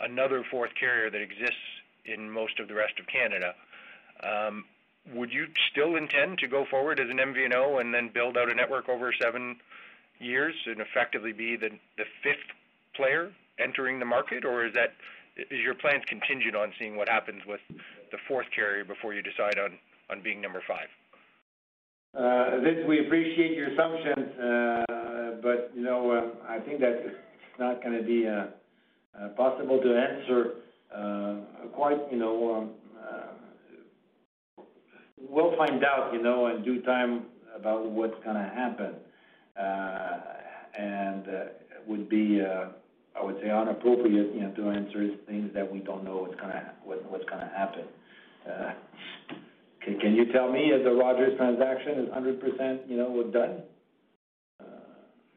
another 0.00 0.44
fourth 0.50 0.70
carrier 0.78 1.10
that 1.10 1.20
exists 1.20 1.56
in 2.04 2.30
most 2.30 2.58
of 2.58 2.68
the 2.68 2.74
rest 2.74 2.98
of 2.98 3.06
Canada, 3.06 3.54
um, 4.22 4.64
would 5.14 5.32
you 5.32 5.46
still 5.70 5.96
intend 5.96 6.38
to 6.38 6.48
go 6.48 6.64
forward 6.70 7.00
as 7.00 7.08
an 7.10 7.18
MVNO 7.18 7.80
and 7.80 7.92
then 7.92 8.10
build 8.12 8.36
out 8.36 8.50
a 8.50 8.54
network 8.54 8.88
over 8.88 9.12
seven 9.20 9.56
years 10.18 10.54
and 10.66 10.80
effectively 10.80 11.32
be 11.32 11.56
the 11.56 11.70
fifth 12.22 12.48
player 12.94 13.32
entering 13.58 13.98
the 13.98 14.04
market? 14.04 14.44
Or 14.44 14.66
is 14.66 14.74
that 14.74 14.94
is 15.36 15.60
your 15.60 15.74
plans 15.74 16.04
contingent 16.06 16.54
on 16.54 16.72
seeing 16.78 16.96
what 16.96 17.08
happens 17.08 17.42
with 17.46 17.60
the 17.68 18.18
fourth 18.28 18.46
carrier 18.54 18.84
before 18.84 19.14
you 19.14 19.22
decide 19.22 19.58
on 19.58 20.20
being 20.22 20.40
number 20.40 20.62
five? 20.66 20.88
Uh, 22.12 22.58
Vince, 22.64 22.80
we 22.88 23.06
appreciate 23.06 23.56
your 23.56 23.68
assumptions, 23.70 24.36
uh, 24.36 25.40
but 25.40 25.70
you 25.76 25.82
know, 25.82 26.18
um, 26.18 26.32
I 26.48 26.58
think 26.58 26.80
that 26.80 27.04
it's 27.04 27.14
not 27.58 27.82
gonna 27.84 28.02
be 28.02 28.26
uh, 28.26 28.46
possible 29.36 29.80
to 29.80 29.96
answer 29.96 30.54
quite, 31.72 32.00
you 32.10 32.18
know. 32.18 32.54
Um, 32.56 32.70
we'll 35.28 35.56
find 35.56 35.84
out, 35.84 36.12
you 36.12 36.20
know, 36.20 36.48
in 36.48 36.64
due 36.64 36.82
time 36.82 37.26
about 37.56 37.88
what's 37.88 38.18
gonna 38.24 38.50
happen. 38.54 38.94
And 40.76 41.26
would 41.86 42.08
be, 42.08 42.42
I 42.42 43.22
would 43.22 43.36
say, 43.36 43.50
inappropriate, 43.50 44.34
you 44.34 44.40
know, 44.40 44.52
to 44.56 44.70
answer 44.70 45.10
things 45.28 45.50
that 45.54 45.70
we 45.70 45.78
don't 45.78 46.02
know 46.02 46.26
what's 46.26 46.40
gonna 46.40 47.50
happen. 47.56 47.84
Can 49.84 50.14
you 50.14 50.30
tell 50.32 50.52
me 50.52 50.72
if 50.72 50.84
the 50.84 50.92
Rogers 50.92 51.36
transaction 51.36 52.00
is 52.00 52.08
100%, 52.10 52.88
you 52.88 52.96
know, 52.96 53.22
done? 53.32 53.62
Uh, 54.60 54.64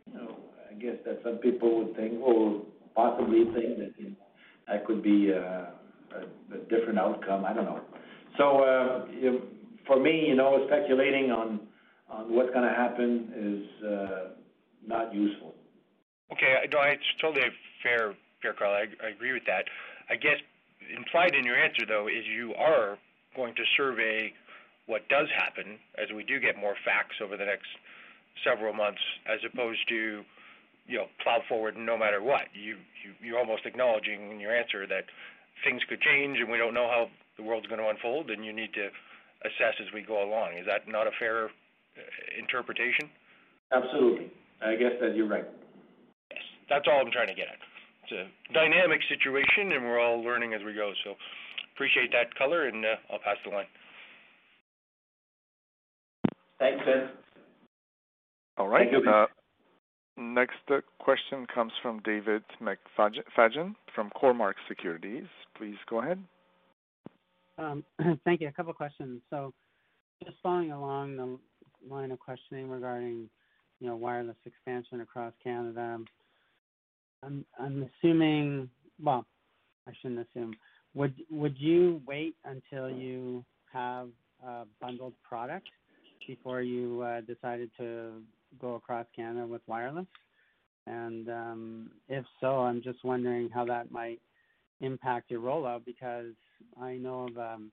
you 0.06 0.14
know, 0.14 0.36
I 0.70 0.74
guess 0.74 0.98
that 1.06 1.22
some 1.24 1.38
people 1.38 1.78
would 1.78 1.96
think 1.96 2.22
or 2.22 2.62
possibly 2.94 3.46
think 3.46 3.78
that, 3.78 3.94
you 3.98 4.10
know, 4.10 4.16
that 4.68 4.86
could 4.86 5.02
be 5.02 5.32
uh, 5.34 5.66
a 6.54 6.58
different 6.70 7.00
outcome. 7.00 7.46
I 7.46 7.54
don't 7.54 7.66
know. 7.66 7.82
So 8.38 8.64
uh, 8.64 9.06
for 9.88 10.00
me, 10.00 10.26
you 10.28 10.36
know, 10.36 10.66
speculating 10.68 11.32
on 11.32 11.62
on 12.10 12.34
what's 12.36 12.54
gonna 12.54 12.74
happen 12.74 13.32
is 13.36 14.24
not 14.86 15.14
useful. 15.14 15.56
Okay. 16.32 16.56
No, 16.72 16.82
it's 16.82 17.04
totally 17.22 17.48
fair, 17.82 18.14
fair, 18.42 18.54
Karl. 18.54 18.74
I 18.74 19.08
agree 19.08 19.34
with 19.34 19.46
that. 19.48 19.66
I 20.10 20.16
guess 20.16 20.38
implied 20.96 21.36
in 21.36 21.46
your 21.46 21.56
answer, 21.56 21.86
though, 21.88 22.08
is 22.08 22.26
you 22.26 22.54
are 22.56 22.98
going 23.36 23.56
to 23.56 23.64
survey 23.78 24.34
what 24.86 25.08
does 25.10 25.28
happen 25.36 25.80
as 25.96 26.12
we 26.14 26.24
do 26.24 26.40
get 26.40 26.58
more 26.58 26.76
facts 26.84 27.16
over 27.24 27.38
the 27.38 27.46
next 27.46 27.68
several 28.44 28.74
months, 28.74 29.02
as 29.28 29.40
opposed 29.46 29.80
to, 29.90 30.24
you 30.88 30.98
know, 30.98 31.08
plow 31.22 31.40
forward 31.48 31.78
no 31.78 31.98
matter 31.98 32.22
what. 32.22 32.52
You, 32.54 32.76
you 33.04 33.14
you're 33.22 33.40
almost 33.40 33.66
acknowledging 33.66 34.32
in 34.32 34.40
your 34.40 34.56
answer 34.56 34.86
that 34.88 35.06
things 35.64 35.82
could 35.88 36.02
change, 36.02 36.40
and 36.40 36.52
we 36.52 36.58
don't 36.58 36.74
know 36.74 36.88
how 36.88 37.08
the 37.38 37.44
world's 37.44 37.68
gonna 37.68 37.88
unfold, 37.88 38.30
and 38.30 38.44
you 38.44 38.52
need 38.52 38.74
to 38.74 38.90
assess 39.46 39.76
as 39.80 39.92
we 39.94 40.02
go 40.02 40.24
along. 40.24 40.58
Is 40.58 40.66
that 40.66 40.88
not 40.88 41.08
a 41.08 41.12
fair 41.20 41.46
uh, 41.46 41.50
interpretation? 42.38 43.10
Absolutely. 43.72 44.32
I 44.62 44.76
guess 44.76 44.94
that 45.02 45.16
you're 45.16 45.28
right. 45.28 45.46
Yes. 46.32 46.42
That's 46.70 46.86
all 46.88 47.00
I'm 47.00 47.12
trying 47.12 47.28
to 47.28 47.34
get 47.36 47.48
at. 47.48 47.60
It's 48.04 48.12
a 48.12 48.54
dynamic 48.54 49.00
situation, 49.08 49.72
and 49.72 49.84
we're 49.86 50.00
all 50.00 50.22
learning 50.22 50.54
as 50.54 50.62
we 50.64 50.74
go. 50.74 50.92
Appreciate 51.74 52.12
that 52.12 52.34
color, 52.36 52.68
and 52.68 52.86
uh, 52.86 52.90
I'll 53.12 53.20
pass 53.20 53.38
the 53.46 53.52
line. 53.52 53.66
Thanks, 56.60 56.84
Vince. 56.86 57.12
All 58.58 58.68
right. 58.68 58.90
Thank 58.92 59.04
you. 59.04 59.12
Uh, 59.12 59.26
next 60.18 60.58
uh, 60.70 60.82
question 61.00 61.48
comes 61.54 61.72
from 61.82 62.00
David 62.06 62.44
McFadgen 62.62 63.74
from 63.96 64.12
Cormark 64.12 64.54
Securities. 64.68 65.26
Please 65.58 65.76
go 65.90 66.02
ahead. 66.02 66.24
Um, 67.58 67.84
thank 68.26 68.42
you. 68.42 68.48
A 68.48 68.52
couple 68.52 68.74
questions. 68.74 69.22
So 69.30 69.54
just 70.24 70.38
following 70.44 70.72
along 70.72 71.18
the 71.18 71.40
line 71.90 72.12
of 72.12 72.20
questioning 72.20 72.70
regarding, 72.70 73.30
you 73.80 73.88
know, 73.88 73.96
wireless 73.96 74.38
expansion 74.46 75.02
across 75.02 75.34
Canada. 75.44 76.00
I'm 77.24 77.90
assuming. 78.02 78.70
Well, 79.02 79.26
I 79.88 79.92
shouldn't 80.02 80.28
assume. 80.30 80.54
Would 80.96 81.16
would 81.32 81.58
you 81.58 82.02
wait 82.06 82.36
until 82.46 82.90
you 82.90 83.44
have 83.72 84.10
a 84.46 84.66
bundled 84.80 85.14
product 85.28 85.68
before 86.28 86.62
you 86.62 87.02
uh, 87.02 87.22
decided 87.22 87.72
to 87.78 88.22
go 88.62 88.76
across 88.76 89.06
Canada 89.16 89.48
with 89.48 89.62
wireless? 89.68 90.06
And 90.86 91.30
um, 91.30 91.92
if 92.10 92.26
so, 92.40 92.60
I'm 92.60 92.82
just 92.82 93.04
wondering 93.04 93.50
how 93.50 93.66
that 93.66 93.92
might 93.92 94.20
impact 94.82 95.32
your 95.32 95.42
rollout, 95.42 95.86
because 95.86 96.34
I 96.80 96.96
know 96.96 97.28
of 97.30 97.38
um, 97.38 97.72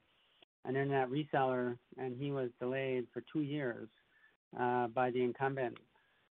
an 0.64 0.76
internet 0.76 1.10
reseller, 1.10 1.76
and 1.98 2.16
he 2.16 2.30
was 2.30 2.50
delayed 2.60 3.06
for 3.12 3.22
two 3.32 3.40
years 3.40 3.88
uh, 4.58 4.86
by 4.88 5.10
the 5.10 5.22
incumbent 5.22 5.76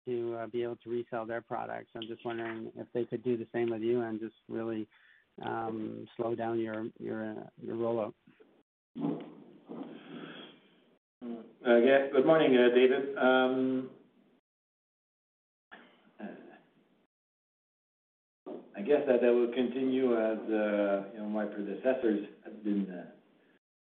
to 0.06 0.36
uh, 0.40 0.46
be 0.48 0.62
able 0.62 0.76
to 0.84 0.90
resell 0.90 1.24
their 1.24 1.40
products. 1.40 1.90
I'm 1.94 2.08
just 2.08 2.24
wondering 2.24 2.70
if 2.76 2.86
they 2.92 3.04
could 3.04 3.22
do 3.22 3.36
the 3.36 3.46
same 3.54 3.70
with 3.70 3.82
you 3.82 4.02
and 4.02 4.20
just 4.20 4.34
really 4.48 4.86
Um, 5.42 6.06
slow 6.16 6.34
down 6.34 6.60
your 6.60 6.74
uh, 6.74 7.66
rollout. 7.66 8.12
Uh, 11.66 11.76
yeah. 11.76 12.06
Good 12.12 12.26
morning, 12.26 12.56
uh, 12.56 12.74
David. 12.74 13.16
Um, 13.18 13.90
I 18.76 18.80
guess 18.82 19.00
that 19.06 19.24
I 19.24 19.30
will 19.30 19.52
continue 19.52 20.14
as 20.14 20.38
you 20.46 21.20
know, 21.20 21.28
my 21.28 21.46
predecessors 21.46 22.26
have 22.44 22.62
been 22.62 22.86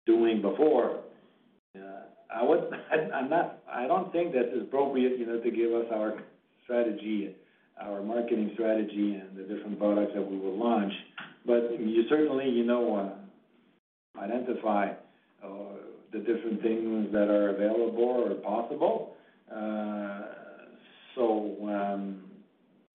doing 0.05 0.41
before. 0.41 1.01
I 3.71 3.87
don't 3.87 4.11
think 4.11 4.33
that 4.33 4.51
it's 4.51 4.63
appropriate, 4.63 5.17
you 5.19 5.25
know, 5.25 5.39
to 5.39 5.51
give 5.51 5.73
us 5.73 5.85
our 5.93 6.21
strategy, 6.63 7.35
our 7.81 8.01
marketing 8.01 8.51
strategy 8.53 9.15
and 9.15 9.37
the 9.37 9.43
different 9.43 9.79
products 9.79 10.11
that 10.15 10.29
we 10.29 10.37
will 10.37 10.57
launch. 10.57 10.93
But 11.49 11.79
you 11.79 12.03
certainly, 12.09 12.47
you 12.47 12.63
know, 12.63 12.95
uh, 12.95 14.19
identify 14.21 14.91
uh, 15.43 15.47
the 16.13 16.19
different 16.19 16.61
things 16.61 17.11
that 17.11 17.27
are 17.27 17.55
available 17.55 18.23
or 18.27 18.35
possible. 18.35 19.15
Uh, 19.51 20.21
so 21.15 21.57
um, 21.63 22.21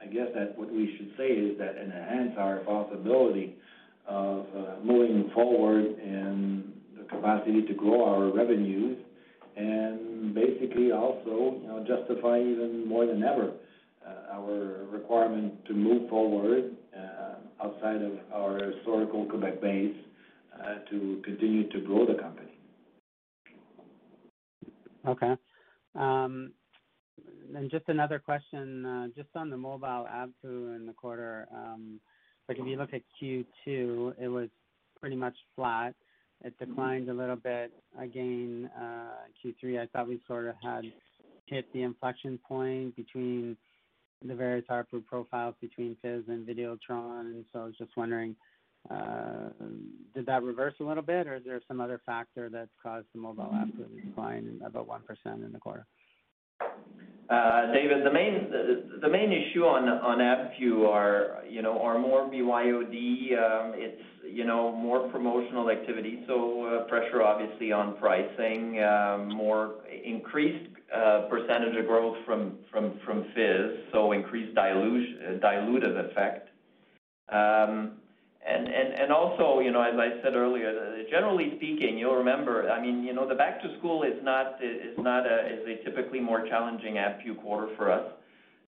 I 0.01 0.07
guess 0.07 0.29
that 0.37 0.57
what 0.57 0.73
we 0.73 0.95
should 0.97 1.11
say 1.19 1.31
is 1.31 1.59
that 1.59 1.75
enhance 1.83 2.35
our 2.39 2.59
possibility 2.59 3.57
of 4.07 4.47
moving 4.85 5.33
forward 5.35 5.87
and 5.87 6.73
the 6.97 7.03
capacity 7.09 7.63
to 7.63 7.75
grow 7.75 8.05
our 8.05 8.33
revenues 8.33 8.99
and 9.57 10.33
basically 10.33 10.93
also, 10.93 11.59
you 11.61 11.67
know, 11.67 11.85
justify 11.85 12.39
even 12.39 12.87
more 12.87 13.05
than 13.05 13.25
ever 13.25 13.51
our 14.33 14.85
requirement 14.93 15.65
to 15.67 15.73
move 15.73 16.09
forward 16.09 16.77
outside 17.63 18.03
of 18.03 18.13
our 18.33 18.63
historical 18.73 19.27
Quebec 19.27 19.61
base 19.61 19.97
uh, 20.55 20.79
to 20.91 21.23
continue 21.25 21.69
to 21.71 21.81
grow 21.81 22.07
the 22.07 22.15
company. 22.15 22.53
Okay. 25.07 25.35
Um 25.95 26.53
and 27.55 27.71
just 27.71 27.85
another 27.89 28.19
question, 28.19 28.85
uh, 28.85 29.07
just 29.15 29.29
on 29.35 29.51
the 29.51 29.57
mobile 29.57 30.07
ARPU 30.11 30.75
in 30.75 30.87
the 30.87 30.93
quarter. 30.93 31.47
Um, 31.55 32.01
like 32.49 32.59
if 32.59 32.67
you 32.67 32.77
look 32.77 32.93
at 32.93 33.03
Q2, 33.23 34.15
it 34.21 34.29
was 34.29 34.49
pretty 35.01 35.17
much 35.17 35.35
flat. 35.55 35.95
It 36.43 36.59
declined 36.59 37.09
a 37.09 37.15
little 37.15 37.37
bit 37.37 37.73
again, 37.99 38.71
uh, 38.79 39.29
Q3. 39.45 39.81
I 39.81 39.87
thought 39.87 40.09
we 40.09 40.21
sort 40.27 40.47
of 40.47 40.55
had 40.63 40.85
hit 41.47 41.67
the 41.73 41.83
inflection 41.83 42.39
point 42.47 42.97
between 42.97 43.57
the 44.25 44.35
various 44.35 44.65
ARPU 44.71 45.05
profiles 45.05 45.55
between 45.61 45.97
Fizz 46.03 46.25
and 46.29 46.47
Videotron. 46.47 47.45
I 47.55 47.59
was 47.59 47.75
just 47.79 47.97
wondering, 47.97 48.35
uh, 48.91 49.51
did 50.15 50.27
that 50.27 50.43
reverse 50.43 50.75
a 50.81 50.85
little 50.85 51.03
bit, 51.03 51.27
or 51.27 51.37
is 51.37 51.43
there 51.45 51.61
some 51.69 51.81
other 51.81 52.01
factor 52.05 52.49
that's 52.49 52.71
caused 52.83 53.07
the 53.15 53.21
mobile 53.21 53.45
ARPU 53.45 53.77
to 53.77 54.01
decline 54.07 54.61
about 54.65 54.89
1% 54.89 55.01
in 55.45 55.53
the 55.53 55.59
quarter? 55.59 55.87
Uh, 57.29 57.73
David, 57.73 58.05
the 58.05 58.13
main 58.13 58.51
the 59.01 59.09
main 59.09 59.33
issue 59.33 59.65
on 59.65 59.85
ARPU 60.19 60.87
are, 60.87 61.43
you 61.49 61.63
know, 61.63 61.81
are 61.81 61.99
more 61.99 62.29
BYOD. 62.29 63.33
Um, 63.33 63.73
it's, 63.77 64.03
you 64.31 64.45
know, 64.45 64.71
more 64.73 65.09
promotional 65.09 65.71
activity, 65.71 66.23
so 66.27 66.65
uh, 66.65 66.85
pressure 66.89 67.23
obviously 67.23 67.73
on 67.73 67.97
pricing, 67.97 68.83
um, 68.83 69.35
more 69.35 69.77
increased 70.05 70.74
percentage 71.29 71.77
of 71.77 71.87
growth 71.87 72.17
from 72.27 72.59
Fizz, 73.35 73.93
so 73.93 74.13
increased 74.13 74.55
dilutive 74.55 76.11
effect. 76.11 76.49
Um, 77.31 77.93
and 78.47 79.11
also, 79.11 79.61
you 79.61 79.71
know, 79.71 79.81
as 79.81 79.99
I 79.99 80.23
said 80.23 80.35
earlier, 80.35 81.03
generally 81.11 81.55
speaking, 81.57 81.97
you'll 81.97 82.17
remember, 82.17 82.71
I 82.71 82.81
mean, 82.81 83.03
you 83.03 83.15
know, 83.15 83.27
the 83.27 83.35
back 83.35 83.63
to 83.63 83.79
school 83.79 84.03
is 84.03 84.23
not 84.23 84.61
a 84.61 85.81
typically 85.85 86.21
more 86.21 86.47
challenging 86.49 86.95
ARPU 86.95 87.41
quarter 87.41 87.75
for 87.77 87.91
us. 87.91 88.05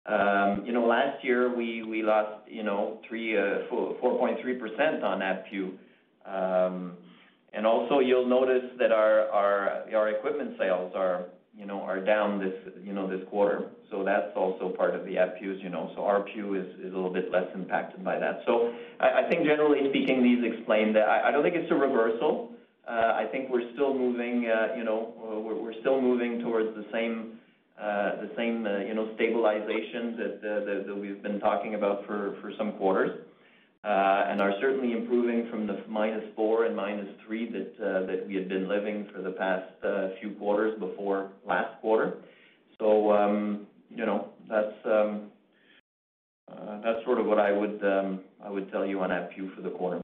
Um, 0.07 0.65
you 0.67 0.73
know, 0.73 0.87
last 0.87 1.25
year 1.25 1.55
we 1.55 2.03
lost 2.03 2.47
4.3% 3.73 5.03
uh, 5.03 5.07
on 5.07 5.21
ARPU. 5.21 5.73
Um, 6.27 6.93
also 7.67 8.01
you'll 8.01 8.29
notice 8.29 8.71
that 8.79 8.93
our 8.93 10.09
equipment 10.09 10.57
sales 10.59 10.93
are 10.95 11.27
you 11.57 11.67
know, 11.67 11.81
are 11.81 12.01
down 12.05 12.39
this, 12.39 12.55
you 12.83 12.93
know, 12.93 13.09
this 13.09 13.21
quarter. 13.31 13.71
So 13.91 14.03
that's 14.05 14.35
also 14.37 14.71
part 14.71 14.95
of 14.95 15.05
the 15.05 15.15
ARPUs, 15.15 15.63
you 15.63 15.71
know. 15.71 15.91
So 15.95 16.03
ARPU 16.03 16.59
is 16.61 16.69
is 16.81 16.93
a 16.93 16.97
little 16.97 17.13
bit 17.13 17.31
less 17.31 17.47
impacted 17.55 18.05
by 18.05 18.19
that. 18.19 18.41
So 18.47 18.73
I 19.01 19.25
I 19.25 19.29
think 19.29 19.45
generally 19.45 19.89
speaking, 19.91 20.23
these 20.23 20.43
explain 20.53 20.93
that. 20.95 21.09
I 21.09 21.31
don't 21.31 21.43
think 21.43 21.55
it's 21.55 21.71
a 21.71 21.75
reversal. 21.75 22.51
Uh, 22.87 23.13
I 23.17 23.27
think 23.33 23.49
we're 23.49 23.73
still 23.73 23.95
moving, 23.95 24.47
uh, 24.47 24.77
you 24.77 24.85
know, 24.85 25.15
we're 25.43 25.73
still 25.81 26.03
moving 26.03 26.43
towards 26.43 26.77
the 26.77 26.85
same, 26.93 27.39
uh, 27.81 28.21
the 28.21 28.31
same, 28.37 28.67
uh, 28.67 28.81
you 28.81 28.95
know, 28.95 29.09
stabilization 29.15 30.17
that 30.19 30.85
that 30.87 30.97
we've 30.97 31.23
been 31.23 31.41
talking 31.41 31.77
about 31.77 32.05
for, 32.07 32.37
for 32.43 32.53
some 32.59 32.73
quarters. 32.73 33.25
And 33.85 34.41
are 34.41 34.53
certainly 34.61 34.93
improving 34.93 35.49
from 35.51 35.67
the 35.67 35.75
-4 35.89 36.67
and 36.67 36.77
-3% 36.77 37.79
that 37.79 38.27
we 38.27 38.35
had 38.35 38.49
been 38.49 38.67
living 38.67 39.07
for 39.13 39.21
the 39.21 39.33
past 39.33 39.71
few 40.21 40.31
quarters 40.33 40.79
before 40.79 41.31
last 41.47 41.81
quarter. 41.81 42.19
So 42.79 43.13
um, 43.13 43.67
you 43.91 44.07
know, 44.07 44.29
that's 44.49 44.75
um, 44.85 45.31
that's 46.83 47.05
sort 47.05 47.19
of 47.19 47.27
what 47.27 47.39
I 47.39 47.53
would 47.53 47.85
um, 47.85 48.21
I 48.43 48.51
would 48.51 48.71
tell 48.71 48.87
you 48.87 49.01
on 49.01 49.11
ARPU 49.11 49.55
for 49.55 49.63
the 49.63 49.71
quarter. 49.71 50.01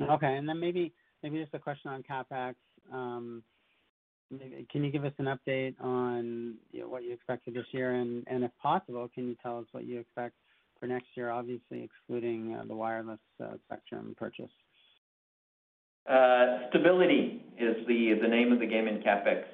Okay. 0.00 0.36
And 0.36 0.48
then 0.48 0.58
maybe 0.58 0.92
maybe 1.22 1.40
just 1.40 1.54
a 1.54 1.58
question 1.58 1.90
on 1.90 2.02
CapEx. 2.02 2.54
Can 4.70 4.82
you 4.82 4.90
give 4.90 5.04
us 5.04 5.12
an 5.18 5.26
update 5.26 5.74
on, 5.78 6.54
you 6.70 6.80
know, 6.80 6.88
what 6.88 7.02
you 7.04 7.12
expect 7.12 7.44
for 7.44 7.50
this 7.50 7.66
year? 7.72 7.96
And, 7.96 8.24
and 8.28 8.42
if 8.42 8.50
possible, 8.62 9.06
can 9.14 9.28
you 9.28 9.36
tell 9.42 9.58
us 9.58 9.66
what 9.72 9.84
you 9.84 10.00
expect 10.00 10.34
for 10.82 10.88
next 10.88 11.06
year, 11.14 11.30
obviously 11.30 11.80
excluding 11.84 12.56
uh, 12.56 12.64
the 12.66 12.74
wireless 12.74 13.20
uh, 13.40 13.52
spectrum 13.66 14.16
purchase? 14.18 14.50
Uh, 16.10 16.68
stability 16.70 17.40
is 17.56 17.76
the 17.86 18.28
name 18.28 18.50
of 18.52 18.58
the 18.58 18.66
game 18.66 18.88
in 18.88 18.98
CapEx, 18.98 19.44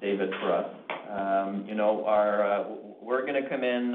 David, 0.00 0.30
for 0.40 0.54
us. 0.54 0.74
Um, 1.10 1.66
you 1.68 1.74
know, 1.74 2.96
we're 3.02 3.26
gonna 3.26 3.46
come 3.46 3.62
in 3.62 3.94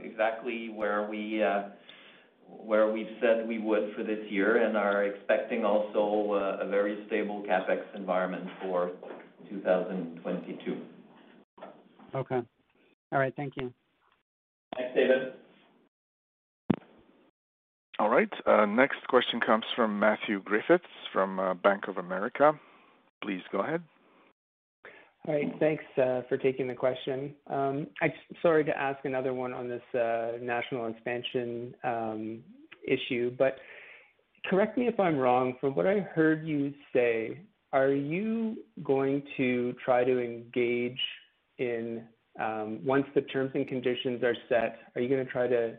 exactly 0.00 0.68
where 0.68 1.08
we've 1.10 1.42
said 3.20 3.48
we 3.48 3.58
would 3.58 3.92
for 3.96 4.04
this 4.04 4.20
year 4.30 4.64
and 4.64 4.76
are 4.76 5.02
expecting 5.06 5.64
also 5.64 6.58
a 6.60 6.68
very 6.68 7.02
stable 7.08 7.42
CapEx 7.42 7.80
environment 7.96 8.44
for 8.62 8.92
2022. 9.50 10.76
Okay. 12.14 12.40
All 13.10 13.18
right. 13.18 13.34
Thank 13.36 13.54
you. 13.56 13.72
Thanks, 14.76 14.94
David. 14.94 15.32
All 17.98 18.08
right. 18.08 18.32
Uh, 18.46 18.64
next 18.64 19.06
question 19.08 19.40
comes 19.40 19.64
from 19.74 19.98
Matthew 19.98 20.40
Griffiths 20.42 20.84
from 21.12 21.40
uh, 21.40 21.54
Bank 21.54 21.88
of 21.88 21.96
America. 21.96 22.52
Please 23.22 23.42
go 23.50 23.60
ahead. 23.60 23.82
All 25.26 25.34
right. 25.34 25.52
Thanks 25.58 25.84
uh, 25.96 26.22
for 26.28 26.36
taking 26.36 26.68
the 26.68 26.74
question. 26.74 27.34
Um, 27.48 27.88
I'm 28.00 28.12
sorry 28.40 28.64
to 28.64 28.78
ask 28.78 29.04
another 29.04 29.34
one 29.34 29.52
on 29.52 29.68
this 29.68 29.82
national 30.40 30.86
expansion 30.86 31.74
um, 31.82 32.40
issue, 32.86 33.34
but 33.36 33.58
correct 34.46 34.78
me 34.78 34.86
if 34.86 34.98
I'm 35.00 35.18
wrong. 35.18 35.54
From 35.60 35.74
what 35.74 35.86
I 35.86 35.98
heard 35.98 36.46
you 36.46 36.72
say, 36.92 37.40
are 37.72 37.90
you 37.92 38.58
going 38.84 39.22
to 39.36 39.74
try 39.84 40.04
to 40.04 40.22
engage 40.22 41.00
in 41.58 42.04
um, 42.40 42.78
once 42.84 43.06
the 43.16 43.22
terms 43.22 43.50
and 43.54 43.66
conditions 43.66 44.22
are 44.22 44.36
set, 44.48 44.78
are 44.94 45.00
you 45.00 45.08
gonna 45.08 45.24
try 45.24 45.48
to 45.48 45.74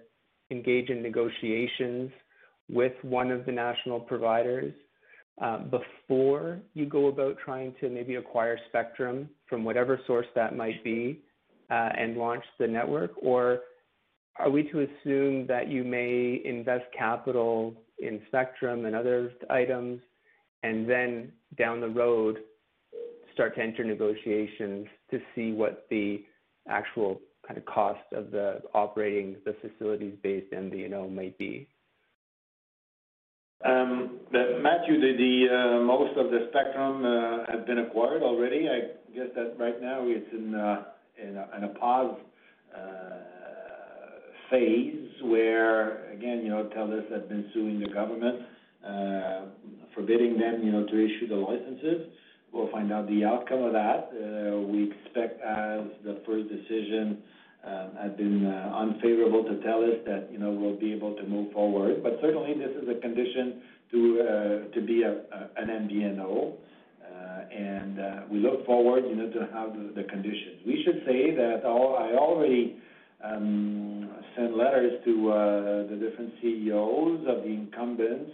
engage 0.51 0.89
in 0.89 1.01
negotiations 1.01 2.11
with 2.69 2.93
one 3.01 3.31
of 3.31 3.45
the 3.45 3.51
national 3.51 3.99
providers 3.99 4.73
uh, 5.41 5.59
before 5.59 6.59
you 6.73 6.85
go 6.85 7.07
about 7.07 7.37
trying 7.43 7.73
to 7.79 7.89
maybe 7.89 8.15
acquire 8.15 8.59
spectrum 8.67 9.29
from 9.47 9.63
whatever 9.63 9.99
source 10.05 10.27
that 10.35 10.55
might 10.55 10.83
be 10.83 11.21
uh, 11.69 11.89
and 11.97 12.17
launch 12.17 12.43
the 12.59 12.67
network? 12.67 13.11
Or 13.21 13.59
are 14.37 14.49
we 14.49 14.63
to 14.71 14.81
assume 14.81 15.47
that 15.47 15.69
you 15.69 15.83
may 15.83 16.41
invest 16.43 16.85
capital 16.97 17.73
in 17.99 18.21
spectrum 18.27 18.85
and 18.85 18.95
other 18.95 19.31
items 19.49 19.99
and 20.63 20.89
then 20.89 21.31
down 21.57 21.79
the 21.79 21.87
road 21.87 22.39
start 23.33 23.55
to 23.55 23.61
enter 23.61 23.83
negotiations 23.83 24.87
to 25.11 25.19
see 25.33 25.51
what 25.53 25.85
the 25.89 26.23
actual 26.67 27.19
kind 27.49 27.57
of 27.57 27.65
cost 27.65 28.13
of 28.13 28.29
the 28.29 28.61
operating 28.75 29.35
the 29.43 29.55
facilities-based 29.59 30.53
MVNO 30.53 31.11
might 31.11 31.35
be? 31.39 31.67
Um, 33.65 34.19
Matthew, 34.31 35.01
the 35.01 35.47
uh, 35.51 35.83
most 35.83 36.15
of 36.15 36.29
the 36.29 36.47
spectrum 36.51 37.03
uh, 37.03 37.51
has 37.51 37.65
been 37.65 37.79
acquired 37.79 38.21
already. 38.21 38.69
I 38.69 39.13
guess 39.13 39.27
that 39.35 39.55
right 39.59 39.81
now 39.81 40.03
it's 40.03 40.31
in 40.31 40.53
uh, 40.53 41.65
a 41.65 41.79
pause 41.79 42.17
phase 44.51 45.09
where 45.23 46.09
again, 46.11 46.41
you 46.43 46.49
know, 46.49 46.69
TELUS 46.75 47.11
has 47.11 47.27
been 47.27 47.49
suing 47.53 47.79
the 47.79 47.89
government, 47.89 48.45
forbidding 49.95 50.37
them, 50.37 50.61
you 50.63 50.71
know, 50.71 50.85
to 50.85 50.93
issue 50.93 51.27
the 51.27 51.35
licenses. 51.35 52.07
We'll 52.53 52.71
find 52.71 52.91
out 52.91 53.07
the 53.07 53.25
outcome 53.25 53.63
of 53.63 53.73
that. 53.73 54.09
We 54.71 54.91
expect 54.91 55.41
as 55.41 55.81
the 56.03 56.21
first 56.25 56.47
decision 56.49 57.21
Um, 57.61 57.89
has 58.01 58.13
been 58.15 58.45
uh, 58.45 58.73
unfavorable 58.73 59.43
to 59.43 59.55
TELUS 59.59 60.05
that, 60.05 60.29
you 60.31 60.39
know, 60.39 60.49
we'll 60.49 60.79
be 60.79 60.93
able 60.93 61.13
to 61.17 61.23
move 61.27 61.51
forward. 61.51 62.01
But 62.01 62.17
certainly 62.21 62.53
this 62.53 62.71
is 62.81 62.87
a 62.87 63.01
condition 63.01 63.61
to 63.91 64.69
uh, 64.73 64.79
be 64.87 65.03
an 65.03 65.67
MVNO. 65.67 66.53
Uh, 66.53 67.53
and 67.53 68.31
we 68.31 68.39
look 68.39 68.65
forward, 68.65 69.03
you 69.09 69.15
know, 69.17 69.29
to 69.29 69.39
have 69.51 69.73
the 69.93 70.03
conditions. 70.03 70.61
We 70.65 70.83
should 70.85 71.03
say 71.05 71.35
that 71.35 71.65
I 71.65 72.15
already 72.15 72.77
um, 73.21 74.09
sent 74.37 74.55
letters 74.55 75.03
to 75.03 75.13
the 75.89 75.97
different 75.97 76.31
CEOs 76.41 77.27
of 77.27 77.43
the 77.43 77.49
incumbents, 77.49 78.31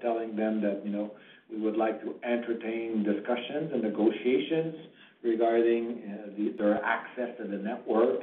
telling 0.00 0.36
them 0.36 0.62
that, 0.62 0.82
you 0.84 0.92
know, 0.92 1.10
we 1.50 1.60
would 1.60 1.76
like 1.76 2.00
to 2.02 2.14
entertain 2.22 3.02
discussions 3.02 3.72
and 3.72 3.82
negotiations 3.82 4.76
regarding 5.24 6.54
their 6.56 6.82
access 6.84 7.36
to 7.38 7.48
the 7.48 7.56
network. 7.56 8.20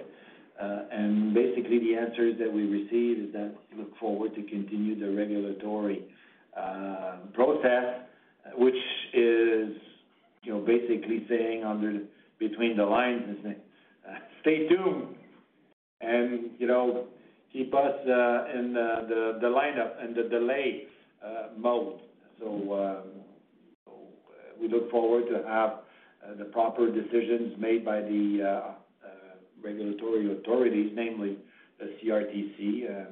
And 0.59 1.33
basically 1.33 1.79
the 1.79 1.95
answers 1.95 2.35
that 2.39 2.51
we 2.51 2.63
received 2.63 3.27
is 3.27 3.33
that 3.33 3.53
we 3.71 3.77
look 3.79 3.97
forward 3.97 4.33
to 4.35 4.43
continue 4.43 4.97
the 4.97 5.15
regulatory 5.15 6.05
uh, 6.57 7.17
process, 7.33 8.01
which 8.57 8.75
is, 9.13 9.75
you 10.43 10.53
know, 10.53 10.59
basically 10.59 11.25
saying 11.27 11.63
between 12.39 12.77
the 12.77 12.85
lines 12.85 13.23
is, 13.37 13.45
uh, 14.07 14.13
stay 14.41 14.67
tuned 14.67 15.15
and, 16.01 16.51
you 16.57 16.67
know, 16.67 17.07
keep 17.51 17.73
us 17.73 17.95
uh, 18.07 18.57
in 18.57 18.73
the 18.73 19.47
lineup 19.47 20.03
and 20.03 20.15
the 20.15 20.23
delay 20.23 20.83
mode. 21.57 21.99
So 22.39 23.03
um, 23.87 23.93
we 24.61 24.69
look 24.69 24.89
forward 24.91 25.23
to 25.29 25.47
have 25.47 25.79
the 26.37 26.45
proper 26.45 26.91
decisions 26.91 27.57
made 27.59 27.83
by 27.83 28.01
the 28.01 28.75
regulatory 29.65 30.31
authorities, 30.31 30.91
namely 30.93 31.37
the 31.79 31.95
CRTC. 31.97 32.89
Uh, 32.89 33.05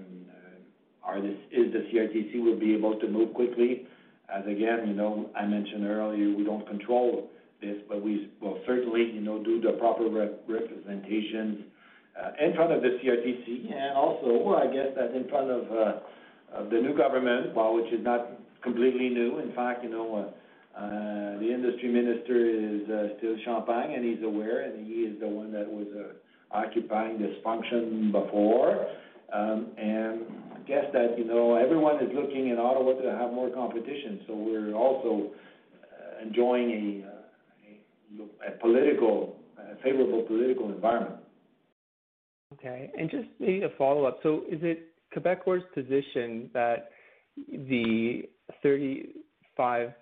is 1.51 1.71
the 1.71 1.85
CRTC 1.93 2.43
will 2.43 2.59
be 2.59 2.73
able 2.73 2.99
to 2.99 3.07
move 3.07 3.33
quickly. 3.33 3.85
As 4.33 4.43
again, 4.45 4.87
you 4.87 4.93
know, 4.93 5.29
I 5.35 5.45
mentioned 5.45 5.85
earlier, 5.85 6.35
we 6.35 6.43
don't 6.43 6.67
control 6.67 7.29
this, 7.61 7.77
but 7.87 8.01
we 8.01 8.31
will 8.41 8.59
certainly, 8.65 9.11
you 9.13 9.21
know, 9.21 9.43
do 9.43 9.61
the 9.61 9.73
proper 9.73 10.09
representations 10.47 11.65
uh, 12.19 12.31
in 12.43 12.55
front 12.55 12.71
of 12.71 12.81
the 12.81 12.99
CRTC 13.03 13.73
and 13.73 13.97
also, 13.97 14.55
I 14.55 14.67
guess 14.73 14.95
that 14.95 15.15
in 15.15 15.27
front 15.29 15.51
uh, 15.51 15.99
of 16.53 16.69
the 16.69 16.79
new 16.79 16.95
government, 16.97 17.53
which 17.55 17.93
is 17.93 18.03
not 18.03 18.29
completely 18.61 19.09
new. 19.09 19.39
In 19.39 19.53
fact, 19.53 19.83
you 19.83 19.89
know, 19.89 20.33
the 20.75 21.53
industry 21.53 21.89
minister 21.89 22.45
is 22.45 23.17
still 23.17 23.35
Champagne, 23.43 23.95
and 23.95 24.05
he's 24.05 24.23
aware, 24.23 24.61
and 24.61 24.87
he 24.87 25.03
is 25.03 25.19
the 25.19 25.27
one 25.27 25.51
that 25.51 25.69
was 25.69 25.87
occupying 26.53 27.19
this 27.19 27.35
function 27.43 28.11
before. 28.11 28.87
Um, 29.33 29.67
and 29.77 30.21
I 30.53 30.59
guess 30.67 30.85
that, 30.93 31.17
you 31.17 31.25
know, 31.25 31.55
everyone 31.55 31.95
is 32.03 32.11
looking 32.13 32.49
in 32.49 32.57
Ottawa 32.59 33.01
to 33.01 33.09
have 33.17 33.33
more 33.33 33.49
competition. 33.49 34.21
So 34.27 34.35
we're 34.35 34.73
also 34.73 35.31
uh, 35.83 36.25
enjoying 36.25 37.03
a 37.03 38.47
uh, 38.47 38.51
political, 38.61 39.37
favorable 39.83 40.21
political 40.23 40.71
environment. 40.71 41.15
Okay. 42.53 42.91
And 42.97 43.09
just 43.09 43.27
maybe 43.39 43.63
a 43.63 43.69
follow-up. 43.77 44.19
So 44.21 44.43
is 44.49 44.59
it 44.61 44.93
Quebecor's 45.15 45.63
position 45.73 46.49
that 46.53 46.91
the 47.51 48.29
3.5 48.63 49.93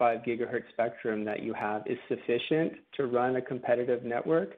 GHz 0.00 0.62
spectrum 0.72 1.24
that 1.24 1.42
you 1.42 1.52
have 1.52 1.82
is 1.86 1.98
sufficient 2.08 2.74
to 2.96 3.06
run 3.06 3.36
a 3.36 3.42
competitive 3.42 4.04
network? 4.04 4.56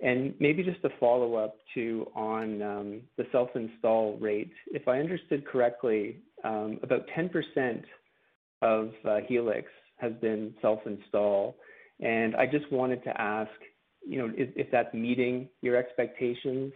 And 0.00 0.34
maybe 0.38 0.62
just 0.62 0.84
a 0.84 0.90
follow-up 1.00 1.56
to 1.74 2.06
on 2.14 2.60
um, 2.60 3.00
the 3.16 3.24
self-install 3.32 4.18
rate. 4.18 4.52
If 4.66 4.88
I 4.88 4.98
understood 4.98 5.46
correctly, 5.46 6.18
um, 6.44 6.78
about 6.82 7.06
10% 7.16 7.82
of 8.62 8.90
uh, 9.08 9.18
Helix 9.26 9.68
has 9.96 10.12
been 10.20 10.54
self-install. 10.60 11.56
And 12.00 12.36
I 12.36 12.46
just 12.46 12.70
wanted 12.70 13.02
to 13.04 13.20
ask, 13.20 13.50
you 14.06 14.18
know, 14.18 14.32
if 14.36 14.70
that's 14.70 14.92
meeting 14.92 15.48
your 15.62 15.76
expectations. 15.76 16.72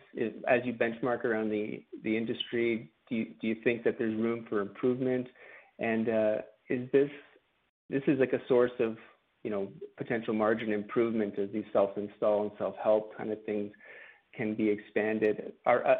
As 0.48 0.60
you 0.64 0.72
benchmark 0.72 1.24
around 1.24 1.50
the 1.50 1.82
the 2.02 2.16
industry, 2.16 2.90
do 3.08 3.26
you 3.42 3.56
think 3.62 3.84
that 3.84 3.98
there's 3.98 4.18
room 4.18 4.46
for 4.48 4.60
improvement? 4.60 5.28
And 5.78 6.08
uh, 6.08 6.34
is 6.70 6.90
this 6.92 7.10
this 7.90 8.02
is 8.06 8.18
like 8.18 8.32
a 8.32 8.40
source 8.48 8.72
of, 8.78 8.96
you 9.42 9.50
know, 9.50 9.68
potential 9.96 10.34
margin 10.34 10.72
improvement 10.72 11.38
as 11.38 11.48
these 11.52 11.64
self-install 11.72 12.42
and 12.42 12.50
self-help 12.58 13.16
kind 13.16 13.30
of 13.32 13.42
things 13.44 13.72
can 14.36 14.54
be 14.54 14.68
expanded? 14.68 15.52
Are, 15.66 15.86
uh, 15.86 15.96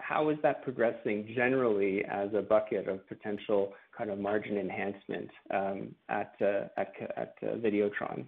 How 0.00 0.28
is 0.28 0.38
that 0.42 0.62
progressing 0.62 1.32
generally 1.34 2.04
as 2.04 2.28
a 2.34 2.42
bucket 2.42 2.88
of 2.88 3.06
potential 3.08 3.72
kind 3.96 4.10
of 4.10 4.18
margin 4.18 4.58
enhancement 4.58 5.30
um, 5.52 5.94
at 6.08 6.38
Videotron? 6.40 8.26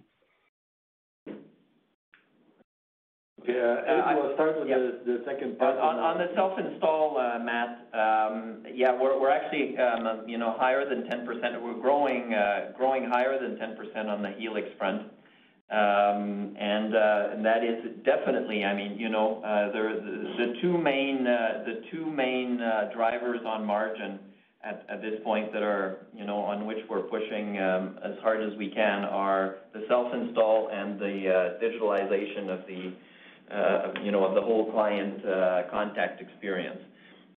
Yeah. 3.47 3.79
Uh, 3.87 4.11
Ed 4.11 4.15
will 4.15 4.33
start 4.33 4.59
with 4.59 4.67
the 4.67 5.23
second 5.25 5.57
part. 5.57 5.77
On 5.77 6.17
the 6.17 6.27
self-install, 6.35 7.17
uh, 7.17 7.39
Matt, 7.39 7.87
um, 7.93 8.63
yeah, 8.73 8.91
we're 8.91 9.29
actually, 9.29 9.77
um, 9.77 10.27
you 10.27 10.37
know, 10.37 10.55
higher 10.59 10.87
than 10.87 11.03
10%. 11.03 11.25
We're 11.61 11.71
uh, 11.71 12.71
growing 12.77 13.09
higher 13.09 13.39
than 13.39 13.55
10% 13.57 14.07
on 14.07 14.21
the 14.21 14.31
Helix 14.37 14.67
front. 14.77 15.03
Um, 15.69 16.55
and 16.59 16.93
that 17.45 17.63
is 17.63 18.03
definitely, 18.03 18.65
I 18.65 18.75
mean, 18.75 18.99
you 18.99 19.09
know, 19.09 19.41
the 19.43 20.53
two 20.61 20.77
main 20.77 21.23
drivers 22.93 23.39
on 23.45 23.65
margin 23.65 24.19
at 24.63 25.01
this 25.01 25.21
point 25.23 25.53
that 25.53 25.63
are, 25.63 25.99
you 26.13 26.25
know, 26.25 26.39
on 26.39 26.65
which 26.65 26.79
we're 26.89 27.03
pushing 27.03 27.57
as 27.57 28.17
hard 28.21 28.43
as 28.43 28.57
we 28.57 28.69
can 28.71 29.05
are 29.05 29.59
the 29.73 29.85
self-install 29.87 30.69
and 30.73 30.99
the 30.99 31.57
digitalization 31.63 32.49
of 32.49 32.67
the, 32.67 32.91
Uh, 33.49 33.93
you 34.03 34.11
know, 34.11 34.25
of 34.25 34.35
the 34.35 34.41
whole 34.41 34.69
client 34.73 35.25
uh, 35.25 35.61
contact 35.71 36.19
experience. 36.19 36.81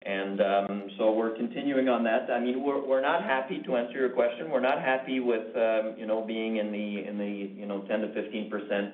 And 0.03 0.41
um, 0.41 0.91
so 0.99 1.13
we're 1.13 1.37
continuing 1.37 1.89
on 1.89 2.03
that. 2.03 2.29
I 2.33 2.41
mean, 2.41 2.65
we're 2.65 3.01
not 3.01 3.23
happy, 3.23 3.63
to 3.65 3.77
answer 3.77 3.93
your 3.93 4.09
question, 4.09 4.51
we're 4.51 4.59
not 4.59 4.81
happy 4.81 5.21
with, 5.21 5.55
um, 5.55 5.95
you 5.97 6.07
know, 6.07 6.25
being 6.27 6.57
in 6.57 6.73
the 6.73 7.09
in 7.09 7.17
the, 7.17 7.55
you 7.55 7.65
know, 7.65 7.85
10%-15% 7.89 8.91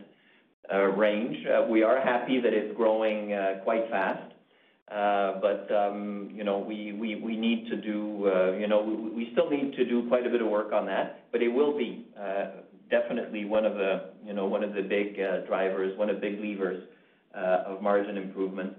uh, 0.70 0.82
range. 0.88 1.38
We 1.70 1.82
are 1.84 2.02
happy 2.02 2.38
that 2.38 2.52
it's 2.52 2.76
growing 2.76 3.34
quite 3.64 3.88
fast. 3.88 4.34
But 4.90 5.74
um, 5.74 6.30
you 6.34 6.44
know, 6.44 6.58
we 6.58 6.92
we 6.92 7.14
we 7.14 7.34
need 7.34 7.70
to 7.70 7.76
do, 7.76 8.56
you 8.60 8.66
know, 8.66 8.82
we 9.16 9.30
still 9.32 9.48
need 9.48 9.72
to 9.72 9.86
do 9.86 10.06
quite 10.08 10.26
a 10.26 10.30
bit 10.30 10.42
of 10.42 10.48
work 10.48 10.72
on 10.74 10.84
that, 10.86 11.24
but 11.32 11.40
it 11.40 11.48
will 11.48 11.78
be 11.78 12.04
definitely 12.90 13.46
one 13.46 13.64
of 13.64 13.74
the, 13.74 14.10
you 14.22 14.34
know, 14.34 14.44
one 14.44 14.62
of 14.62 14.74
the 14.74 14.82
big 14.82 15.16
drivers, 15.46 15.96
one 15.96 16.10
of 16.10 16.16
the 16.16 16.20
big 16.20 16.40
levers 16.40 16.82
Uh, 17.36 17.64
of 17.66 17.82
margin 17.82 18.16
improvement 18.16 18.72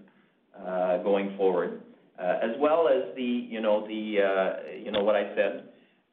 uh, 0.65 0.97
going 1.03 1.37
forward. 1.37 1.79
Uh, 2.17 2.39
as 2.41 2.49
well 2.57 2.87
as 2.87 3.15
the, 3.15 3.21
you 3.21 3.61
know, 3.61 3.85
the, 3.85 4.81
you 4.83 4.91
know, 4.91 5.03
what 5.03 5.15
I 5.15 5.35
said, 5.35 5.65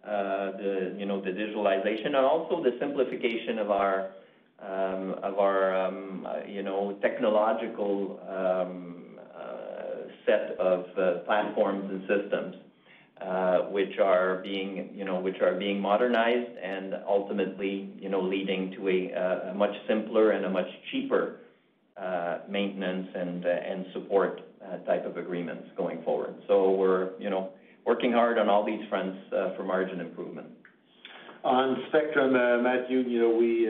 the, 0.05 0.95
you 0.95 1.07
know, 1.07 1.23
the 1.23 1.31
digitalization 1.31 2.09
and 2.09 2.17
also 2.17 2.63
the 2.63 2.77
simplification 2.79 3.59
of 3.59 3.71
our, 3.71 4.11
um, 4.61 5.15
um, 5.25 6.29
you 6.47 6.63
know, 6.63 6.99
technological 7.01 8.21
um, 8.29 9.17
set 10.27 10.55
of 10.59 10.85
platforms 11.25 11.91
and 11.91 12.03
systems, 12.03 12.57
which 13.73 13.99
are 13.99 14.43
being, 14.43 14.91
you 14.95 15.07
know, 15.07 15.19
which 15.19 15.41
are 15.41 15.55
being 15.55 15.81
modernized 15.81 16.59
and 16.63 16.95
ultimately, 17.09 17.91
you 17.99 18.11
know, 18.11 18.21
leading 18.21 18.71
to 18.73 18.87
a 18.91 19.55
much 19.55 19.75
simpler 19.89 20.33
and 20.33 20.45
a 20.45 20.51
much 20.51 20.69
cheaper 20.93 21.39
maintenance 22.49 23.09
and 23.15 23.45
uh, 23.45 23.93
support 23.93 24.41
uh, 24.65 24.79
type 24.79 25.05
of 25.07 25.17
agreements 25.17 25.69
going 25.77 26.03
forward. 26.03 26.35
So 26.49 26.73
we're, 26.73 27.19
you 27.19 27.31
know, 27.31 27.51
working 27.87 28.13
hard 28.13 28.39
on 28.39 28.49
all 28.49 28.65
these 28.65 28.81
fronts 28.89 29.19
uh, 29.33 29.57
for 29.57 29.63
margin 29.63 30.01
improvement. 30.01 30.49
On 31.45 31.77
spectrum, 31.89 32.33
Matthew, 32.63 33.01
you 33.01 33.21
know, 33.21 33.37
we 33.37 33.69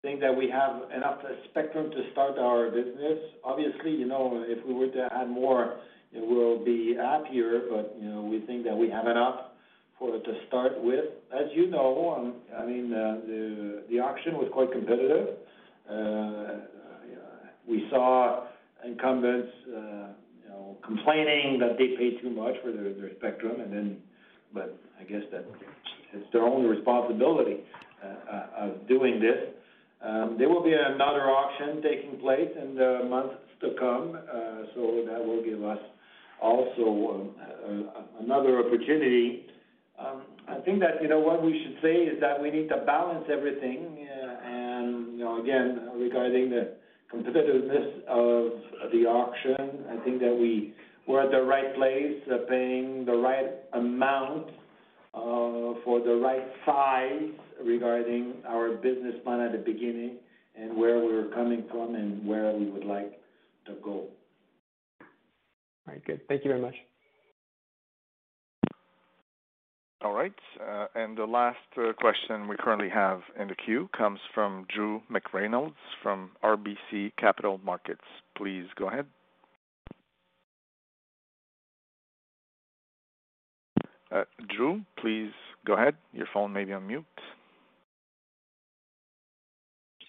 think 0.00 0.20
that 0.20 0.34
we 0.34 0.48
have 0.50 0.90
enough 0.90 1.18
spectrum 1.50 1.90
to 1.90 2.10
start 2.12 2.38
our 2.38 2.70
business. 2.70 3.18
Obviously, 3.44 3.90
you 3.90 4.06
know, 4.06 4.44
if 4.46 4.64
we 4.66 4.72
were 4.72 4.88
to 4.88 5.08
add 5.12 5.28
more, 5.28 5.76
it 6.12 6.26
will 6.26 6.64
be 6.64 6.96
happier, 6.96 7.60
but, 7.70 7.94
you 8.00 8.08
know, 8.08 8.22
we 8.22 8.40
think 8.46 8.64
that 8.64 8.74
we 8.74 8.88
have 8.88 9.06
enough 9.06 9.40
for 9.98 10.12
to 10.18 10.32
start 10.46 10.72
with. 10.82 11.04
As 11.34 11.48
you 11.52 11.70
know, 11.70 12.14
um, 12.16 12.34
I 12.58 12.64
mean, 12.64 12.88
the 12.90 13.98
auction 14.00 14.38
was 14.38 14.48
quite 14.52 14.72
competitive. 14.72 15.36
We 17.68 17.86
saw 17.90 18.44
incumbents, 18.84 19.52
uh, 19.68 20.06
you 20.42 20.48
know, 20.48 20.76
complaining 20.84 21.58
that 21.60 21.76
they 21.78 21.88
pay 21.98 22.20
too 22.22 22.30
much 22.30 22.54
for 22.62 22.72
their 22.72 23.10
spectrum, 23.18 23.60
and 23.60 23.72
then, 23.72 23.96
but 24.54 24.78
I 24.98 25.04
guess 25.04 25.22
that 25.32 25.44
it's 26.14 26.32
their 26.32 26.42
own 26.42 26.66
responsibility 26.66 27.58
uh, 28.02 28.34
uh, 28.34 28.64
of 28.64 28.88
doing 28.88 29.20
this. 29.20 29.52
Um, 30.00 30.36
there 30.38 30.48
will 30.48 30.62
be 30.62 30.72
another 30.72 31.28
auction 31.28 31.82
taking 31.82 32.18
place 32.20 32.48
in 32.62 32.74
the 32.74 33.04
months 33.10 33.34
to 33.60 33.74
come, 33.78 34.16
so 34.74 35.04
that 35.10 35.24
will 35.24 35.42
give 35.44 35.62
us 35.64 35.80
also 36.40 37.34
um, 37.68 37.90
another 38.20 38.60
opportunity. 38.60 39.46
Um, 39.98 40.22
I 40.48 40.60
think 40.60 40.78
that, 40.80 41.02
you 41.02 41.08
know, 41.08 41.18
what 41.18 41.44
we 41.44 41.60
should 41.62 41.82
say 41.82 41.94
is 41.94 42.20
that 42.20 42.40
we 42.40 42.50
need 42.50 42.68
to 42.68 42.78
balance 42.86 43.24
everything, 43.30 44.06
and, 44.44 45.18
you 45.18 45.24
know, 45.24 45.42
again, 45.42 45.90
regarding 45.96 46.50
the 46.50 46.74
competitiveness 47.12 48.04
of 48.08 48.90
the 48.92 49.06
auction, 49.06 49.84
I 49.90 50.04
think 50.04 50.20
that 50.20 50.34
we 50.34 50.74
were 51.06 51.22
at 51.22 51.30
the 51.30 51.42
right 51.42 51.74
place, 51.74 52.22
paying 52.48 53.04
the 53.04 53.16
right 53.16 53.50
amount 53.72 54.48
uh, 55.14 55.80
for 55.84 56.00
the 56.04 56.14
right 56.22 56.46
size 56.66 57.30
regarding 57.64 58.34
our 58.46 58.76
business 58.76 59.14
plan 59.24 59.40
at 59.40 59.52
the 59.52 59.58
beginning 59.58 60.16
and 60.56 60.76
where 60.76 60.98
we're 60.98 61.28
coming 61.34 61.64
from 61.70 61.94
and 61.94 62.26
where 62.26 62.52
we 62.52 62.70
would 62.70 62.84
like 62.84 63.18
to 63.66 63.74
go. 63.82 64.04
All 65.00 65.06
right, 65.86 66.04
good. 66.04 66.20
Thank 66.28 66.44
you 66.44 66.50
very 66.50 66.60
much. 66.60 66.74
All 70.00 70.12
right, 70.12 70.32
uh, 70.60 70.86
and 70.94 71.18
the 71.18 71.24
last 71.24 71.56
uh, 71.76 71.92
question 71.92 72.46
we 72.46 72.54
currently 72.56 72.88
have 72.88 73.20
in 73.38 73.48
the 73.48 73.56
queue 73.56 73.90
comes 73.96 74.20
from 74.32 74.64
Drew 74.72 75.02
McReynolds 75.10 75.74
from 76.04 76.30
RBC 76.44 77.10
Capital 77.18 77.58
Markets. 77.64 78.04
Please 78.36 78.66
go 78.78 78.86
ahead. 78.86 79.06
Uh, 84.12 84.22
Drew, 84.56 84.82
please 85.00 85.32
go 85.66 85.74
ahead. 85.74 85.96
Your 86.12 86.28
phone 86.32 86.52
may 86.52 86.62
be 86.64 86.72
on 86.72 86.86
mute. 86.86 87.04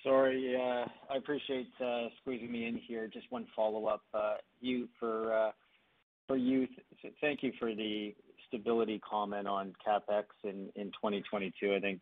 Sorry, 0.04 0.56
I 0.56 1.18
appreciate 1.18 1.68
squeezing 2.22 2.52
me 2.52 2.68
in 2.68 2.80
here. 2.88 3.10
Just 3.12 3.26
one 3.32 3.48
follow-up. 3.56 4.04
For 4.12 5.50
Hugues, 6.30 6.70
thank 7.22 7.42
you 7.42 7.52
for 7.60 7.74
the 7.74 8.14
stability 8.50 9.00
comment 9.00 9.48
on 9.48 9.74
CapEx 9.86 10.26
in 10.44 10.70
2022. 10.76 11.74
I 11.74 11.80
think 11.80 12.02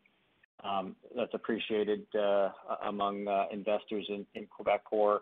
um, 0.64 0.96
that's 1.16 1.34
appreciated 1.34 2.06
uh, 2.20 2.50
among 2.88 3.28
uh, 3.28 3.46
investors 3.52 4.10
in 4.10 4.48
Quebecor. 4.48 5.20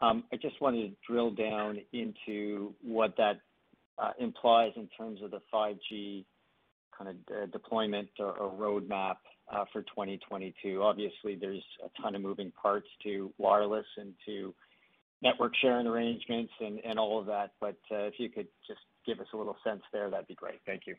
Um, 0.00 0.24
I 0.32 0.36
just 0.36 0.60
wanted 0.60 0.88
to 0.88 0.96
drill 1.06 1.30
down 1.30 1.78
into 1.92 2.74
what 2.82 3.14
that 3.18 3.40
uh, 3.98 4.10
implies 4.18 4.72
in 4.74 4.88
terms 4.98 5.20
of 5.22 5.30
the 5.30 5.40
5G 5.54 6.24
kind 6.98 7.10
of 7.10 7.52
deployment 7.52 8.08
or 8.18 8.52
roadmap 8.58 9.16
for 9.72 9.82
2022. 9.82 10.82
Obviously, 10.82 11.36
there's 11.40 11.62
a 11.84 12.02
ton 12.02 12.16
of 12.16 12.22
moving 12.22 12.52
parts 12.60 12.88
to 13.04 13.32
wireless 13.38 13.86
and 13.96 14.12
to 14.26 14.52
network 15.22 15.52
sharing 15.60 15.86
arrangements 15.86 16.52
and 16.60 16.98
all 16.98 17.20
of 17.20 17.26
that, 17.26 17.52
but 17.60 17.76
if 17.90 18.14
you 18.18 18.28
could 18.28 18.48
just 18.66 18.80
give 19.06 19.20
us 19.20 19.26
a 19.32 19.36
little 19.36 19.56
sense 19.64 19.82
there, 19.92 20.10
that'd 20.10 20.26
be 20.26 20.34
great. 20.34 20.60
Thank 20.66 20.82
you. 20.86 20.94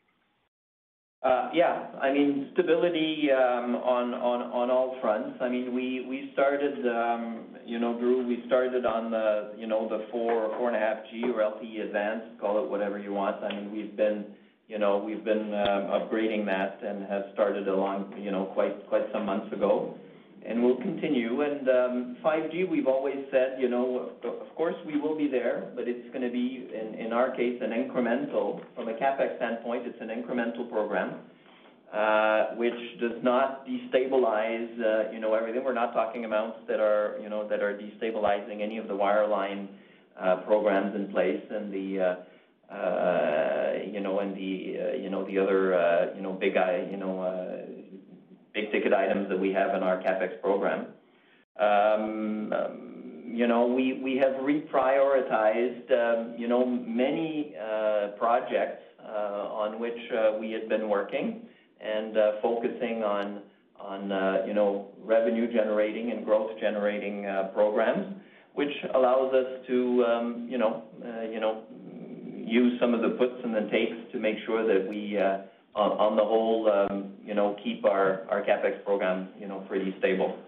Uh, 1.24 1.48
yeah. 1.54 1.86
I 2.02 2.12
mean, 2.12 2.50
stability 2.52 3.30
um, 3.32 3.76
on 3.76 4.70
all 4.70 4.98
fronts. 5.00 5.38
I 5.40 5.48
mean, 5.48 5.74
we 5.74 6.30
started, 6.34 6.86
um, 6.86 7.46
you 7.64 7.78
know, 7.78 7.98
Drew, 7.98 8.26
we 8.26 8.42
started 8.46 8.84
on 8.84 9.10
the, 9.10 9.52
you 9.56 9.66
know, 9.66 9.88
the 9.88 10.06
4, 10.10 10.50
4.5G 10.60 11.34
or 11.34 11.40
LTE 11.40 11.86
Advanced, 11.86 12.38
call 12.40 12.62
it 12.62 12.68
whatever 12.68 12.98
you 12.98 13.14
want. 13.14 13.42
I 13.42 13.48
mean, 13.48 13.72
we've 13.72 13.96
been, 13.96 14.26
you 14.68 14.78
know, 14.78 15.02
been 15.24 15.54
um, 15.54 15.88
upgrading 15.96 16.44
that 16.44 16.80
and 16.86 17.06
have 17.06 17.24
started 17.32 17.68
along, 17.68 18.14
you 18.18 18.30
know, 18.30 18.44
quite 18.86 19.06
some 19.10 19.24
months 19.24 19.50
ago, 19.50 19.96
and 20.46 20.62
we'll 20.62 20.76
continue. 20.76 21.40
And 21.42 21.68
um, 21.68 22.16
5G, 22.24 22.68
we've 22.68 22.86
always 22.86 23.16
said, 23.30 23.56
you 23.58 23.68
know, 23.68 24.10
of 24.22 24.54
course, 24.56 24.76
we 24.86 25.00
will 25.00 25.16
be 25.16 25.28
there, 25.28 25.70
but 25.74 25.88
it's 25.88 26.12
gonna 26.12 26.30
be, 26.30 26.68
in 26.72 26.94
in 26.94 27.12
our 27.12 27.34
case, 27.34 27.60
an 27.62 27.70
incremental. 27.70 28.60
From 28.74 28.88
a 28.88 28.92
CapEx 28.92 29.36
standpoint, 29.36 29.86
it's 29.86 30.00
an 30.00 30.08
incremental 30.08 30.70
program. 30.70 31.20
Uh, 31.94 32.56
which 32.56 32.74
does 33.00 33.22
not 33.22 33.64
destabilize, 33.64 34.80
uh, 34.80 35.12
you 35.12 35.20
know, 35.20 35.32
everything. 35.34 35.62
We're 35.62 35.74
not 35.74 35.92
talking 35.92 36.24
amounts 36.24 36.58
that 36.66 36.80
are, 36.80 37.16
you 37.22 37.28
know, 37.28 37.46
that 37.46 37.62
are 37.62 37.78
destabilizing 37.78 38.62
any 38.62 38.78
of 38.78 38.88
the 38.88 38.94
wireline 38.94 39.68
uh, 40.20 40.38
programs 40.38 40.96
in 40.96 41.06
place 41.12 41.40
and 41.50 41.72
the, 41.72 42.16
you 43.92 44.00
know, 44.00 44.18
and 44.18 44.34
the, 44.34 44.98
you 45.00 45.08
know, 45.08 45.24
the 45.24 45.38
other, 45.38 46.10
you 46.16 46.22
know, 46.22 46.32
big 46.32 46.56
ticket 48.54 48.92
items 48.92 49.28
that 49.28 49.38
we 49.38 49.52
have 49.52 49.74
in 49.74 49.82
our 49.82 49.98
CapEx 49.98 50.40
program. 50.40 50.86
Um, 51.58 52.52
you 53.26 53.48
know, 53.48 53.66
we 53.66 54.16
have 54.22 54.34
reprioritized, 54.42 55.90
um, 55.90 56.34
you 56.38 56.46
know, 56.46 56.64
many 56.64 57.54
uh, 57.60 58.08
projects 58.16 58.82
uh, 59.02 59.48
on 59.52 59.80
which 59.80 59.98
uh, 60.12 60.38
we 60.38 60.52
had 60.52 60.68
been 60.68 60.88
working 60.88 61.42
and 61.80 62.16
focusing 62.40 63.02
on, 63.02 63.42
you 64.46 64.54
know, 64.54 64.88
revenue 65.02 65.52
generating 65.52 66.12
and 66.12 66.24
growth 66.24 66.52
generating 66.60 67.26
programs, 67.52 68.14
which 68.54 68.72
allows 68.94 69.34
us 69.34 69.66
to, 69.66 70.04
um, 70.04 70.48
you 70.48 70.58
know, 70.58 70.84
use 72.36 72.78
some 72.80 72.94
of 72.94 73.02
the 73.02 73.10
puts 73.10 73.34
and 73.42 73.54
the 73.54 73.68
takes 73.70 73.96
to 74.12 74.18
make 74.18 74.36
sure 74.46 74.64
that 74.66 74.88
we, 74.88 75.18
on 75.74 76.16
the 76.16 76.24
whole, 76.24 76.93
you 77.24 77.34
know, 77.34 77.56
keep 77.62 77.84
our 77.84 78.26
CapEx 78.46 78.84
program, 78.84 79.28
you 79.38 79.48
know, 79.48 79.60
pretty 79.68 79.94
stable. 79.98 80.38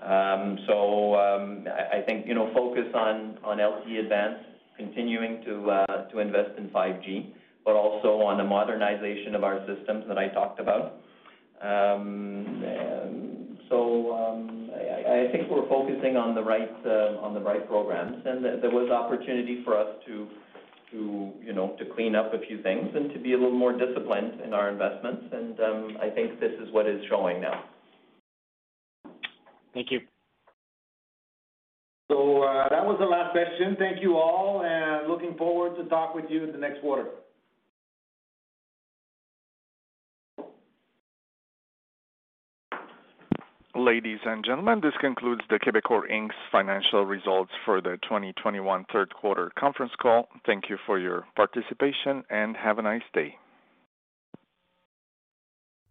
Um, 0.00 0.58
so 0.66 1.16
um, 1.16 1.66
I 1.66 2.02
think, 2.06 2.26
you 2.26 2.34
know, 2.34 2.52
focus 2.54 2.86
on 2.94 3.38
LTE 3.44 4.04
Advanced, 4.04 4.44
continuing 4.76 5.42
uh, 5.68 6.08
to 6.10 6.18
invest 6.20 6.56
in 6.56 6.68
5G, 6.68 7.32
but 7.64 7.74
also 7.74 8.22
on 8.22 8.38
the 8.38 8.44
modernization 8.44 9.34
of 9.34 9.42
our 9.42 9.58
systems 9.66 10.04
that 10.06 10.16
I 10.16 10.28
talked 10.28 10.60
about. 10.60 11.00
Um, 11.60 13.58
so 13.68 14.14
I 15.08 15.30
think 15.32 15.50
we're 15.50 15.68
focusing 15.68 16.16
on 16.16 16.34
the 16.34 16.42
right 16.42 16.70
uh, 16.86 17.20
programs, 17.66 18.22
and 18.24 18.44
there 18.44 18.70
was 18.70 18.90
opportunity 18.90 19.62
for 19.64 19.76
us 19.76 19.88
to, 20.06 20.28
you 20.92 21.52
know, 21.52 21.76
to 21.78 21.84
clean 21.94 22.14
up 22.14 22.32
a 22.34 22.38
few 22.46 22.62
things 22.62 22.88
and 22.94 23.12
to 23.12 23.18
be 23.18 23.32
a 23.32 23.36
little 23.36 23.58
more 23.58 23.72
disciplined 23.72 24.40
in 24.40 24.54
our 24.54 24.70
investments. 24.70 25.24
And 25.32 25.60
um, 25.60 25.98
I 26.00 26.10
think 26.10 26.40
this 26.40 26.52
is 26.60 26.72
what 26.72 26.86
is 26.86 27.00
showing 27.08 27.40
now. 27.40 27.64
Thank 29.74 29.90
you. 29.90 30.00
So 32.10 32.40
that 32.70 32.84
was 32.84 32.96
the 32.98 33.06
last 33.06 33.32
question. 33.32 33.76
Thank 33.78 34.00
you 34.02 34.16
all, 34.16 34.62
and 34.64 35.08
looking 35.08 35.36
forward 35.36 35.76
to 35.76 35.88
talk 35.90 36.14
with 36.14 36.24
you 36.30 36.42
in 36.44 36.52
the 36.52 36.58
next 36.58 36.80
quarter. 36.80 37.04
Ladies 43.74 44.20
and 44.24 44.44
gentlemen, 44.44 44.80
this 44.82 44.94
concludes 45.00 45.42
the 45.50 45.58
Quebecor 45.58 46.10
Inc.'s 46.10 46.34
financial 46.50 47.04
results 47.04 47.52
for 47.64 47.80
the 47.80 47.98
2021 48.02 48.86
third 48.90 49.14
quarter 49.14 49.52
conference 49.58 49.92
call. 50.00 50.28
Thank 50.46 50.70
you 50.70 50.78
for 50.86 50.98
your 50.98 51.26
participation, 51.36 52.24
and 52.30 52.56
have 52.56 52.78
a 52.78 52.82
nice 52.82 53.02
day. 53.12 53.36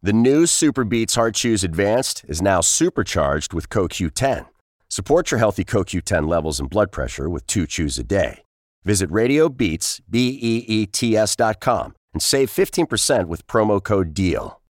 The 0.01 0.13
new 0.13 0.47
Super 0.47 0.83
Beets 0.83 1.15
Heart 1.15 1.35
Chews 1.35 1.63
Advanced 1.63 2.25
is 2.27 2.41
now 2.41 2.61
supercharged 2.61 3.53
with 3.53 3.69
CoQ10. 3.69 4.47
Support 4.89 5.31
your 5.31 5.39
healthy 5.39 5.63
CoQ10 5.63 6.27
levels 6.27 6.59
and 6.59 6.69
blood 6.69 6.91
pressure 6.91 7.29
with 7.29 7.45
two 7.45 7.67
chews 7.67 7.99
a 7.99 8.03
day. 8.03 8.43
Visit 8.83 9.09
RadioBeets, 9.09 10.01
B-E-E-T-S 10.09 11.35
dot 11.35 11.59
com 11.59 11.93
and 12.13 12.21
save 12.21 12.49
15% 12.49 13.27
with 13.27 13.45
promo 13.45 13.83
code 13.83 14.13
DEAL. 14.15 14.59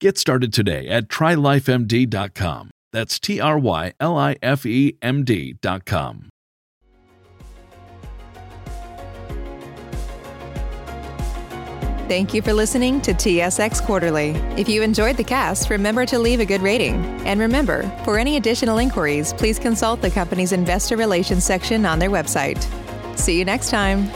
Get 0.00 0.16
started 0.16 0.52
today 0.52 0.88
at 0.88 1.08
trylifemd.com. 1.08 2.70
That's 2.92 3.20
T 3.20 3.38
R 3.38 3.58
Y 3.58 3.92
L 4.00 4.16
I 4.16 4.36
F 4.42 4.64
E 4.64 4.96
M 5.02 5.24
D.com. 5.24 6.30
Thank 12.08 12.34
you 12.34 12.42
for 12.42 12.52
listening 12.52 13.00
to 13.02 13.12
TSX 13.12 13.84
Quarterly. 13.84 14.30
If 14.56 14.68
you 14.68 14.82
enjoyed 14.82 15.16
the 15.16 15.22
cast, 15.22 15.70
remember 15.70 16.04
to 16.06 16.18
leave 16.18 16.40
a 16.40 16.44
good 16.44 16.60
rating. 16.60 16.96
And 17.24 17.38
remember, 17.38 17.82
for 18.04 18.18
any 18.18 18.36
additional 18.36 18.78
inquiries, 18.78 19.32
please 19.32 19.60
consult 19.60 20.00
the 20.00 20.10
company's 20.10 20.50
investor 20.50 20.96
relations 20.96 21.44
section 21.44 21.86
on 21.86 22.00
their 22.00 22.10
website. 22.10 22.66
See 23.16 23.38
you 23.38 23.44
next 23.44 23.70
time. 23.70 24.10